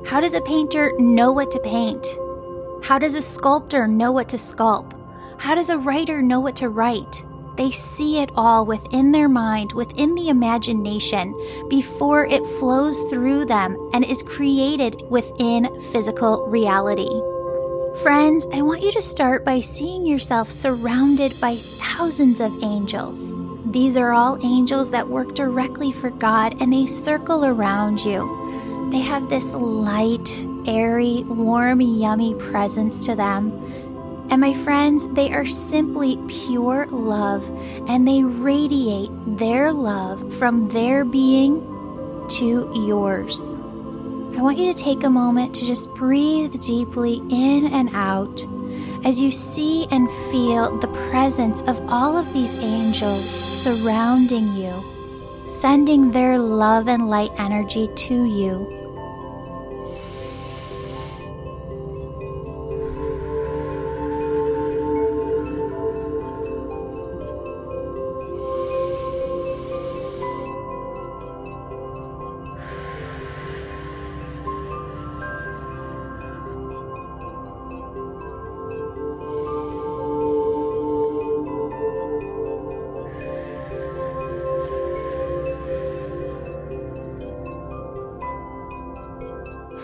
How 0.09 0.22
does 0.22 0.34
a 0.34 0.39
painter 0.39 0.93
know 0.97 1.34
what 1.34 1.51
to 1.51 1.59
paint? 1.59 2.07
How 2.82 2.97
does 2.99 3.16
a 3.16 3.22
sculptor 3.22 3.86
know 3.86 4.13
what 4.13 4.30
to 4.30 4.38
sculpt? 4.38 4.93
How 5.38 5.53
does 5.53 5.70
a 5.70 5.78
writer 5.78 6.22
know 6.22 6.39
what 6.39 6.55
to 6.57 6.70
write? 6.70 7.26
They 7.57 7.72
see 7.72 8.22
it 8.22 8.30
all 8.36 8.66
within 8.66 9.11
their 9.11 9.28
mind, 9.28 9.74
within 9.74 10.16
the 10.16 10.30
imagination, 10.30 11.34
before 11.70 12.26
it 12.26 12.47
flows 12.59 13.03
through 13.09 13.45
them 13.45 13.78
and 13.93 14.05
is 14.05 14.24
created 14.24 15.01
within 15.09 15.82
physical 15.91 16.47
reality. 16.47 17.09
Friends, 18.04 18.46
I 18.52 18.62
want 18.62 18.82
you 18.82 18.91
to 18.91 19.02
start 19.02 19.46
by 19.46 19.62
seeing 19.62 20.06
yourself 20.06 20.52
surrounded 20.52 21.39
by 21.39 21.56
thousands 21.56 22.41
of 22.41 22.62
angels. 22.62 23.34
These 23.72 23.96
are 23.96 24.12
all 24.12 24.38
angels 24.46 24.91
that 24.91 25.08
work 25.08 25.34
directly 25.34 25.93
for 25.93 26.10
God 26.10 26.62
and 26.62 26.74
they 26.74 26.88
circle 26.88 27.46
around 27.46 28.04
you. 28.04 28.89
They 28.91 29.00
have 29.00 29.30
this 29.30 29.54
light, 29.54 30.30
airy, 30.68 31.24
warm, 31.24 31.80
yummy 31.80 32.36
presence 32.36 33.06
to 33.06 33.16
them. 33.16 33.52
And 34.30 34.41
my 34.41 34.54
friends, 34.54 35.08
they 35.14 35.32
are 35.34 35.46
simply 35.46 36.20
pure 36.28 36.88
love 36.88 37.48
and 37.89 38.06
they 38.06 38.24
radiate 38.24 39.10
their 39.38 39.72
love 39.72 40.34
from 40.36 40.68
their 40.68 41.06
being 41.06 41.62
to 42.32 42.72
yours. 42.88 43.56
I 44.38 44.42
want 44.42 44.58
you 44.58 44.74
to 44.74 44.84
take 44.84 45.04
a 45.04 45.10
moment 45.10 45.56
to 45.56 45.66
just 45.66 45.90
breathe 45.94 46.60
deeply 46.60 47.22
in 47.30 47.68
and 47.68 47.90
out 47.94 48.46
as 49.06 49.22
you 49.22 49.32
see 49.32 49.88
and 49.92 50.10
feel 50.30 50.78
the 50.80 50.90
presence 51.10 51.62
of 51.62 51.80
all 51.90 52.18
of 52.18 52.34
these 52.34 52.54
angels 52.56 53.30
surrounding 53.30 54.52
you, 54.58 54.84
sending 55.48 56.12
their 56.12 56.38
love 56.38 56.90
and 56.90 57.10
light 57.10 57.32
energy 57.38 57.88
to 57.96 58.26
you. 58.26 58.74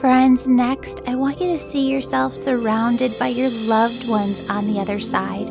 Friends, 0.02 0.48
next, 0.48 1.00
I 1.06 1.14
want 1.14 1.40
you 1.40 1.46
to 1.50 1.60
see 1.60 1.88
yourself 1.88 2.34
surrounded 2.34 3.20
by 3.20 3.28
your 3.28 3.52
loved 3.52 4.10
ones 4.10 4.42
on 4.50 4.66
the 4.66 4.80
other 4.80 5.00
side. 5.00 5.48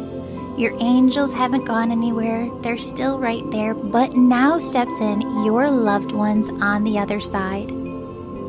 Your 0.58 0.76
angels 0.80 1.32
haven't 1.32 1.66
gone 1.66 1.92
anywhere, 1.92 2.50
they're 2.60 2.76
still 2.76 3.20
right 3.20 3.48
there, 3.52 3.74
but 3.74 4.16
now 4.16 4.58
steps 4.58 4.98
in 4.98 5.44
your 5.44 5.70
loved 5.70 6.10
ones 6.10 6.48
on 6.60 6.82
the 6.82 6.98
other 6.98 7.20
side. 7.20 7.68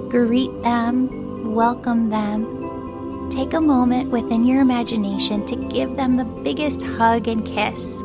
Greet 0.09 0.63
them, 0.63 1.53
welcome 1.53 2.09
them. 2.09 3.29
Take 3.29 3.53
a 3.53 3.61
moment 3.61 4.09
within 4.09 4.43
your 4.43 4.61
imagination 4.61 5.45
to 5.45 5.55
give 5.69 5.95
them 5.97 6.15
the 6.15 6.25
biggest 6.25 6.81
hug 6.81 7.27
and 7.27 7.45
kiss. 7.45 8.00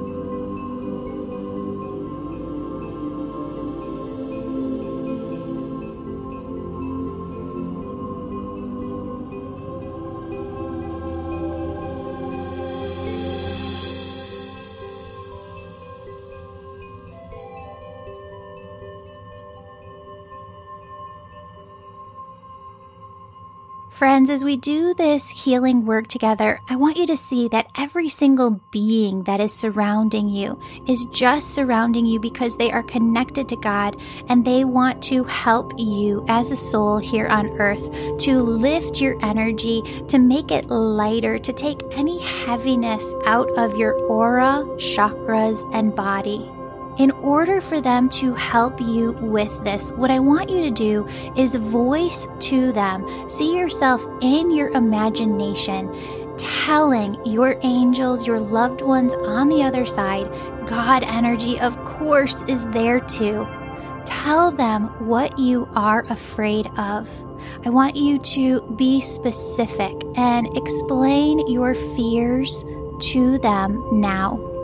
Friends, 23.96 24.28
as 24.28 24.44
we 24.44 24.58
do 24.58 24.92
this 24.92 25.30
healing 25.30 25.86
work 25.86 26.06
together, 26.06 26.60
I 26.68 26.76
want 26.76 26.98
you 26.98 27.06
to 27.06 27.16
see 27.16 27.48
that 27.48 27.70
every 27.78 28.10
single 28.10 28.60
being 28.70 29.22
that 29.22 29.40
is 29.40 29.54
surrounding 29.54 30.28
you 30.28 30.60
is 30.86 31.06
just 31.06 31.54
surrounding 31.54 32.04
you 32.04 32.20
because 32.20 32.58
they 32.58 32.70
are 32.70 32.82
connected 32.82 33.48
to 33.48 33.56
God 33.56 33.96
and 34.28 34.44
they 34.44 34.66
want 34.66 35.02
to 35.04 35.24
help 35.24 35.72
you 35.78 36.26
as 36.28 36.50
a 36.50 36.56
soul 36.56 36.98
here 36.98 37.26
on 37.28 37.48
earth 37.58 37.90
to 38.18 38.42
lift 38.42 39.00
your 39.00 39.16
energy, 39.24 39.80
to 40.08 40.18
make 40.18 40.50
it 40.50 40.66
lighter, 40.66 41.38
to 41.38 41.52
take 41.54 41.80
any 41.92 42.18
heaviness 42.18 43.14
out 43.24 43.48
of 43.56 43.78
your 43.78 43.94
aura, 43.94 44.62
chakras, 44.76 45.66
and 45.72 45.96
body. 45.96 46.50
In 46.98 47.10
order 47.10 47.60
for 47.60 47.82
them 47.82 48.08
to 48.08 48.32
help 48.32 48.80
you 48.80 49.12
with 49.20 49.64
this, 49.64 49.92
what 49.92 50.10
I 50.10 50.18
want 50.18 50.48
you 50.48 50.62
to 50.62 50.70
do 50.70 51.06
is 51.36 51.54
voice 51.54 52.26
to 52.40 52.72
them, 52.72 53.28
see 53.28 53.54
yourself 53.54 54.02
in 54.22 54.50
your 54.50 54.70
imagination, 54.70 55.94
telling 56.38 57.22
your 57.26 57.58
angels, 57.62 58.26
your 58.26 58.40
loved 58.40 58.80
ones 58.80 59.12
on 59.12 59.50
the 59.50 59.62
other 59.62 59.84
side, 59.84 60.26
God 60.66 61.02
energy, 61.02 61.60
of 61.60 61.76
course, 61.84 62.42
is 62.44 62.64
there 62.68 63.00
too. 63.00 63.46
Tell 64.06 64.50
them 64.50 64.84
what 65.06 65.38
you 65.38 65.68
are 65.74 66.06
afraid 66.08 66.66
of. 66.78 67.10
I 67.66 67.68
want 67.68 67.96
you 67.96 68.18
to 68.20 68.62
be 68.76 69.02
specific 69.02 69.92
and 70.16 70.56
explain 70.56 71.46
your 71.46 71.74
fears 71.74 72.64
to 73.12 73.36
them 73.38 74.00
now. 74.00 74.55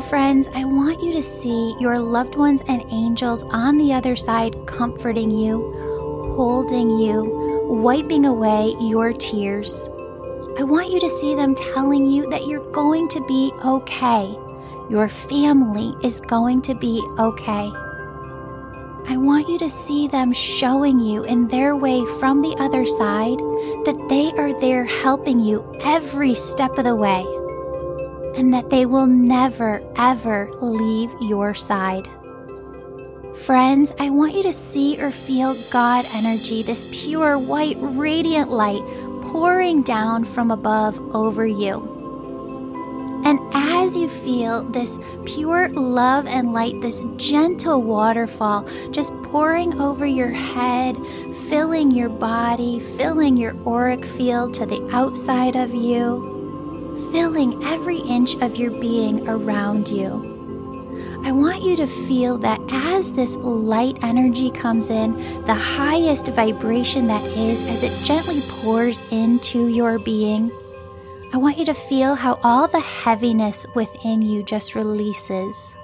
Friends, 0.00 0.48
I 0.54 0.64
want 0.64 1.02
you 1.02 1.12
to 1.12 1.22
see 1.22 1.76
your 1.78 1.98
loved 1.98 2.36
ones 2.36 2.62
and 2.66 2.84
angels 2.90 3.42
on 3.44 3.76
the 3.76 3.92
other 3.92 4.16
side 4.16 4.56
comforting 4.66 5.30
you, 5.30 5.72
holding 6.34 6.98
you, 6.98 7.66
wiping 7.68 8.24
away 8.24 8.74
your 8.80 9.12
tears. 9.12 9.88
I 10.58 10.62
want 10.62 10.90
you 10.90 10.98
to 11.00 11.10
see 11.10 11.34
them 11.34 11.54
telling 11.54 12.06
you 12.06 12.28
that 12.30 12.46
you're 12.46 12.70
going 12.72 13.08
to 13.08 13.24
be 13.26 13.52
okay. 13.64 14.36
Your 14.90 15.08
family 15.08 15.94
is 16.02 16.20
going 16.20 16.62
to 16.62 16.74
be 16.74 17.02
okay. 17.18 17.70
I 19.08 19.16
want 19.16 19.48
you 19.48 19.58
to 19.58 19.70
see 19.70 20.08
them 20.08 20.32
showing 20.32 21.00
you 21.00 21.24
in 21.24 21.48
their 21.48 21.76
way 21.76 22.04
from 22.18 22.40
the 22.40 22.56
other 22.58 22.86
side 22.86 23.38
that 23.84 24.06
they 24.08 24.32
are 24.40 24.58
there 24.60 24.84
helping 24.84 25.40
you 25.40 25.64
every 25.80 26.34
step 26.34 26.78
of 26.78 26.84
the 26.84 26.96
way 26.96 27.26
and 28.36 28.52
that 28.54 28.70
they 28.70 28.86
will 28.86 29.06
never, 29.06 29.82
ever 29.96 30.50
leave 30.60 31.10
your 31.20 31.54
side. 31.54 32.08
Friends, 33.34 33.92
I 33.98 34.10
want 34.10 34.34
you 34.34 34.42
to 34.42 34.52
see 34.52 35.00
or 35.00 35.10
feel 35.10 35.54
God 35.70 36.04
energy, 36.12 36.62
this 36.62 36.86
pure, 36.92 37.38
white, 37.38 37.76
radiant 37.80 38.50
light 38.50 38.82
pouring 39.22 39.82
down 39.82 40.24
from 40.24 40.50
above 40.50 40.98
over 41.14 41.46
you. 41.46 41.92
And 43.24 43.38
as 43.54 43.96
you 43.96 44.08
feel 44.08 44.64
this 44.64 44.98
pure 45.24 45.68
love 45.70 46.26
and 46.26 46.52
light, 46.52 46.80
this 46.80 47.00
gentle 47.16 47.80
waterfall 47.80 48.68
just 48.90 49.14
pouring 49.22 49.80
over 49.80 50.04
your 50.04 50.30
head, 50.30 50.96
filling 51.48 51.90
your 51.90 52.08
body, 52.08 52.80
filling 52.80 53.36
your 53.36 53.56
auric 53.66 54.04
field 54.04 54.54
to 54.54 54.66
the 54.66 54.86
outside 54.92 55.56
of 55.56 55.72
you, 55.74 56.31
filling 57.12 57.62
every 57.62 57.98
inch 57.98 58.36
of 58.36 58.56
your 58.56 58.70
being 58.70 59.28
around 59.28 59.90
you. 59.90 60.30
I 61.24 61.30
want 61.30 61.62
you 61.62 61.76
to 61.76 61.86
feel 61.86 62.38
that 62.38 62.58
as 62.70 63.12
this 63.12 63.36
light 63.36 63.98
energy 64.02 64.50
comes 64.50 64.88
in, 64.88 65.12
the 65.44 65.54
highest 65.54 66.28
vibration 66.28 67.06
that 67.08 67.22
is, 67.24 67.60
as 67.68 67.82
it 67.82 67.92
gently 68.04 68.40
pours 68.62 69.02
into 69.12 69.68
your 69.68 69.98
being, 69.98 70.50
I 71.34 71.36
want 71.36 71.58
you 71.58 71.66
to 71.66 71.74
feel 71.74 72.14
how 72.14 72.40
all 72.42 72.66
the 72.66 72.80
heaviness 72.80 73.66
within 73.74 74.22
you 74.22 74.42
just 74.42 74.74
releases. 74.74 75.76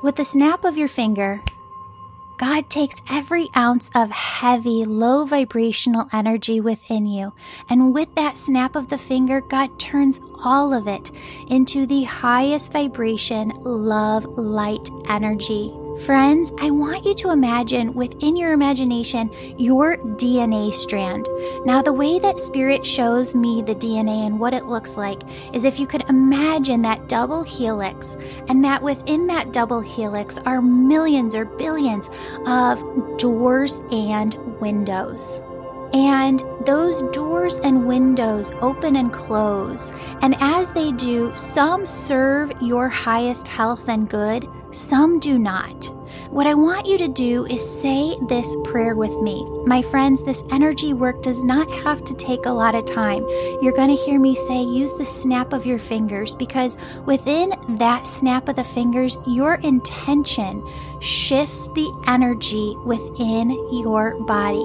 With 0.00 0.16
the 0.16 0.24
snap 0.24 0.64
of 0.64 0.76
your 0.76 0.88
finger, 0.88 1.42
God 2.42 2.68
takes 2.68 3.00
every 3.08 3.48
ounce 3.56 3.88
of 3.94 4.10
heavy, 4.10 4.84
low 4.84 5.24
vibrational 5.24 6.08
energy 6.12 6.60
within 6.60 7.06
you. 7.06 7.34
And 7.68 7.94
with 7.94 8.12
that 8.16 8.36
snap 8.36 8.74
of 8.74 8.88
the 8.88 8.98
finger, 8.98 9.40
God 9.40 9.78
turns 9.78 10.20
all 10.42 10.74
of 10.74 10.88
it 10.88 11.12
into 11.46 11.86
the 11.86 12.02
highest 12.02 12.72
vibration, 12.72 13.50
love, 13.62 14.24
light 14.24 14.90
energy. 15.08 15.72
Friends, 16.00 16.50
I 16.58 16.70
want 16.70 17.04
you 17.04 17.14
to 17.16 17.30
imagine 17.30 17.92
within 17.92 18.34
your 18.34 18.54
imagination 18.54 19.30
your 19.58 19.98
DNA 19.98 20.72
strand. 20.72 21.28
Now, 21.66 21.82
the 21.82 21.92
way 21.92 22.18
that 22.18 22.40
Spirit 22.40 22.84
shows 22.84 23.34
me 23.34 23.60
the 23.60 23.74
DNA 23.74 24.26
and 24.26 24.40
what 24.40 24.54
it 24.54 24.64
looks 24.64 24.96
like 24.96 25.20
is 25.52 25.64
if 25.64 25.78
you 25.78 25.86
could 25.86 26.08
imagine 26.08 26.80
that 26.82 27.08
double 27.08 27.42
helix, 27.42 28.16
and 28.48 28.64
that 28.64 28.82
within 28.82 29.26
that 29.26 29.52
double 29.52 29.80
helix 29.80 30.38
are 30.38 30.62
millions 30.62 31.34
or 31.34 31.44
billions 31.44 32.08
of 32.46 32.82
doors 33.18 33.80
and 33.92 34.34
windows. 34.60 35.42
And 35.92 36.42
those 36.64 37.02
doors 37.12 37.56
and 37.56 37.86
windows 37.86 38.50
open 38.62 38.96
and 38.96 39.12
close. 39.12 39.92
And 40.22 40.34
as 40.40 40.70
they 40.70 40.90
do, 40.92 41.36
some 41.36 41.86
serve 41.86 42.50
your 42.62 42.88
highest 42.88 43.46
health 43.46 43.90
and 43.90 44.08
good, 44.08 44.48
some 44.72 45.20
do 45.20 45.38
not. 45.38 45.92
What 46.30 46.46
I 46.46 46.54
want 46.54 46.86
you 46.86 46.96
to 46.98 47.08
do 47.08 47.44
is 47.46 47.80
say 47.80 48.16
this 48.22 48.56
prayer 48.64 48.94
with 48.94 49.14
me. 49.20 49.44
My 49.66 49.82
friends, 49.82 50.22
this 50.22 50.42
energy 50.50 50.94
work 50.94 51.22
does 51.22 51.44
not 51.44 51.70
have 51.84 52.04
to 52.04 52.14
take 52.14 52.46
a 52.46 52.52
lot 52.52 52.74
of 52.74 52.86
time. 52.86 53.26
You're 53.60 53.76
going 53.76 53.94
to 53.94 54.02
hear 54.02 54.18
me 54.18 54.34
say 54.34 54.62
use 54.62 54.92
the 54.94 55.04
snap 55.04 55.52
of 55.52 55.66
your 55.66 55.78
fingers 55.78 56.34
because 56.34 56.78
within 57.04 57.54
that 57.76 58.06
snap 58.06 58.48
of 58.48 58.56
the 58.56 58.64
fingers, 58.64 59.18
your 59.26 59.56
intention 59.56 60.66
shifts 61.00 61.68
the 61.74 61.92
energy 62.06 62.76
within 62.84 63.50
your 63.70 64.14
body. 64.24 64.64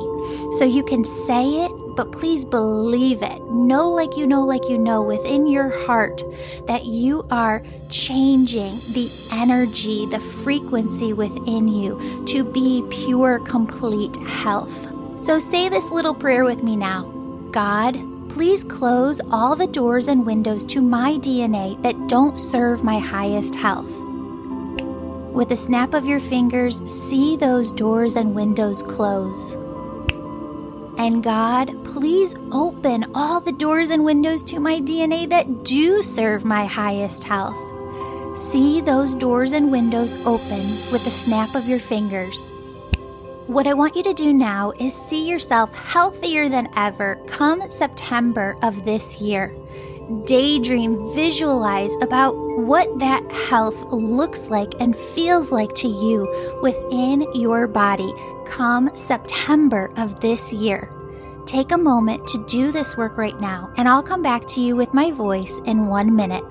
So 0.57 0.63
you 0.63 0.83
can 0.83 1.03
say 1.03 1.65
it 1.65 1.86
but 1.97 2.11
please 2.11 2.45
believe 2.45 3.23
it. 3.23 3.41
Know, 3.51 3.89
like 3.89 4.15
you 4.15 4.27
know, 4.27 4.45
like 4.45 4.69
you 4.69 4.77
know, 4.77 5.01
within 5.01 5.47
your 5.47 5.69
heart 5.85 6.23
that 6.67 6.85
you 6.85 7.25
are 7.31 7.63
changing 7.89 8.79
the 8.93 9.11
energy, 9.31 10.05
the 10.05 10.19
frequency 10.19 11.11
within 11.11 11.67
you 11.67 12.23
to 12.27 12.43
be 12.43 12.85
pure, 12.91 13.39
complete 13.39 14.15
health. 14.17 14.87
So 15.19 15.39
say 15.39 15.67
this 15.67 15.89
little 15.89 16.13
prayer 16.13 16.45
with 16.45 16.63
me 16.63 16.75
now 16.75 17.11
God, 17.51 17.97
please 18.29 18.63
close 18.63 19.19
all 19.31 19.55
the 19.55 19.67
doors 19.67 20.07
and 20.07 20.23
windows 20.23 20.63
to 20.65 20.81
my 20.81 21.13
DNA 21.13 21.81
that 21.81 22.07
don't 22.07 22.39
serve 22.39 22.83
my 22.83 22.99
highest 22.99 23.55
health. 23.55 23.91
With 25.33 25.51
a 25.51 25.57
snap 25.57 25.95
of 25.95 26.05
your 26.05 26.19
fingers, 26.19 26.79
see 26.91 27.35
those 27.35 27.71
doors 27.71 28.15
and 28.15 28.35
windows 28.35 28.83
close. 28.83 29.57
And 30.97 31.23
God, 31.23 31.85
please 31.85 32.35
open 32.51 33.05
all 33.13 33.39
the 33.39 33.51
doors 33.51 33.91
and 33.91 34.03
windows 34.03 34.41
to 34.43 34.59
my 34.59 34.79
DNA 34.79 35.29
that 35.29 35.63
do 35.63 36.01
serve 36.01 36.43
my 36.43 36.65
highest 36.65 37.23
health. 37.23 37.55
See 38.35 38.81
those 38.81 39.15
doors 39.15 39.51
and 39.51 39.71
windows 39.71 40.15
open 40.25 40.65
with 40.91 41.03
the 41.03 41.11
snap 41.11 41.53
of 41.53 41.67
your 41.67 41.79
fingers. 41.79 42.51
What 43.45 43.67
I 43.67 43.73
want 43.73 43.95
you 43.95 44.03
to 44.03 44.13
do 44.13 44.33
now 44.33 44.73
is 44.79 44.93
see 44.93 45.29
yourself 45.29 45.71
healthier 45.73 46.49
than 46.49 46.69
ever 46.75 47.15
come 47.27 47.69
September 47.69 48.57
of 48.61 48.83
this 48.83 49.21
year. 49.21 49.55
Daydream, 50.25 51.13
visualize 51.13 51.93
about 52.01 52.35
what 52.57 52.99
that 52.99 53.29
health 53.31 53.79
looks 53.91 54.47
like 54.47 54.73
and 54.79 54.95
feels 54.95 55.51
like 55.51 55.73
to 55.75 55.87
you 55.87 56.59
within 56.61 57.21
your 57.33 57.67
body 57.67 58.13
come 58.47 58.89
September 58.95 59.91
of 59.97 60.19
this 60.19 60.51
year. 60.51 60.91
Take 61.45 61.71
a 61.71 61.77
moment 61.77 62.25
to 62.27 62.43
do 62.45 62.71
this 62.71 62.97
work 62.97 63.17
right 63.17 63.39
now, 63.39 63.71
and 63.77 63.87
I'll 63.87 64.03
come 64.03 64.21
back 64.21 64.47
to 64.47 64.61
you 64.61 64.75
with 64.75 64.93
my 64.93 65.11
voice 65.11 65.59
in 65.65 65.87
one 65.87 66.15
minute. 66.15 66.43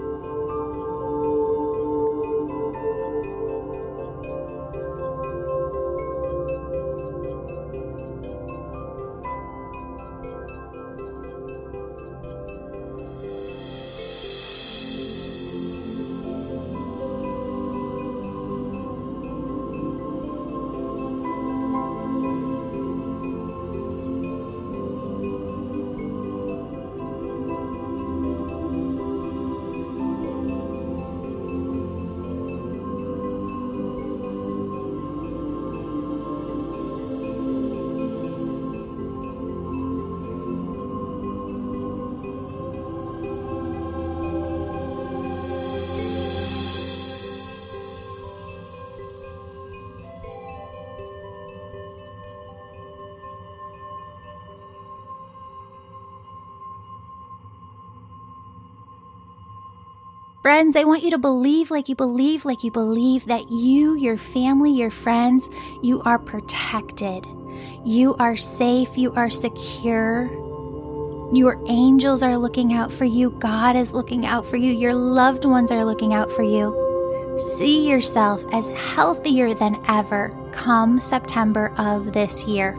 Friends, 60.47 60.76
I 60.76 60.84
want 60.84 61.03
you 61.03 61.11
to 61.11 61.18
believe 61.18 61.72
like 61.72 61.88
you 61.88 61.97
believe, 61.97 62.44
like 62.44 62.62
you 62.62 62.70
believe 62.70 63.26
that 63.26 63.51
you, 63.51 63.97
your 63.97 64.16
family, 64.16 64.70
your 64.70 64.92
friends, 64.92 65.51
you 65.82 66.01
are 66.03 66.20
protected. 66.20 67.26
You 67.84 68.14
are 68.20 68.36
safe. 68.36 68.97
You 68.97 69.12
are 69.14 69.28
secure. 69.28 70.30
Your 71.34 71.61
angels 71.66 72.22
are 72.22 72.38
looking 72.38 72.72
out 72.72 72.92
for 72.92 73.05
you. 73.05 73.30
God 73.30 73.74
is 73.74 73.90
looking 73.90 74.24
out 74.24 74.47
for 74.47 74.57
you. 74.57 74.72
Your 74.72 74.94
loved 74.94 75.44
ones 75.44 75.72
are 75.72 75.84
looking 75.84 76.14
out 76.14 76.30
for 76.30 76.44
you. 76.44 77.34
See 77.36 77.90
yourself 77.90 78.44
as 78.53 78.70
healthier 78.70 79.53
than 79.53 79.82
ever 79.88 80.32
come 80.53 81.01
September 81.01 81.74
of 81.76 82.12
this 82.12 82.47
year. 82.47 82.78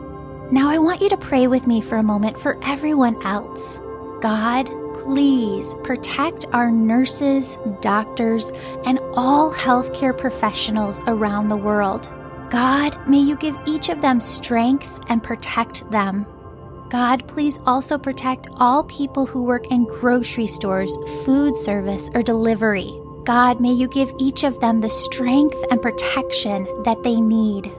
Now, 0.53 0.69
I 0.69 0.77
want 0.77 1.01
you 1.01 1.09
to 1.09 1.17
pray 1.17 1.47
with 1.47 1.67
me 1.67 1.81
for 1.81 1.97
a 1.97 2.01
moment 2.01 2.39
for 2.39 2.57
everyone 2.63 3.21
else. 3.23 3.81
God, 4.21 4.69
please 5.07 5.73
protect 5.83 6.45
our 6.51 6.69
nurses, 6.69 7.57
doctors, 7.79 8.51
and 8.85 8.99
all 9.13 9.53
healthcare 9.53 10.15
professionals 10.15 10.99
around 11.07 11.47
the 11.47 11.55
world. 11.55 12.11
God, 12.49 13.07
may 13.07 13.19
you 13.19 13.37
give 13.37 13.57
each 13.65 13.87
of 13.87 14.01
them 14.01 14.19
strength 14.19 14.99
and 15.07 15.23
protect 15.23 15.89
them. 15.91 16.25
God, 16.89 17.25
please 17.25 17.57
also 17.65 17.97
protect 17.97 18.49
all 18.57 18.83
people 18.83 19.25
who 19.25 19.43
work 19.43 19.67
in 19.67 19.85
grocery 19.85 20.45
stores, 20.45 20.97
food 21.23 21.55
service, 21.55 22.09
or 22.13 22.21
delivery. 22.21 22.91
God, 23.23 23.61
may 23.61 23.71
you 23.71 23.87
give 23.87 24.13
each 24.19 24.43
of 24.43 24.59
them 24.59 24.81
the 24.81 24.89
strength 24.89 25.57
and 25.71 25.81
protection 25.81 26.67
that 26.83 27.01
they 27.03 27.21
need. 27.21 27.71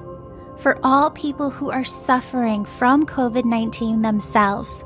For 0.56 0.80
all 0.82 1.10
people 1.10 1.50
who 1.50 1.70
are 1.70 1.84
suffering 1.84 2.64
from 2.64 3.04
COVID 3.04 3.44
19 3.44 4.00
themselves, 4.00 4.82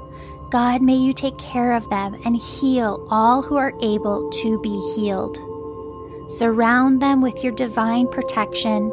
God, 0.52 0.82
may 0.82 0.96
you 0.96 1.14
take 1.14 1.38
care 1.38 1.72
of 1.72 1.88
them 1.88 2.14
and 2.26 2.36
heal 2.36 3.06
all 3.08 3.40
who 3.40 3.56
are 3.56 3.72
able 3.80 4.28
to 4.28 4.60
be 4.60 4.78
healed. 4.94 5.38
Surround 6.30 7.00
them 7.00 7.22
with 7.22 7.42
your 7.42 7.54
divine 7.54 8.06
protection, 8.06 8.92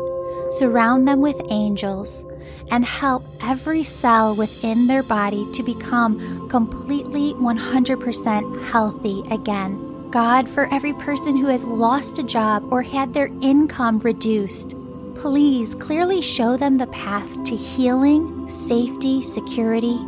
surround 0.52 1.06
them 1.06 1.20
with 1.20 1.42
angels, 1.50 2.26
and 2.72 2.86
help 2.86 3.26
every 3.42 3.84
cell 3.84 4.34
within 4.34 4.88
their 4.88 5.04
body 5.04 5.52
to 5.52 5.62
become 5.62 6.48
completely 6.48 7.34
100% 7.34 8.66
healthy 8.68 9.26
again. 9.30 10.10
God, 10.12 10.48
for 10.48 10.74
every 10.74 10.94
person 10.94 11.36
who 11.36 11.48
has 11.48 11.66
lost 11.66 12.20
a 12.20 12.24
job 12.24 12.72
or 12.72 12.84
had 12.84 13.14
their 13.14 13.30
income 13.42 14.00
reduced, 14.00 14.76
please 15.16 15.76
clearly 15.76 16.22
show 16.22 16.56
them 16.56 16.78
the 16.78 16.88
path 16.88 17.44
to 17.44 17.56
healing, 17.58 18.48
safety, 18.48 19.22
security. 19.22 20.00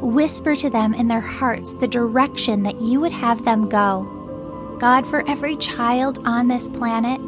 Whisper 0.00 0.54
to 0.56 0.70
them 0.70 0.94
in 0.94 1.08
their 1.08 1.20
hearts 1.20 1.72
the 1.72 1.88
direction 1.88 2.62
that 2.62 2.80
you 2.80 3.00
would 3.00 3.12
have 3.12 3.44
them 3.44 3.68
go. 3.68 4.76
God, 4.78 5.06
for 5.06 5.28
every 5.28 5.56
child 5.56 6.20
on 6.24 6.46
this 6.46 6.68
planet, 6.68 7.20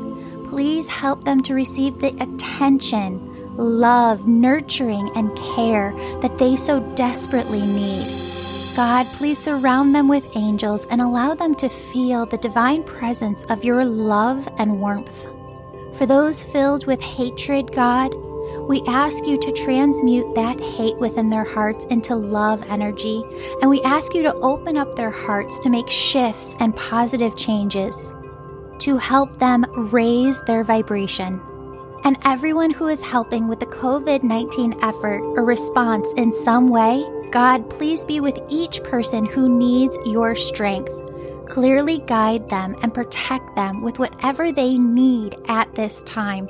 please 0.49 0.87
help 0.89 1.25
them 1.25 1.43
to 1.43 1.55
receive 1.55 1.99
the 1.99 2.15
attention, 2.23 3.57
love, 3.57 4.27
nurturing, 4.27 5.11
and 5.17 5.37
care 5.37 5.93
that 6.21 6.39
they 6.39 6.55
so 6.55 6.81
desperately 6.95 7.61
need. 7.61 8.07
God, 8.77 9.05
please 9.15 9.39
surround 9.39 9.95
them 9.95 10.07
with 10.07 10.37
angels 10.37 10.87
and 10.87 11.01
allow 11.01 11.35
them 11.35 11.57
to 11.57 11.69
feel 11.69 12.25
the 12.25 12.39
divine 12.39 12.85
presence 12.85 13.43
of 13.45 13.65
your 13.65 13.85
love 13.85 14.49
and 14.59 14.81
warmth. 14.81 15.27
For 15.95 16.07
those 16.07 16.45
filled 16.45 16.87
with 16.87 17.01
hatred, 17.01 17.73
God, 17.73 18.15
we 18.71 18.83
ask 18.87 19.27
you 19.27 19.37
to 19.37 19.51
transmute 19.51 20.33
that 20.37 20.61
hate 20.61 20.97
within 20.99 21.29
their 21.29 21.43
hearts 21.43 21.87
into 21.87 22.15
love 22.15 22.63
energy, 22.69 23.21
and 23.61 23.69
we 23.69 23.83
ask 23.83 24.15
you 24.15 24.23
to 24.23 24.33
open 24.37 24.77
up 24.77 24.95
their 24.95 25.11
hearts 25.11 25.59
to 25.59 25.69
make 25.69 25.91
shifts 25.91 26.55
and 26.61 26.77
positive 26.77 27.37
changes 27.37 28.15
to 28.79 28.97
help 28.97 29.37
them 29.41 29.67
raise 29.93 30.41
their 30.43 30.63
vibration. 30.63 31.41
And 32.05 32.17
everyone 32.25 32.71
who 32.71 32.87
is 32.87 33.03
helping 33.03 33.49
with 33.49 33.59
the 33.59 33.67
COVID 33.67 34.23
19 34.23 34.77
effort 34.85 35.21
or 35.21 35.45
response 35.45 36.13
in 36.13 36.33
some 36.33 36.69
way, 36.69 37.05
God, 37.33 37.69
please 37.71 38.05
be 38.05 38.21
with 38.21 38.39
each 38.49 38.85
person 38.85 39.25
who 39.25 39.49
needs 39.49 39.97
your 40.07 40.37
strength. 40.37 40.93
Clearly 41.49 41.99
guide 42.07 42.49
them 42.49 42.77
and 42.83 42.95
protect 42.95 43.57
them 43.57 43.83
with 43.83 43.99
whatever 43.99 44.53
they 44.53 44.79
need 44.79 45.35
at 45.49 45.75
this 45.75 46.05
time. 46.05 46.49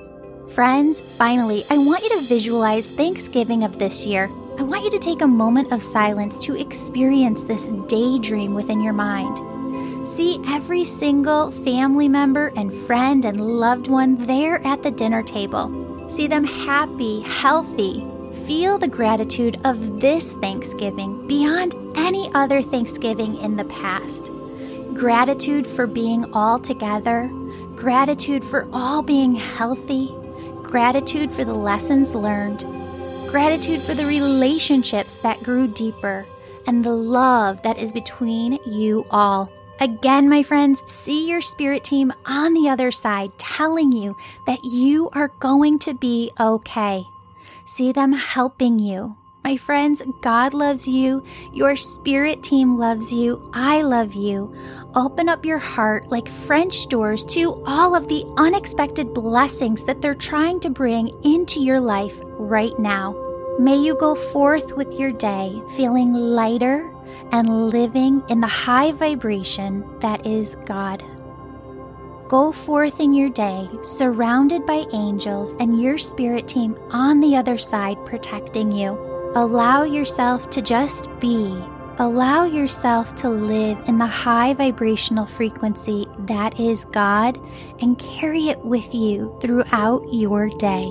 Friends, 0.54 1.00
finally, 1.16 1.64
I 1.70 1.78
want 1.78 2.02
you 2.02 2.08
to 2.10 2.26
visualize 2.26 2.90
Thanksgiving 2.90 3.62
of 3.62 3.78
this 3.78 4.04
year. 4.04 4.28
I 4.58 4.64
want 4.64 4.82
you 4.82 4.90
to 4.90 4.98
take 4.98 5.22
a 5.22 5.26
moment 5.26 5.72
of 5.72 5.80
silence 5.80 6.40
to 6.40 6.58
experience 6.58 7.44
this 7.44 7.68
daydream 7.86 8.52
within 8.52 8.80
your 8.80 8.92
mind. 8.92 10.08
See 10.08 10.42
every 10.48 10.82
single 10.84 11.52
family 11.52 12.08
member 12.08 12.48
and 12.56 12.74
friend 12.74 13.24
and 13.24 13.40
loved 13.40 13.86
one 13.86 14.16
there 14.26 14.60
at 14.66 14.82
the 14.82 14.90
dinner 14.90 15.22
table. 15.22 16.08
See 16.10 16.26
them 16.26 16.42
happy, 16.42 17.20
healthy, 17.20 18.04
feel 18.44 18.76
the 18.76 18.88
gratitude 18.88 19.60
of 19.64 20.00
this 20.00 20.32
Thanksgiving 20.32 21.28
beyond 21.28 21.76
any 21.94 22.28
other 22.34 22.60
Thanksgiving 22.60 23.36
in 23.38 23.54
the 23.54 23.66
past. 23.66 24.32
Gratitude 24.94 25.64
for 25.64 25.86
being 25.86 26.30
all 26.34 26.58
together, 26.58 27.30
gratitude 27.76 28.44
for 28.44 28.68
all 28.72 29.00
being 29.00 29.36
healthy, 29.36 30.12
gratitude 30.70 31.32
for 31.32 31.44
the 31.44 31.52
lessons 31.52 32.14
learned, 32.14 32.60
gratitude 33.28 33.80
for 33.80 33.92
the 33.92 34.06
relationships 34.06 35.16
that 35.16 35.42
grew 35.42 35.66
deeper, 35.66 36.24
and 36.66 36.84
the 36.84 36.94
love 36.94 37.60
that 37.62 37.76
is 37.76 37.92
between 37.92 38.56
you 38.64 39.04
all. 39.10 39.50
Again, 39.80 40.28
my 40.28 40.44
friends, 40.44 40.84
see 40.86 41.28
your 41.28 41.40
spirit 41.40 41.82
team 41.82 42.12
on 42.24 42.54
the 42.54 42.68
other 42.68 42.92
side 42.92 43.36
telling 43.36 43.90
you 43.90 44.16
that 44.46 44.64
you 44.64 45.10
are 45.12 45.32
going 45.40 45.80
to 45.80 45.94
be 45.94 46.30
okay. 46.38 47.04
See 47.64 47.90
them 47.90 48.12
helping 48.12 48.78
you. 48.78 49.16
My 49.42 49.56
friends, 49.56 50.02
God 50.20 50.52
loves 50.52 50.86
you. 50.86 51.24
Your 51.52 51.74
spirit 51.74 52.42
team 52.42 52.78
loves 52.78 53.10
you. 53.12 53.50
I 53.54 53.80
love 53.80 54.12
you. 54.12 54.54
Open 54.94 55.28
up 55.28 55.46
your 55.46 55.58
heart 55.58 56.08
like 56.08 56.28
French 56.28 56.88
doors 56.88 57.24
to 57.26 57.62
all 57.66 57.94
of 57.94 58.06
the 58.06 58.24
unexpected 58.36 59.14
blessings 59.14 59.84
that 59.84 60.02
they're 60.02 60.14
trying 60.14 60.60
to 60.60 60.70
bring 60.70 61.08
into 61.24 61.58
your 61.58 61.80
life 61.80 62.16
right 62.22 62.78
now. 62.78 63.16
May 63.58 63.76
you 63.76 63.94
go 63.94 64.14
forth 64.14 64.76
with 64.76 64.92
your 64.94 65.12
day 65.12 65.60
feeling 65.74 66.12
lighter 66.12 66.94
and 67.32 67.70
living 67.70 68.22
in 68.28 68.40
the 68.40 68.46
high 68.46 68.92
vibration 68.92 69.84
that 70.00 70.26
is 70.26 70.56
God. 70.66 71.02
Go 72.28 72.52
forth 72.52 73.00
in 73.00 73.12
your 73.14 73.30
day, 73.30 73.68
surrounded 73.82 74.64
by 74.64 74.86
angels 74.92 75.54
and 75.58 75.82
your 75.82 75.98
spirit 75.98 76.46
team 76.46 76.76
on 76.90 77.20
the 77.20 77.36
other 77.36 77.58
side 77.58 77.96
protecting 78.06 78.70
you. 78.70 79.09
Allow 79.36 79.84
yourself 79.84 80.50
to 80.50 80.60
just 80.60 81.08
be. 81.20 81.56
Allow 81.98 82.46
yourself 82.46 83.14
to 83.16 83.28
live 83.28 83.78
in 83.86 83.96
the 83.96 84.06
high 84.06 84.54
vibrational 84.54 85.24
frequency 85.24 86.08
that 86.26 86.58
is 86.58 86.84
God 86.86 87.38
and 87.80 87.96
carry 87.96 88.48
it 88.48 88.58
with 88.64 88.92
you 88.92 89.38
throughout 89.40 90.02
your 90.12 90.48
day. 90.58 90.90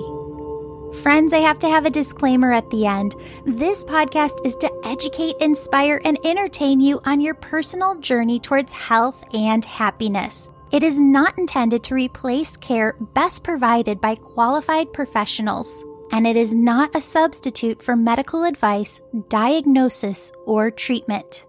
Friends, 1.02 1.34
I 1.34 1.40
have 1.40 1.58
to 1.58 1.68
have 1.68 1.84
a 1.84 1.90
disclaimer 1.90 2.50
at 2.50 2.70
the 2.70 2.86
end. 2.86 3.14
This 3.44 3.84
podcast 3.84 4.42
is 4.42 4.56
to 4.56 4.72
educate, 4.84 5.36
inspire, 5.38 6.00
and 6.06 6.18
entertain 6.24 6.80
you 6.80 6.98
on 7.04 7.20
your 7.20 7.34
personal 7.34 7.96
journey 7.96 8.40
towards 8.40 8.72
health 8.72 9.22
and 9.34 9.66
happiness. 9.66 10.48
It 10.72 10.82
is 10.82 10.98
not 10.98 11.36
intended 11.36 11.84
to 11.84 11.94
replace 11.94 12.56
care 12.56 12.96
best 13.12 13.44
provided 13.44 14.00
by 14.00 14.14
qualified 14.14 14.94
professionals, 14.94 15.84
and 16.12 16.26
it 16.26 16.36
is 16.36 16.54
not 16.54 16.94
a 16.94 17.00
substitute 17.00 17.82
for 17.82 17.96
medical 17.96 18.44
advice, 18.44 19.00
diagnosis, 19.28 20.32
or 20.46 20.70
treatment. 20.70 21.46